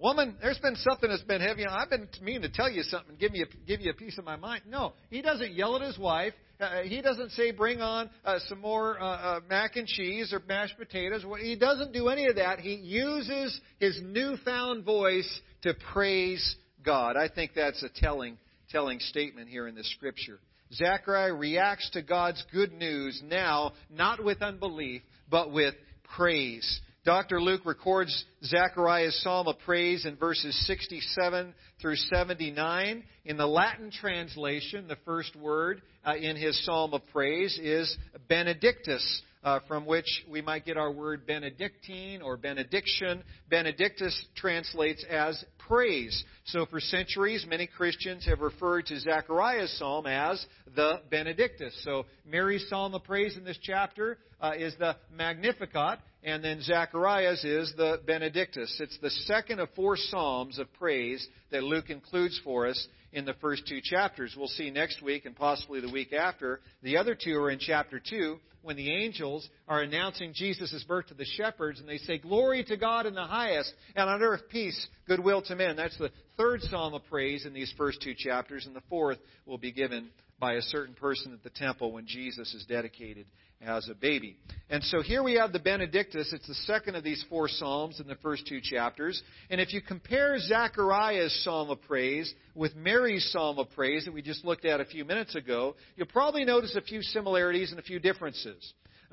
Woman, 0.00 0.36
there's 0.40 0.58
been 0.58 0.76
something 0.76 1.10
that's 1.10 1.22
been 1.22 1.42
heavy. 1.42 1.66
I've 1.66 1.90
been 1.90 2.08
meaning 2.22 2.42
to 2.42 2.48
tell 2.48 2.70
you 2.70 2.82
something, 2.84 3.16
give 3.16 3.32
me 3.32 3.42
a, 3.42 3.66
give 3.66 3.82
you 3.82 3.90
a 3.90 3.94
piece 3.94 4.16
of 4.16 4.24
my 4.24 4.36
mind. 4.36 4.62
No, 4.66 4.94
he 5.10 5.20
doesn't 5.20 5.52
yell 5.52 5.76
at 5.76 5.82
his 5.82 5.98
wife. 5.98 6.32
Uh, 6.58 6.82
he 6.82 7.02
doesn't 7.02 7.32
say, 7.32 7.50
"Bring 7.50 7.82
on 7.82 8.08
uh, 8.24 8.38
some 8.48 8.60
more 8.60 8.98
uh, 9.00 9.04
uh, 9.04 9.40
mac 9.48 9.76
and 9.76 9.86
cheese 9.86 10.32
or 10.32 10.42
mashed 10.48 10.78
potatoes." 10.78 11.24
He 11.42 11.54
doesn't 11.54 11.92
do 11.92 12.08
any 12.08 12.26
of 12.26 12.36
that. 12.36 12.60
He 12.60 12.74
uses 12.74 13.60
his 13.78 14.00
newfound 14.02 14.84
voice 14.84 15.40
to 15.62 15.74
praise 15.92 16.56
God. 16.82 17.16
I 17.16 17.28
think 17.28 17.52
that's 17.54 17.82
a 17.82 17.88
telling, 17.94 18.38
telling 18.70 19.00
statement 19.00 19.48
here 19.50 19.68
in 19.68 19.74
the 19.74 19.84
scripture. 19.84 20.38
Zechariah 20.72 21.34
reacts 21.34 21.90
to 21.90 22.02
God's 22.02 22.42
good 22.52 22.72
news 22.72 23.20
now, 23.24 23.72
not 23.90 24.24
with 24.24 24.40
unbelief, 24.40 25.02
but 25.28 25.52
with 25.52 25.74
praise. 26.16 26.80
Dr. 27.02 27.40
Luke 27.40 27.64
records 27.64 28.26
Zechariah's 28.44 29.18
psalm 29.22 29.48
of 29.48 29.58
praise 29.60 30.04
in 30.04 30.16
verses 30.16 30.54
67 30.66 31.54
through 31.80 31.96
79. 31.96 33.02
In 33.24 33.36
the 33.38 33.46
Latin 33.46 33.90
translation, 33.90 34.86
the 34.86 34.98
first 35.06 35.34
word 35.34 35.80
uh, 36.04 36.16
in 36.16 36.36
his 36.36 36.62
psalm 36.66 36.92
of 36.92 37.00
praise 37.10 37.58
is 37.62 37.96
benedictus, 38.28 39.22
uh, 39.42 39.60
from 39.66 39.86
which 39.86 40.04
we 40.30 40.42
might 40.42 40.66
get 40.66 40.76
our 40.76 40.92
word 40.92 41.26
benedictine 41.26 42.20
or 42.20 42.36
benediction. 42.36 43.22
Benedictus 43.48 44.26
translates 44.36 45.02
as 45.08 45.42
praise. 45.70 46.22
So 46.44 46.66
for 46.66 46.80
centuries, 46.80 47.46
many 47.48 47.66
Christians 47.66 48.26
have 48.26 48.40
referred 48.40 48.84
to 48.86 49.00
Zechariah's 49.00 49.72
psalm 49.78 50.06
as 50.06 50.44
the 50.76 51.00
Benedictus. 51.10 51.74
So 51.82 52.04
Mary's 52.26 52.66
psalm 52.68 52.94
of 52.94 53.04
praise 53.04 53.38
in 53.38 53.44
this 53.44 53.58
chapter 53.62 54.18
uh, 54.38 54.52
is 54.58 54.74
the 54.78 54.96
Magnificat, 55.16 56.00
and 56.22 56.44
then 56.44 56.60
Zacharias 56.60 57.44
is 57.44 57.72
the 57.76 58.00
Benedictus. 58.06 58.76
It's 58.80 58.98
the 58.98 59.10
second 59.10 59.60
of 59.60 59.70
four 59.74 59.96
psalms 59.96 60.58
of 60.58 60.72
praise 60.74 61.26
that 61.50 61.62
Luke 61.62 61.88
includes 61.88 62.38
for 62.44 62.66
us 62.66 62.88
in 63.12 63.24
the 63.24 63.34
first 63.34 63.66
two 63.66 63.80
chapters. 63.82 64.34
We'll 64.36 64.48
see 64.48 64.70
next 64.70 65.02
week 65.02 65.24
and 65.24 65.34
possibly 65.34 65.80
the 65.80 65.90
week 65.90 66.12
after. 66.12 66.60
The 66.82 66.98
other 66.98 67.14
two 67.14 67.36
are 67.36 67.50
in 67.50 67.58
chapter 67.58 68.00
2 68.00 68.36
when 68.62 68.76
the 68.76 68.92
angels 68.92 69.48
are 69.66 69.80
announcing 69.80 70.34
Jesus' 70.34 70.84
birth 70.86 71.06
to 71.06 71.14
the 71.14 71.24
shepherds 71.24 71.80
and 71.80 71.88
they 71.88 71.96
say, 71.98 72.18
Glory 72.18 72.62
to 72.64 72.76
God 72.76 73.06
in 73.06 73.14
the 73.14 73.24
highest, 73.24 73.72
and 73.96 74.08
on 74.08 74.22
earth 74.22 74.42
peace, 74.50 74.86
goodwill 75.08 75.40
to 75.42 75.56
men. 75.56 75.76
That's 75.76 75.96
the 75.96 76.10
third 76.36 76.60
psalm 76.62 76.92
of 76.92 77.02
praise 77.08 77.46
in 77.46 77.54
these 77.54 77.72
first 77.78 78.02
two 78.02 78.14
chapters, 78.14 78.66
and 78.66 78.76
the 78.76 78.82
fourth 78.90 79.18
will 79.46 79.58
be 79.58 79.72
given 79.72 80.10
by 80.38 80.54
a 80.54 80.62
certain 80.62 80.94
person 80.94 81.32
at 81.32 81.42
the 81.42 81.50
temple 81.50 81.92
when 81.92 82.06
Jesus 82.06 82.52
is 82.54 82.64
dedicated 82.66 83.26
as 83.60 83.88
a 83.88 83.94
baby. 83.94 84.36
And 84.70 84.82
so 84.84 85.02
here 85.02 85.22
we 85.22 85.34
have 85.34 85.52
the 85.52 85.58
Benedictus. 85.58 86.32
It's 86.32 86.46
the 86.46 86.54
second 86.54 86.94
of 86.94 87.04
these 87.04 87.24
four 87.28 87.48
Psalms 87.48 88.00
in 88.00 88.06
the 88.06 88.14
first 88.16 88.46
two 88.46 88.60
chapters. 88.62 89.22
And 89.50 89.60
if 89.60 89.72
you 89.74 89.80
compare 89.80 90.38
Zechariah's 90.38 91.42
Psalm 91.44 91.70
of 91.70 91.80
Praise 91.82 92.32
with 92.54 92.74
Mary's 92.76 93.28
Psalm 93.32 93.58
of 93.58 93.68
Praise 93.70 94.04
that 94.04 94.14
we 94.14 94.22
just 94.22 94.44
looked 94.44 94.64
at 94.64 94.80
a 94.80 94.84
few 94.84 95.04
minutes 95.04 95.34
ago, 95.34 95.74
you'll 95.96 96.06
probably 96.06 96.44
notice 96.44 96.76
a 96.76 96.82
few 96.82 97.02
similarities 97.02 97.70
and 97.70 97.80
a 97.80 97.82
few 97.82 97.98
differences. 97.98 98.72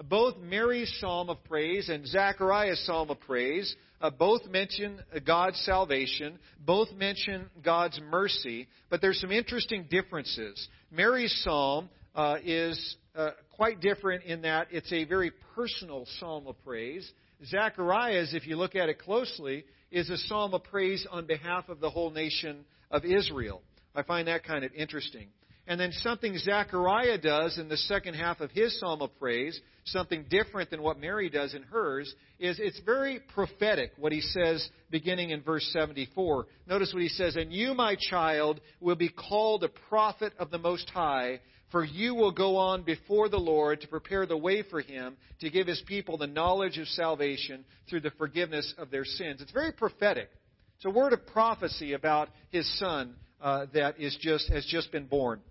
Both 0.09 0.37
Mary's 0.37 0.95
psalm 0.99 1.31
of 1.31 1.43
praise 1.43 1.89
and 1.89 2.05
Zechariah's 2.05 2.85
psalm 2.85 3.09
of 3.09 3.19
praise 3.21 3.75
uh, 3.99 4.11
both 4.11 4.45
mention 4.45 4.99
God's 5.25 5.59
salvation, 5.61 6.37
both 6.63 6.91
mention 6.93 7.49
God's 7.65 7.99
mercy, 8.11 8.67
but 8.91 9.01
there's 9.01 9.19
some 9.19 9.31
interesting 9.31 9.87
differences. 9.89 10.67
Mary's 10.91 11.35
psalm 11.43 11.89
uh, 12.17 12.37
is 12.43 12.97
uh, 13.15 13.29
quite 13.55 13.79
different 13.79 14.23
in 14.25 14.41
that 14.41 14.67
it's 14.71 14.91
a 14.91 15.05
very 15.05 15.31
personal 15.55 16.05
psalm 16.19 16.47
of 16.47 16.55
praise. 16.65 17.09
Zechariah's, 17.45 18.33
if 18.33 18.47
you 18.47 18.57
look 18.57 18.75
at 18.75 18.89
it 18.89 18.99
closely, 18.99 19.63
is 19.91 20.09
a 20.09 20.17
psalm 20.17 20.53
of 20.55 20.63
praise 20.63 21.05
on 21.11 21.27
behalf 21.27 21.69
of 21.69 21.79
the 21.79 21.89
whole 21.89 22.09
nation 22.09 22.65
of 22.89 23.05
Israel. 23.05 23.61
I 23.95 24.01
find 24.01 24.27
that 24.27 24.43
kind 24.43 24.65
of 24.65 24.73
interesting. 24.73 25.27
And 25.67 25.79
then 25.79 25.91
something 25.91 26.37
Zechariah 26.37 27.17
does 27.17 27.57
in 27.57 27.67
the 27.67 27.77
second 27.77 28.13
half 28.13 28.39
of 28.39 28.51
his 28.51 28.79
psalm 28.79 29.01
of 29.01 29.17
praise, 29.19 29.59
something 29.83 30.25
different 30.29 30.69
than 30.69 30.81
what 30.81 30.99
Mary 30.99 31.29
does 31.29 31.53
in 31.53 31.61
hers, 31.63 32.13
is 32.39 32.57
it's 32.57 32.79
very 32.85 33.19
prophetic 33.33 33.91
what 33.97 34.13
he 34.13 34.21
says 34.21 34.67
beginning 34.89 35.31
in 35.31 35.41
verse 35.41 35.69
74. 35.73 36.47
Notice 36.67 36.93
what 36.93 37.03
he 37.03 37.09
says, 37.09 37.35
And 37.35 37.51
you, 37.51 37.73
my 37.73 37.97
child, 38.09 38.61
will 38.79 38.95
be 38.95 39.09
called 39.09 39.65
a 39.65 39.69
prophet 39.89 40.31
of 40.39 40.51
the 40.51 40.57
Most 40.57 40.89
High, 40.89 41.41
for 41.71 41.83
you 41.83 42.15
will 42.15 42.31
go 42.31 42.57
on 42.57 42.83
before 42.83 43.29
the 43.29 43.37
Lord 43.37 43.81
to 43.81 43.87
prepare 43.87 44.25
the 44.25 44.37
way 44.37 44.63
for 44.63 44.81
him, 44.81 45.17
to 45.41 45.49
give 45.49 45.67
his 45.67 45.81
people 45.85 46.17
the 46.17 46.27
knowledge 46.27 46.77
of 46.77 46.87
salvation 46.87 47.65
through 47.89 48.01
the 48.01 48.11
forgiveness 48.11 48.73
of 48.77 48.89
their 48.89 49.05
sins. 49.05 49.41
It's 49.41 49.51
very 49.51 49.73
prophetic. 49.73 50.29
It's 50.77 50.85
a 50.85 50.89
word 50.89 51.13
of 51.13 51.25
prophecy 51.27 51.93
about 51.93 52.29
his 52.51 52.67
son 52.79 53.15
uh, 53.41 53.65
that 53.73 53.99
is 53.99 54.17
just, 54.21 54.49
has 54.49 54.65
just 54.65 54.91
been 54.91 55.07
born. 55.07 55.41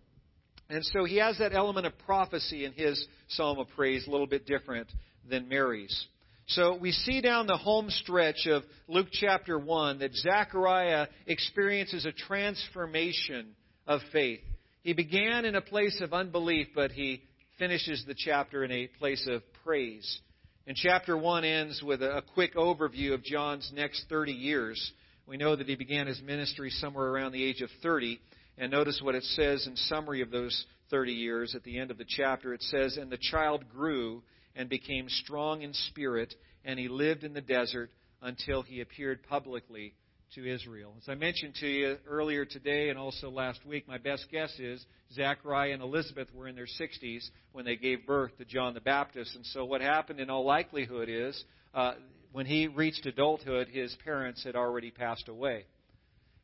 And 0.68 0.84
so 0.84 1.04
he 1.04 1.16
has 1.18 1.38
that 1.38 1.54
element 1.54 1.86
of 1.86 1.96
prophecy 1.98 2.64
in 2.64 2.72
his 2.72 3.06
psalm 3.28 3.58
of 3.58 3.68
praise, 3.76 4.06
a 4.06 4.10
little 4.10 4.26
bit 4.26 4.46
different 4.46 4.88
than 5.28 5.48
Mary's. 5.48 6.06
So 6.48 6.76
we 6.76 6.92
see 6.92 7.20
down 7.20 7.46
the 7.46 7.56
home 7.56 7.90
stretch 7.90 8.46
of 8.46 8.62
Luke 8.88 9.08
chapter 9.12 9.58
1 9.58 9.98
that 9.98 10.14
Zechariah 10.14 11.08
experiences 11.26 12.06
a 12.06 12.12
transformation 12.12 13.48
of 13.86 14.00
faith. 14.12 14.40
He 14.87 14.93
began 14.93 15.45
in 15.45 15.57
a 15.57 15.61
place 15.61 16.01
of 16.01 16.12
unbelief, 16.12 16.68
but 16.72 16.93
he 16.93 17.24
finishes 17.59 18.05
the 18.07 18.14
chapter 18.16 18.62
in 18.62 18.70
a 18.70 18.87
place 18.87 19.26
of 19.28 19.43
praise. 19.64 20.20
And 20.64 20.76
chapter 20.76 21.16
1 21.16 21.45
ends 21.45 21.82
with 21.82 22.03
a 22.03 22.22
quick 22.34 22.55
overview 22.55 23.12
of 23.12 23.24
John's 23.24 23.68
next 23.74 24.05
30 24.09 24.30
years. 24.30 24.93
We 25.26 25.39
know 25.39 25.57
that 25.57 25.66
he 25.66 25.74
began 25.74 26.07
his 26.07 26.22
ministry 26.22 26.70
somewhere 26.70 27.09
around 27.09 27.32
the 27.32 27.43
age 27.43 27.62
of 27.62 27.70
30. 27.82 28.20
And 28.59 28.70
notice 28.70 29.01
what 29.03 29.16
it 29.16 29.24
says 29.24 29.66
in 29.66 29.74
summary 29.74 30.22
of 30.22 30.30
those 30.30 30.66
30 30.91 31.11
years 31.11 31.57
at 31.57 31.64
the 31.64 31.80
end 31.80 31.91
of 31.91 31.99
the 31.99 32.07
chapter. 32.07 32.55
It 32.55 32.62
says, 32.62 32.97
And 32.97 33.11
the 33.11 33.18
child 33.18 33.64
grew 33.68 34.22
and 34.55 34.68
became 34.68 35.09
strong 35.09 35.62
in 35.62 35.74
spirit, 35.74 36.32
and 36.64 36.78
he 36.78 36.87
lived 36.87 37.24
in 37.24 37.34
the 37.34 37.41
desert 37.41 37.91
until 38.22 38.62
he 38.62 38.80
appeared 38.80 39.24
publicly 39.24 39.95
to 40.35 40.53
Israel. 40.53 40.95
As 40.99 41.09
I 41.09 41.14
mentioned 41.14 41.55
to 41.61 41.66
you 41.66 41.97
earlier 42.09 42.45
today 42.45 42.89
and 42.89 42.99
also 42.99 43.31
last 43.31 43.64
week, 43.64 43.87
my 43.89 43.99
best 43.99 44.27
guess 44.31 44.53
is 44.59 44.85
Zechariah 45.12 45.72
and 45.72 45.83
Elizabeth 45.83 46.29
were 46.35 46.49
in 46.49 46.57
their 46.57 46.66
60s 46.66 47.29
when 47.53 47.64
they 47.64 47.77
gave 47.77 48.07
birth 48.07 48.37
to 48.39 48.45
John 48.45 48.74
the 48.74 48.81
Baptist. 48.81 49.35
And 49.37 49.47
so 49.47 49.64
what 49.64 49.81
happened 49.81 50.20
in 50.20 50.31
all 50.31 50.45
likelihood 50.45 51.09
is 51.09 51.43
uh, 51.74 51.95
when 52.33 52.47
he 52.47 52.66
reached 52.66 53.07
adulthood, 53.07 53.68
his 53.68 53.95
parents 54.05 54.45
had 54.45 54.57
already 54.57 54.91
passed 54.91 55.29
away. 55.29 55.64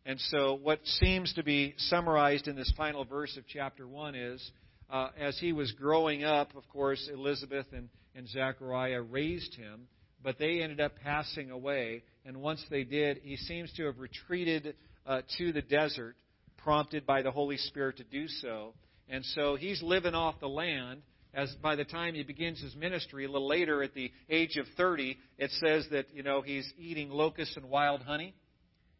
And 0.05 0.19
so, 0.19 0.59
what 0.61 0.81
seems 0.85 1.33
to 1.35 1.45
be 1.45 1.75
summarized 1.77 2.49
in 2.49 2.57
this 2.57 2.73
final 2.77 3.05
verse 3.05 3.37
of 3.37 3.45
chapter 3.47 3.87
1 3.87 4.15
is 4.17 4.51
uh, 4.91 5.09
as 5.19 5.39
he 5.39 5.53
was 5.53 5.71
growing 5.73 6.25
up, 6.25 6.57
of 6.57 6.69
course, 6.69 7.09
Elizabeth 7.13 7.67
and, 7.73 7.89
and 8.15 8.29
Zechariah 8.29 9.01
raised 9.01 9.55
him, 9.55 9.87
but 10.23 10.39
they 10.39 10.63
ended 10.63 10.81
up 10.81 10.93
passing 11.03 11.51
away. 11.51 12.03
And 12.25 12.39
once 12.39 12.65
they 12.71 12.85
did, 12.85 13.21
he 13.23 13.37
seems 13.37 13.73
to 13.75 13.87
have 13.87 13.99
retreated 13.99 14.75
uh, 15.07 15.23
to 15.39 15.53
the 15.53 15.63
desert, 15.63 16.17
prompted 16.59 17.07
by 17.07 17.23
the 17.23 17.31
Holy 17.31 17.57
Spirit 17.57 17.97
to 17.99 18.05
do 18.05 18.29
so. 18.29 18.75
And 19.09 19.25
so 19.35 19.57
he's 19.57 19.83
living 19.83 20.15
off 20.15 20.41
the 20.41 20.49
land. 20.49 21.03
As 21.35 21.51
by 21.63 21.77
the 21.77 21.85
time 21.85 22.15
he 22.15 22.23
begins 22.25 22.61
his 22.61 22.77
ministry, 22.77 23.25
a 23.25 23.31
little 23.31 23.49
later, 23.49 23.83
at 23.83 23.95
the 23.95 24.13
age 24.29 24.59
of 24.59 24.67
30, 24.77 25.17
it 25.39 25.51
says 25.53 25.87
that 25.91 26.07
you 26.13 26.23
know 26.23 26.43
he's 26.43 26.71
eating 26.79 27.09
locusts 27.09 27.57
and 27.57 27.71
wild 27.71 28.03
honey 28.03 28.35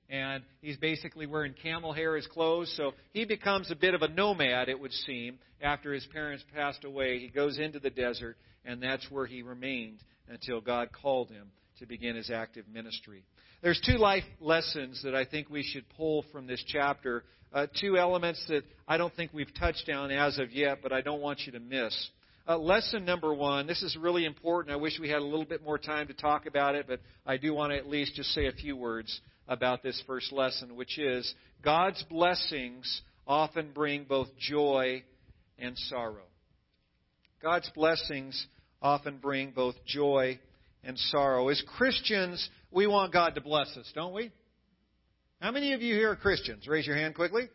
and 0.09 0.43
he's 0.61 0.77
basically 0.77 1.27
wearing 1.27 1.55
camel 1.55 1.93
hair 1.93 2.17
as 2.17 2.27
clothes. 2.27 2.73
So 2.77 2.93
he 3.13 3.25
becomes 3.25 3.71
a 3.71 3.75
bit 3.75 3.95
of 3.95 4.03
a 4.03 4.09
nomad, 4.09 4.69
it 4.69 4.79
would 4.79 4.93
seem, 4.93 5.39
after 5.61 5.93
his 5.93 6.07
parents 6.13 6.45
passed 6.55 6.85
away. 6.85 7.19
He 7.19 7.29
goes 7.29 7.59
into 7.59 7.81
the 7.81 7.91
desert, 7.91 8.37
and 8.65 8.83
that's 8.83 9.11
where 9.11 9.27
he 9.27 9.43
remained 9.43 10.03
until 10.29 10.61
God 10.61 10.91
called 10.93 11.31
him 11.31 11.51
to 11.79 11.87
begin 11.87 12.17
his 12.17 12.31
active 12.31 12.67
ministry. 12.73 13.25
There's 13.63 13.81
two 13.85 13.99
life 13.99 14.25
lessons 14.41 15.03
that 15.05 15.15
I 15.15 15.25
think 15.25 15.49
we 15.49 15.63
should 15.63 15.85
pull 15.97 16.25
from 16.33 16.47
this 16.47 16.63
chapter. 16.67 17.25
Uh, 17.53 17.67
two 17.81 17.97
elements 17.97 18.43
that 18.49 18.63
I 18.89 18.97
don't 18.97 19.15
think 19.15 19.33
we've 19.33 19.53
touched 19.59 19.89
on 19.89 20.11
as 20.11 20.39
of 20.39 20.53
yet, 20.53 20.79
but 20.83 20.93
I 20.93 21.01
don't 21.01 21.21
want 21.21 21.41
you 21.47 21.53
to 21.53 21.61
miss. 21.61 22.11
Uh, 22.49 22.59
lesson 22.59 23.05
number 23.05 23.33
one, 23.33 23.69
this 23.69 23.83
is 23.83 23.97
really 23.97 24.25
important. 24.25 24.73
I 24.73 24.77
wish 24.77 24.99
we 24.99 25.09
had 25.09 25.21
a 25.21 25.25
little 25.25 25.45
bit 25.45 25.63
more 25.63 25.79
time 25.79 26.09
to 26.09 26.15
talk 26.15 26.47
about 26.47 26.75
it, 26.75 26.87
but 26.89 27.01
I 27.25 27.37
do 27.37 27.55
want 27.55 27.73
to 27.73 27.79
at 27.79 27.87
least 27.87 28.17
just 28.17 28.31
say 28.31 28.47
a 28.47 28.53
few 28.53 28.77
words 28.77 29.21
about 29.47 29.83
this 29.83 30.03
first 30.07 30.33
lesson, 30.33 30.75
which 30.75 30.99
is 30.99 31.33
God's 31.63 32.03
blessings 32.11 33.03
often 33.27 33.71
bring 33.73 34.05
both 34.05 34.29
joy 34.39 35.05
and 35.59 35.79
sorrow. 35.79 36.27
God's 37.41 37.71
blessings 37.75 38.47
often 38.83 39.19
bring 39.19 39.53
both 39.53 39.77
joy 39.87 40.39
and 40.85 40.99
sorrow. 40.99 41.49
As 41.49 41.63
Christians, 41.77 42.49
we 42.71 42.87
want 42.87 43.13
God 43.13 43.37
to 43.37 43.41
bless 43.41 43.77
us, 43.77 43.91
don't 43.95 44.13
we? 44.13 44.31
How 45.41 45.51
many 45.51 45.73
of 45.73 45.83
you 45.83 45.95
here 45.95 46.11
are 46.11 46.17
Christians? 46.17 46.67
Raise 46.67 46.87
your 46.87 46.97
hand 46.97 47.15
quickly. 47.15 47.49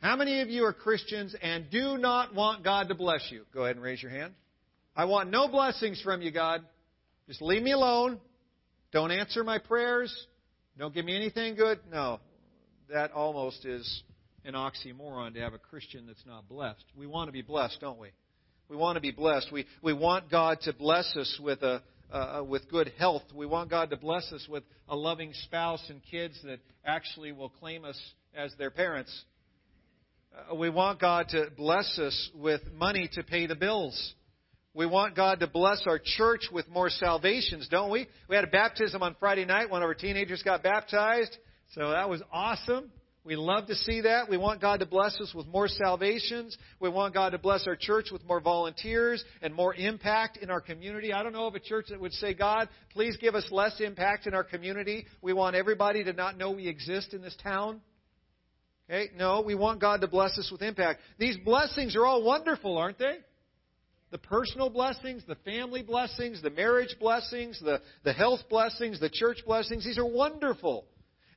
How 0.00 0.16
many 0.16 0.40
of 0.40 0.48
you 0.48 0.64
are 0.64 0.72
Christians 0.72 1.34
and 1.42 1.70
do 1.70 1.98
not 1.98 2.34
want 2.34 2.64
God 2.64 2.88
to 2.88 2.94
bless 2.94 3.26
you? 3.30 3.44
Go 3.52 3.64
ahead 3.64 3.76
and 3.76 3.84
raise 3.84 4.02
your 4.02 4.10
hand. 4.10 4.32
I 4.96 5.04
want 5.04 5.30
no 5.30 5.48
blessings 5.48 6.00
from 6.02 6.22
you, 6.22 6.30
God. 6.30 6.62
Just 7.28 7.42
leave 7.42 7.62
me 7.62 7.72
alone. 7.72 8.18
Don't 8.92 9.10
answer 9.10 9.44
my 9.44 9.58
prayers. 9.58 10.14
Don't 10.78 10.94
give 10.94 11.04
me 11.04 11.14
anything 11.14 11.54
good? 11.54 11.78
No. 11.90 12.20
That 12.90 13.12
almost 13.12 13.64
is 13.66 14.02
an 14.44 14.54
oxymoron 14.54 15.34
to 15.34 15.40
have 15.40 15.52
a 15.52 15.58
Christian 15.58 16.06
that's 16.06 16.24
not 16.26 16.48
blessed. 16.48 16.84
We 16.96 17.06
want 17.06 17.28
to 17.28 17.32
be 17.32 17.42
blessed, 17.42 17.78
don't 17.80 17.98
we? 17.98 18.08
We 18.70 18.76
want 18.76 18.94
to 18.94 19.00
be 19.00 19.10
blessed. 19.10 19.50
We, 19.50 19.66
we 19.82 19.92
want 19.92 20.30
God 20.30 20.60
to 20.62 20.72
bless 20.72 21.16
us 21.16 21.40
with, 21.42 21.60
a, 21.62 21.82
uh, 22.12 22.44
with 22.46 22.70
good 22.70 22.92
health. 22.98 23.24
We 23.34 23.44
want 23.44 23.68
God 23.68 23.90
to 23.90 23.96
bless 23.96 24.32
us 24.32 24.46
with 24.48 24.62
a 24.88 24.94
loving 24.94 25.32
spouse 25.42 25.82
and 25.88 26.00
kids 26.08 26.38
that 26.44 26.60
actually 26.86 27.32
will 27.32 27.48
claim 27.48 27.84
us 27.84 28.00
as 28.32 28.54
their 28.58 28.70
parents. 28.70 29.24
Uh, 30.32 30.54
we 30.54 30.70
want 30.70 31.00
God 31.00 31.30
to 31.30 31.48
bless 31.56 31.98
us 31.98 32.30
with 32.32 32.60
money 32.72 33.10
to 33.14 33.24
pay 33.24 33.48
the 33.48 33.56
bills. 33.56 34.14
We 34.72 34.86
want 34.86 35.16
God 35.16 35.40
to 35.40 35.48
bless 35.48 35.82
our 35.88 36.00
church 36.02 36.42
with 36.52 36.68
more 36.68 36.90
salvations, 36.90 37.66
don't 37.68 37.90
we? 37.90 38.06
We 38.28 38.36
had 38.36 38.44
a 38.44 38.50
baptism 38.52 39.02
on 39.02 39.16
Friday 39.18 39.46
night. 39.46 39.68
One 39.68 39.82
of 39.82 39.88
our 39.88 39.94
teenagers 39.94 40.44
got 40.44 40.62
baptized. 40.62 41.36
So 41.74 41.90
that 41.90 42.08
was 42.08 42.22
awesome. 42.32 42.92
We 43.22 43.36
love 43.36 43.66
to 43.66 43.74
see 43.74 44.00
that. 44.02 44.30
We 44.30 44.38
want 44.38 44.62
God 44.62 44.80
to 44.80 44.86
bless 44.86 45.20
us 45.20 45.34
with 45.34 45.46
more 45.46 45.68
salvations. 45.68 46.56
We 46.80 46.88
want 46.88 47.12
God 47.12 47.30
to 47.30 47.38
bless 47.38 47.66
our 47.66 47.76
church 47.76 48.06
with 48.10 48.24
more 48.24 48.40
volunteers 48.40 49.22
and 49.42 49.54
more 49.54 49.74
impact 49.74 50.38
in 50.38 50.48
our 50.48 50.60
community. 50.60 51.12
I 51.12 51.22
don't 51.22 51.34
know 51.34 51.46
of 51.46 51.54
a 51.54 51.60
church 51.60 51.86
that 51.90 52.00
would 52.00 52.14
say, 52.14 52.32
God, 52.32 52.70
please 52.94 53.18
give 53.20 53.34
us 53.34 53.46
less 53.50 53.78
impact 53.80 54.26
in 54.26 54.32
our 54.32 54.44
community. 54.44 55.04
We 55.20 55.34
want 55.34 55.54
everybody 55.54 56.02
to 56.04 56.14
not 56.14 56.38
know 56.38 56.52
we 56.52 56.66
exist 56.66 57.12
in 57.12 57.20
this 57.20 57.36
town. 57.42 57.82
Okay? 58.88 59.10
No, 59.14 59.42
we 59.42 59.54
want 59.54 59.82
God 59.82 60.00
to 60.00 60.08
bless 60.08 60.38
us 60.38 60.48
with 60.50 60.62
impact. 60.62 61.00
These 61.18 61.36
blessings 61.44 61.96
are 61.96 62.06
all 62.06 62.22
wonderful, 62.24 62.78
aren't 62.78 62.98
they? 62.98 63.18
the 64.10 64.18
personal 64.18 64.68
blessings, 64.68 65.22
the 65.28 65.36
family 65.36 65.82
blessings, 65.82 66.42
the 66.42 66.50
marriage 66.50 66.96
blessings, 66.98 67.60
the, 67.60 67.80
the 68.02 68.12
health 68.12 68.40
blessings, 68.50 68.98
the 68.98 69.08
church 69.08 69.38
blessings, 69.46 69.84
these 69.84 69.98
are 69.98 70.04
wonderful. 70.04 70.84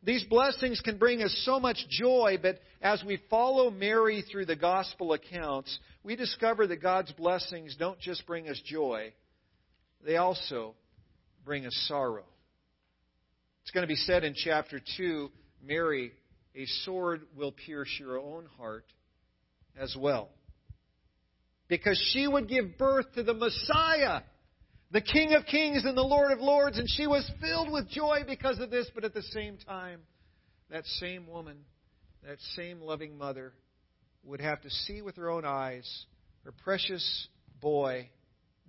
These 0.06 0.26
blessings 0.26 0.82
can 0.82 0.98
bring 0.98 1.22
us 1.22 1.34
so 1.46 1.60
much 1.60 1.78
joy, 1.90 2.38
but 2.42 2.60
as 2.82 3.02
we 3.06 3.22
follow 3.30 3.70
Mary 3.70 4.24
through 4.30 4.46
the 4.46 4.56
gospel 4.56 5.14
accounts, 5.14 5.80
we 6.04 6.18
discover 6.18 6.68
that 6.68 6.82
God's 6.82 7.12
blessings 7.14 7.76
don't 7.78 8.00
just 8.00 8.26
bring 8.28 8.50
us 8.50 8.62
joy, 8.66 9.14
they 10.06 10.18
also 10.18 10.76
bring 11.46 11.66
us 11.66 11.86
sorrow. 11.88 12.26
It's 13.62 13.72
going 13.72 13.84
to 13.84 13.88
be 13.88 13.96
said 13.96 14.26
in 14.26 14.34
chapter 14.36 14.82
2 14.98 15.32
Mary, 15.66 16.12
a 16.54 16.66
sword 16.84 17.22
will 17.38 17.54
pierce 17.54 17.90
your 17.98 18.20
own 18.20 18.48
heart 18.58 18.86
as 19.80 19.96
well 19.98 20.30
because 21.70 21.98
she 22.14 22.28
would 22.28 22.50
give 22.50 22.78
birth 22.78 23.06
to 23.16 23.24
the 23.24 23.34
Messiah, 23.34 24.22
the 24.94 25.02
King 25.02 25.34
of 25.34 25.48
Kings 25.48 25.86
and 25.86 25.98
the 25.98 26.04
Lord 26.04 26.32
of 26.32 26.40
Lords, 26.40 26.78
and 26.78 26.88
she 26.88 27.08
was 27.08 27.30
filled 27.42 27.72
with 27.72 27.90
joy 27.90 28.20
because 28.28 28.60
of 28.60 28.70
this, 28.70 28.90
but 28.94 29.04
at 29.04 29.16
the 29.16 29.24
same 29.24 29.58
time, 29.58 30.02
that 30.70 30.86
same 30.86 31.26
woman, 31.28 31.58
that 32.24 32.38
same 32.56 32.80
loving 32.80 33.18
mother, 33.18 33.54
would 34.24 34.40
have 34.40 34.62
to 34.62 34.70
see 34.70 35.02
with 35.02 35.16
her 35.16 35.32
own 35.32 35.46
eyes 35.46 36.06
her 36.46 36.52
precious 36.52 37.28
boy 37.60 38.08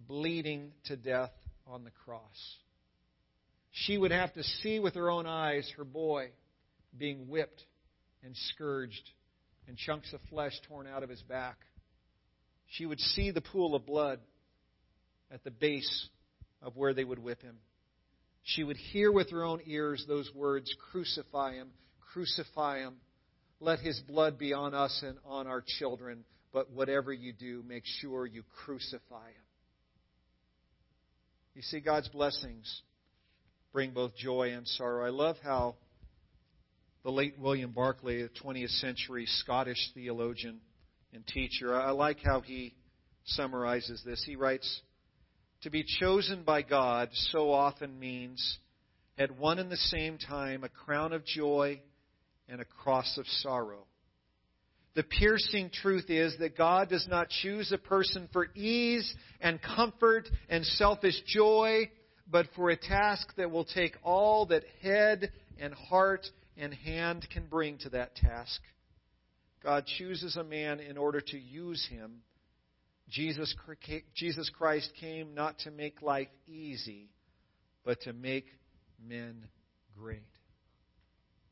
bleeding 0.08 0.72
to 0.86 0.96
death 0.96 1.30
on 1.66 1.84
the 1.84 1.90
cross. 1.90 2.56
She 3.70 3.98
would 3.98 4.10
have 4.10 4.32
to 4.32 4.42
see 4.42 4.80
with 4.80 4.94
her 4.94 5.10
own 5.10 5.26
eyes 5.26 5.70
her 5.76 5.84
boy 5.84 6.30
being 6.96 7.28
whipped 7.28 7.62
and 8.22 8.34
scourged 8.34 9.10
and 9.68 9.76
chunks 9.76 10.10
of 10.14 10.20
flesh 10.30 10.58
torn 10.68 10.86
out 10.86 11.02
of 11.02 11.10
his 11.10 11.22
back. 11.22 11.58
She 12.68 12.86
would 12.86 13.00
see 13.00 13.30
the 13.30 13.42
pool 13.42 13.74
of 13.74 13.84
blood 13.84 14.20
at 15.30 15.44
the 15.44 15.50
base 15.50 16.08
of 16.64 16.76
where 16.76 16.94
they 16.94 17.04
would 17.04 17.18
whip 17.18 17.42
him. 17.42 17.56
She 18.42 18.64
would 18.64 18.76
hear 18.76 19.12
with 19.12 19.30
her 19.30 19.44
own 19.44 19.60
ears 19.66 20.04
those 20.08 20.30
words 20.34 20.74
Crucify 20.90 21.54
him, 21.54 21.68
crucify 22.12 22.78
him. 22.80 22.96
Let 23.60 23.78
his 23.78 24.00
blood 24.00 24.38
be 24.38 24.52
on 24.52 24.74
us 24.74 25.02
and 25.06 25.16
on 25.24 25.46
our 25.46 25.62
children. 25.78 26.24
But 26.52 26.70
whatever 26.70 27.12
you 27.12 27.32
do, 27.32 27.64
make 27.66 27.84
sure 28.00 28.26
you 28.26 28.42
crucify 28.64 29.28
him. 29.28 29.44
You 31.54 31.62
see, 31.62 31.80
God's 31.80 32.08
blessings 32.08 32.82
bring 33.72 33.92
both 33.92 34.14
joy 34.16 34.52
and 34.52 34.66
sorrow. 34.66 35.06
I 35.06 35.10
love 35.10 35.36
how 35.42 35.76
the 37.04 37.10
late 37.10 37.38
William 37.38 37.70
Barclay, 37.70 38.22
a 38.22 38.28
20th 38.28 38.80
century 38.80 39.26
Scottish 39.26 39.90
theologian 39.94 40.60
and 41.12 41.26
teacher, 41.26 41.74
I 41.74 41.90
like 41.90 42.18
how 42.24 42.40
he 42.40 42.74
summarizes 43.24 44.02
this. 44.04 44.22
He 44.24 44.36
writes, 44.36 44.80
To 45.64 45.70
be 45.70 45.82
chosen 45.82 46.42
by 46.42 46.60
God 46.60 47.08
so 47.30 47.50
often 47.50 47.98
means 47.98 48.58
at 49.16 49.38
one 49.38 49.58
and 49.58 49.70
the 49.70 49.78
same 49.78 50.18
time 50.18 50.62
a 50.62 50.68
crown 50.68 51.14
of 51.14 51.24
joy 51.24 51.80
and 52.50 52.60
a 52.60 52.66
cross 52.66 53.16
of 53.16 53.26
sorrow. 53.26 53.86
The 54.94 55.04
piercing 55.04 55.70
truth 55.70 56.10
is 56.10 56.36
that 56.38 56.58
God 56.58 56.90
does 56.90 57.08
not 57.08 57.30
choose 57.30 57.72
a 57.72 57.78
person 57.78 58.28
for 58.30 58.48
ease 58.54 59.10
and 59.40 59.58
comfort 59.62 60.28
and 60.50 60.66
selfish 60.66 61.18
joy, 61.26 61.90
but 62.30 62.44
for 62.54 62.68
a 62.68 62.76
task 62.76 63.26
that 63.38 63.50
will 63.50 63.64
take 63.64 63.96
all 64.02 64.44
that 64.46 64.64
head 64.82 65.32
and 65.58 65.72
heart 65.72 66.26
and 66.58 66.74
hand 66.74 67.26
can 67.32 67.46
bring 67.46 67.78
to 67.78 67.88
that 67.88 68.16
task. 68.16 68.60
God 69.62 69.86
chooses 69.86 70.36
a 70.36 70.44
man 70.44 70.80
in 70.80 70.98
order 70.98 71.22
to 71.22 71.38
use 71.38 71.88
him. 71.90 72.20
Jesus, 73.10 73.54
Jesus 74.14 74.50
Christ 74.56 74.90
came 75.00 75.34
not 75.34 75.58
to 75.60 75.70
make 75.70 76.02
life 76.02 76.28
easy, 76.46 77.08
but 77.84 78.00
to 78.02 78.12
make 78.12 78.46
men 79.06 79.44
great. 79.98 80.22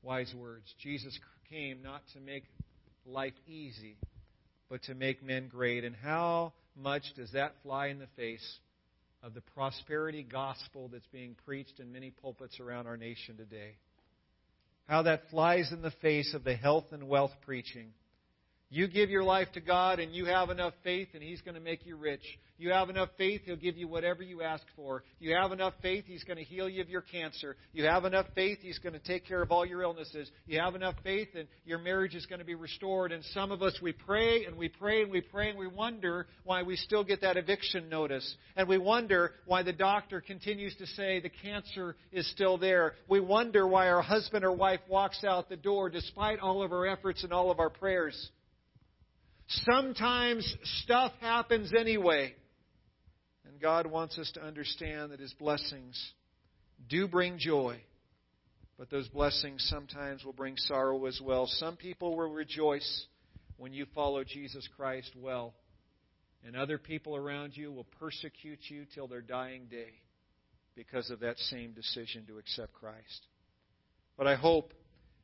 Wise 0.03 0.33
words. 0.37 0.65
Jesus 0.83 1.17
came 1.51 1.83
not 1.83 2.03
to 2.15 2.21
make 2.21 2.45
life 3.07 3.35
easy, 3.47 3.97
but 4.69 4.83
to 4.85 4.95
make 4.95 5.23
men 5.23 5.49
great. 5.49 5.85
And 5.85 5.95
how 5.95 6.53
much 6.77 7.03
does 7.17 7.31
that 7.33 7.55
fly 7.63 7.89
in 7.89 7.99
the 7.99 8.07
face 8.17 8.59
of 9.23 9.35
the 9.35 9.43
prosperity 9.55 10.23
gospel 10.23 10.89
that's 10.93 11.07
being 11.13 11.37
preached 11.45 11.79
in 11.79 11.93
many 11.93 12.11
pulpits 12.11 12.59
around 12.59 12.87
our 12.87 12.97
nation 12.97 13.37
today? 13.37 13.77
How 14.89 15.03
that 15.03 15.31
flies 15.31 15.71
in 15.73 15.83
the 15.83 15.93
face 16.03 16.35
of 16.35 16.43
the 16.45 16.57
health 16.57 16.87
and 16.91 17.09
wealth 17.09 17.33
preaching 17.45 17.93
you 18.73 18.89
give 18.89 19.11
your 19.11 19.23
life 19.23 19.49
to 19.53 19.61
God 19.61 19.99
and 20.01 20.15
you 20.15 20.25
have 20.25 20.49
enough 20.49 20.73
faith 20.83 21.09
and 21.13 21.23
He's 21.23 21.43
going 21.43 21.57
to 21.57 21.61
make 21.61 21.85
you 21.85 21.95
rich. 21.95 22.23
You 22.57 22.71
have 22.71 22.89
enough 22.89 23.11
faith, 23.19 23.43
He'll 23.45 23.55
give 23.57 23.77
you 23.77 23.87
whatever 23.87 24.23
you 24.23 24.41
ask 24.41 24.63
for. 24.75 25.05
You 25.21 25.37
have 25.37 25.53
enough 25.53 25.75
faith, 25.83 26.05
He's 26.07 26.25
going 26.25 26.39
to 26.39 26.43
heal 26.43 26.71
you 26.71 26.81
of 26.81 26.89
your 26.89 27.03
cancer. 27.03 27.57
You 27.75 27.85
have 27.85 28.07
enough 28.07 28.25
faith, 28.35 28.61
He's 28.63 28.79
going 28.79 28.95
to 28.95 28.99
take 28.99 29.27
care 29.27 29.43
of 29.43 29.53
all 29.53 29.67
your 29.67 29.83
illnesses. 29.83 30.31
You 30.47 30.59
have 30.59 30.75
enough 30.75 30.95
faith 31.05 31.29
and 31.37 31.49
your 31.67 31.81
marriage 31.81 32.15
is 32.15 32.25
going 32.25 32.39
to 32.39 32.47
be 32.47 32.55
restored. 32.55 33.13
And 33.13 33.23
some 33.35 33.53
of 33.53 33.61
us, 33.61 33.79
we 33.83 33.93
pray 33.93 34.47
and 34.47 34.57
we 34.57 34.71
pray 34.71 35.03
and 35.03 35.13
we 35.13 35.21
pray 35.21 35.51
and 35.51 35.59
we 35.59 35.67
wonder 35.67 36.27
why 36.45 36.63
we 36.63 36.77
still 36.77 37.05
get 37.05 37.21
that 37.21 37.37
eviction 37.37 37.91
notice. 37.91 38.37
And 38.57 38.67
we 38.67 38.79
wonder 38.79 39.33
why 39.45 39.65
the 39.65 39.75
doctor 39.75 40.23
continues 40.23 40.75
to 40.77 40.87
say 40.87 41.21
the 41.21 41.29
cancer 41.29 41.95
is 42.11 42.27
still 42.31 42.57
there. 42.57 42.95
We 43.07 43.21
wonder 43.21 43.67
why 43.67 43.89
our 43.89 44.01
husband 44.01 44.47
or 44.47 44.53
wife 44.53 44.81
walks 44.89 45.25
out 45.25 45.51
the 45.51 45.57
door 45.57 45.91
despite 45.91 46.41
all 46.41 46.63
of 46.63 46.73
our 46.73 46.87
efforts 46.87 47.23
and 47.23 47.35
all 47.35 47.51
of 47.51 47.59
our 47.59 47.69
prayers. 47.69 48.31
Sometimes 49.49 50.57
stuff 50.83 51.13
happens 51.21 51.73
anyway. 51.79 52.35
And 53.47 53.61
God 53.61 53.87
wants 53.87 54.19
us 54.19 54.31
to 54.35 54.43
understand 54.43 55.13
that 55.13 55.21
His 55.21 55.35
blessings 55.35 56.01
do 56.89 57.07
bring 57.07 57.39
joy, 57.39 57.81
but 58.79 58.91
those 58.91 59.09
blessings 59.09 59.65
sometimes 59.69 60.25
will 60.25 60.33
bring 60.33 60.57
sorrow 60.57 61.05
as 61.07 61.21
well. 61.23 61.47
Some 61.47 61.77
people 61.77 62.17
will 62.17 62.31
rejoice 62.31 63.07
when 63.57 63.73
you 63.73 63.87
follow 63.95 64.25
Jesus 64.25 64.67
Christ 64.77 65.11
well, 65.17 65.55
and 66.45 66.57
other 66.57 66.79
people 66.79 67.15
around 67.15 67.57
you 67.57 67.71
will 67.71 67.87
persecute 67.99 68.59
you 68.69 68.87
till 68.95 69.07
their 69.07 69.21
dying 69.21 69.67
day 69.71 69.93
because 70.75 71.11
of 71.11 71.21
that 71.21 71.39
same 71.39 71.73
decision 71.73 72.25
to 72.27 72.39
accept 72.39 72.73
Christ. 72.73 73.27
But 74.17 74.27
I 74.27 74.35
hope 74.35 74.73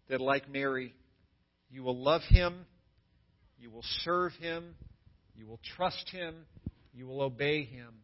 that, 0.08 0.20
like 0.20 0.50
Mary, 0.50 0.94
you 1.70 1.82
will 1.82 1.96
love 1.96 2.22
Him 2.28 2.66
you 3.58 3.70
will 3.70 3.84
serve 4.04 4.32
Him. 4.34 4.74
You 5.36 5.46
will 5.46 5.60
trust 5.76 6.08
Him. 6.10 6.34
You 6.94 7.06
will 7.06 7.20
obey 7.20 7.64
Him, 7.64 7.94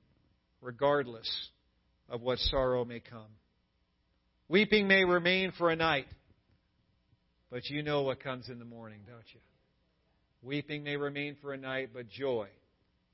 regardless 0.61 1.29
of 2.09 2.21
what 2.21 2.39
sorrow 2.39 2.85
may 2.85 3.01
come. 3.01 3.27
Weeping 4.49 4.87
may 4.87 5.05
remain 5.05 5.53
for 5.57 5.71
a 5.71 5.77
night, 5.77 6.07
but 7.51 7.69
you 7.71 7.83
know 7.83 8.03
what 8.03 8.23
comes 8.23 8.49
in 8.49 8.59
the 8.59 8.65
morning, 8.65 9.01
don't 9.07 9.25
you? 9.33 9.41
Weeping 10.43 10.85
may 10.85 10.97
remain 10.97 11.37
for 11.41 11.55
a 11.55 11.57
night, 11.57 11.91
but 11.95 12.09
joy, 12.11 12.49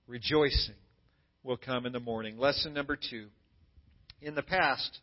rejoicing, 0.08 0.74
will 1.44 1.56
come 1.56 1.86
in 1.86 1.92
the 1.92 2.00
morning. 2.00 2.36
Lesson 2.36 2.74
number 2.74 2.96
two. 2.96 3.28
In 4.20 4.34
the 4.34 4.42
past, 4.42 4.98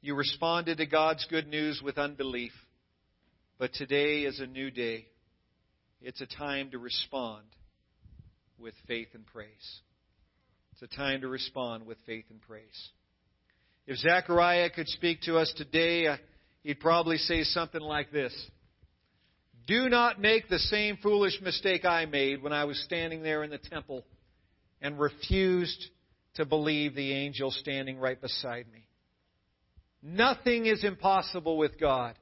you 0.00 0.14
responded 0.14 0.78
to 0.78 0.86
God's 0.86 1.24
good 1.30 1.46
news 1.46 1.80
with 1.84 1.98
unbelief, 1.98 2.52
but 3.58 3.72
today 3.74 4.22
is 4.22 4.40
a 4.40 4.46
new 4.46 4.70
day. 4.70 5.06
It's 6.04 6.20
a 6.20 6.26
time 6.26 6.70
to 6.72 6.78
respond 6.78 7.44
with 8.58 8.74
faith 8.88 9.08
and 9.14 9.24
praise. 9.24 9.80
It's 10.72 10.82
a 10.82 10.96
time 10.96 11.20
to 11.20 11.28
respond 11.28 11.86
with 11.86 11.98
faith 12.06 12.24
and 12.30 12.40
praise. 12.40 12.88
If 13.86 13.98
Zechariah 13.98 14.70
could 14.70 14.88
speak 14.88 15.22
to 15.22 15.36
us 15.36 15.52
today, 15.56 16.08
uh, 16.08 16.16
he'd 16.64 16.80
probably 16.80 17.18
say 17.18 17.44
something 17.44 17.80
like 17.80 18.10
this 18.10 18.34
Do 19.68 19.88
not 19.88 20.20
make 20.20 20.48
the 20.48 20.58
same 20.58 20.96
foolish 21.02 21.40
mistake 21.40 21.84
I 21.84 22.06
made 22.06 22.42
when 22.42 22.52
I 22.52 22.64
was 22.64 22.82
standing 22.84 23.22
there 23.22 23.44
in 23.44 23.50
the 23.50 23.58
temple 23.58 24.04
and 24.80 24.98
refused 24.98 25.86
to 26.34 26.44
believe 26.44 26.96
the 26.96 27.12
angel 27.12 27.52
standing 27.52 27.98
right 27.98 28.20
beside 28.20 28.66
me. 28.72 28.88
Nothing 30.02 30.66
is 30.66 30.82
impossible 30.82 31.56
with 31.56 31.78
God. 31.78 32.16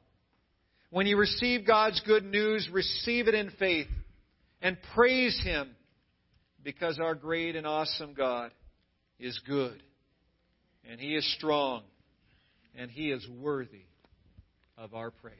When 0.91 1.07
you 1.07 1.16
receive 1.16 1.66
God's 1.66 2.01
good 2.01 2.24
news, 2.24 2.68
receive 2.72 3.28
it 3.28 3.34
in 3.34 3.51
faith 3.59 3.86
and 4.61 4.76
praise 4.95 5.41
Him 5.45 5.70
because 6.62 6.99
our 6.99 7.14
great 7.14 7.55
and 7.57 7.66
awesome 7.66 8.12
God 8.12 8.51
is 9.18 9.41
good 9.47 9.82
and 10.88 11.01
He 11.01 11.14
is 11.14 11.34
strong 11.36 11.82
and 12.76 12.91
He 12.91 13.11
is 13.11 13.26
worthy 13.28 13.84
of 14.76 14.95
our 14.95 15.11
praise. 15.12 15.34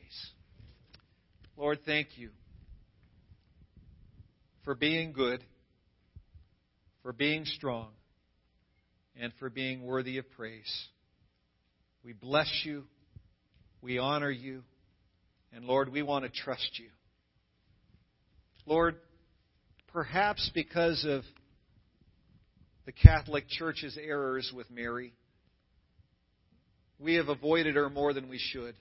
Lord, 1.57 1.81
thank 1.85 2.17
you 2.17 2.31
for 4.65 4.75
being 4.75 5.13
good, 5.13 5.43
for 7.03 7.13
being 7.13 7.45
strong, 7.45 7.89
and 9.19 9.33
for 9.39 9.51
being 9.51 9.83
worthy 9.83 10.19
of 10.19 10.31
praise. 10.31 10.87
We 12.05 12.13
bless 12.13 12.63
you. 12.65 12.85
We 13.83 13.99
honor 13.99 14.31
you. 14.31 14.63
And 15.53 15.65
Lord, 15.65 15.93
we 15.93 16.03
want 16.03 16.25
to 16.25 16.31
trust 16.31 16.79
you. 16.79 16.89
Lord, 18.67 18.97
perhaps 19.93 20.51
because 20.55 21.05
of 21.09 21.23
the 22.87 22.93
Catholic 22.93 23.49
Church's 23.49 23.99
errors 24.01 24.53
with 24.55 24.71
Mary, 24.71 25.13
we 26.99 27.15
have 27.15 27.29
avoided 27.29 27.77
her 27.77 27.89
more 27.91 28.13
than 28.13 28.29
we 28.29 28.39
should. 28.39 28.75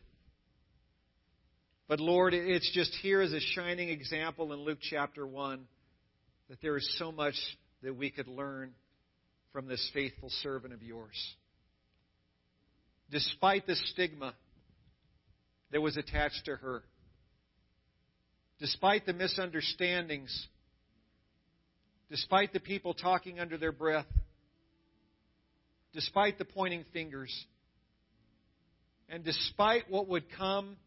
But 1.87 1.99
Lord, 1.99 2.35
it's 2.35 2.71
just 2.71 2.93
here 3.01 3.21
as 3.21 3.33
a 3.33 3.39
shining 3.39 3.89
example 3.89 4.53
in 4.53 4.59
Luke 4.59 4.77
chapter 4.81 5.25
1 5.25 5.65
that 6.49 6.61
there 6.61 6.77
is 6.77 6.95
so 6.99 7.11
much 7.11 7.33
that 7.81 7.95
we 7.95 8.11
could 8.11 8.27
learn 8.27 8.73
from 9.51 9.67
this 9.67 9.89
faithful 9.93 10.29
servant 10.43 10.73
of 10.73 10.83
yours. 10.83 11.35
Despite 13.09 13.65
the 13.65 13.75
stigma 13.75 14.35
that 15.71 15.81
was 15.81 15.97
attached 15.97 16.45
to 16.45 16.55
her. 16.55 16.83
Despite 18.59 19.05
the 19.05 19.13
misunderstandings, 19.13 20.47
despite 22.09 22.53
the 22.53 22.59
people 22.59 22.93
talking 22.93 23.39
under 23.39 23.57
their 23.57 23.71
breath, 23.71 24.07
despite 25.93 26.37
the 26.37 26.45
pointing 26.45 26.83
fingers, 26.91 27.33
and 29.07 29.23
despite 29.23 29.89
what 29.89 30.07
would 30.07 30.25
come 30.37 30.77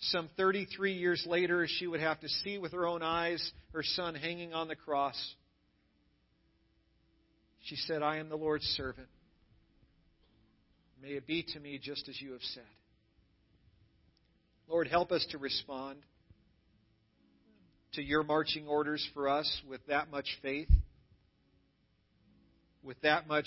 some 0.00 0.28
33 0.36 0.94
years 0.94 1.24
later 1.28 1.62
as 1.62 1.70
she 1.70 1.86
would 1.86 2.00
have 2.00 2.18
to 2.20 2.28
see 2.28 2.58
with 2.58 2.72
her 2.72 2.86
own 2.86 3.02
eyes 3.02 3.52
her 3.72 3.82
son 3.82 4.14
hanging 4.14 4.52
on 4.52 4.68
the 4.68 4.74
cross, 4.74 5.16
She 7.64 7.76
said, 7.76 8.02
I 8.02 8.16
am 8.16 8.28
the 8.28 8.36
Lord's 8.36 8.64
servant. 8.76 9.08
May 11.00 11.10
it 11.10 11.26
be 11.26 11.44
to 11.54 11.60
me 11.60 11.78
just 11.80 12.08
as 12.08 12.20
you 12.20 12.32
have 12.32 12.42
said. 12.42 12.64
Lord, 14.82 14.90
help 14.90 15.12
us 15.12 15.24
to 15.30 15.38
respond 15.38 15.98
to 17.92 18.02
your 18.02 18.24
marching 18.24 18.66
orders 18.66 19.08
for 19.14 19.28
us 19.28 19.62
with 19.68 19.80
that 19.86 20.10
much 20.10 20.26
faith, 20.42 20.66
with 22.82 23.00
that 23.02 23.28
much 23.28 23.46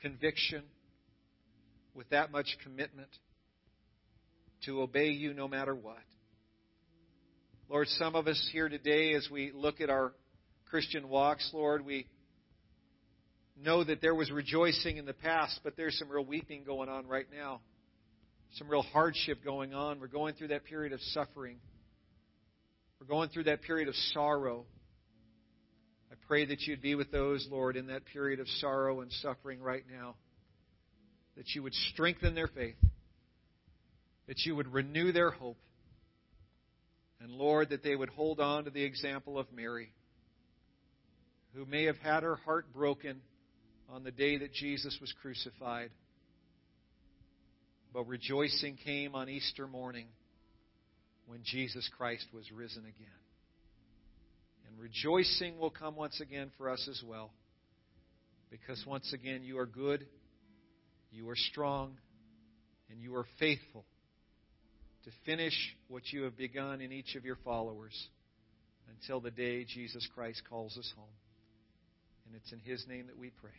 conviction, 0.00 0.62
with 1.94 2.08
that 2.08 2.32
much 2.32 2.56
commitment 2.64 3.10
to 4.64 4.80
obey 4.80 5.10
you 5.10 5.34
no 5.34 5.46
matter 5.46 5.74
what. 5.74 5.98
Lord, 7.68 7.86
some 7.88 8.14
of 8.14 8.26
us 8.26 8.48
here 8.50 8.70
today, 8.70 9.12
as 9.12 9.28
we 9.30 9.52
look 9.54 9.82
at 9.82 9.90
our 9.90 10.14
Christian 10.70 11.10
walks, 11.10 11.50
Lord, 11.52 11.84
we 11.84 12.06
know 13.62 13.84
that 13.84 14.00
there 14.00 14.14
was 14.14 14.30
rejoicing 14.30 14.96
in 14.96 15.04
the 15.04 15.12
past, 15.12 15.60
but 15.62 15.76
there's 15.76 15.98
some 15.98 16.08
real 16.08 16.24
weeping 16.24 16.64
going 16.64 16.88
on 16.88 17.06
right 17.06 17.26
now, 17.30 17.60
some 18.52 18.68
real 18.68 18.82
hardship 18.82 19.44
going 19.44 19.72
on. 19.72 20.00
We're 20.00 20.08
going 20.08 20.34
through 20.34 20.48
that 20.48 20.64
period 20.64 20.92
of 20.92 21.00
suffering, 21.00 21.58
we're 23.00 23.06
going 23.06 23.30
through 23.30 23.44
that 23.44 23.62
period 23.62 23.88
of 23.88 23.94
sorrow. 24.12 24.64
I 26.10 26.14
pray 26.28 26.44
that 26.44 26.60
you'd 26.62 26.82
be 26.82 26.94
with 26.94 27.10
those, 27.10 27.48
Lord, 27.50 27.76
in 27.76 27.86
that 27.86 28.04
period 28.04 28.38
of 28.38 28.46
sorrow 28.58 29.00
and 29.00 29.10
suffering 29.10 29.60
right 29.60 29.82
now, 29.90 30.14
that 31.36 31.46
you 31.54 31.62
would 31.62 31.74
strengthen 31.92 32.34
their 32.34 32.48
faith, 32.48 32.76
that 34.28 34.36
you 34.44 34.54
would 34.54 34.72
renew 34.72 35.10
their 35.10 35.30
hope, 35.30 35.56
and 37.20 37.30
Lord, 37.30 37.70
that 37.70 37.82
they 37.82 37.96
would 37.96 38.10
hold 38.10 38.40
on 38.40 38.64
to 38.64 38.70
the 38.70 38.84
example 38.84 39.38
of 39.38 39.46
Mary, 39.52 39.92
who 41.54 41.64
may 41.64 41.84
have 41.84 41.98
had 41.98 42.22
her 42.22 42.36
heart 42.36 42.72
broken 42.72 43.20
on 43.88 44.04
the 44.04 44.10
day 44.10 44.38
that 44.38 44.52
Jesus 44.52 44.96
was 45.00 45.12
crucified. 45.22 45.90
But 47.92 48.06
rejoicing 48.06 48.78
came 48.84 49.14
on 49.14 49.28
Easter 49.28 49.66
morning 49.66 50.06
when 51.26 51.40
Jesus 51.44 51.88
Christ 51.96 52.26
was 52.32 52.50
risen 52.50 52.82
again. 52.82 53.20
And 54.66 54.78
rejoicing 54.78 55.58
will 55.58 55.70
come 55.70 55.96
once 55.96 56.20
again 56.20 56.50
for 56.56 56.70
us 56.70 56.88
as 56.90 57.02
well. 57.06 57.30
Because 58.50 58.82
once 58.86 59.12
again, 59.12 59.42
you 59.44 59.58
are 59.58 59.66
good, 59.66 60.06
you 61.10 61.28
are 61.28 61.36
strong, 61.36 61.96
and 62.90 63.00
you 63.00 63.14
are 63.14 63.26
faithful 63.38 63.84
to 65.04 65.10
finish 65.26 65.54
what 65.88 66.02
you 66.12 66.22
have 66.24 66.36
begun 66.36 66.80
in 66.80 66.92
each 66.92 67.14
of 67.16 67.24
your 67.24 67.38
followers 67.44 68.08
until 68.90 69.20
the 69.20 69.30
day 69.30 69.64
Jesus 69.64 70.06
Christ 70.14 70.42
calls 70.48 70.76
us 70.76 70.92
home. 70.96 71.06
And 72.26 72.36
it's 72.36 72.52
in 72.52 72.60
His 72.60 72.86
name 72.88 73.06
that 73.08 73.18
we 73.18 73.30
pray. 73.30 73.50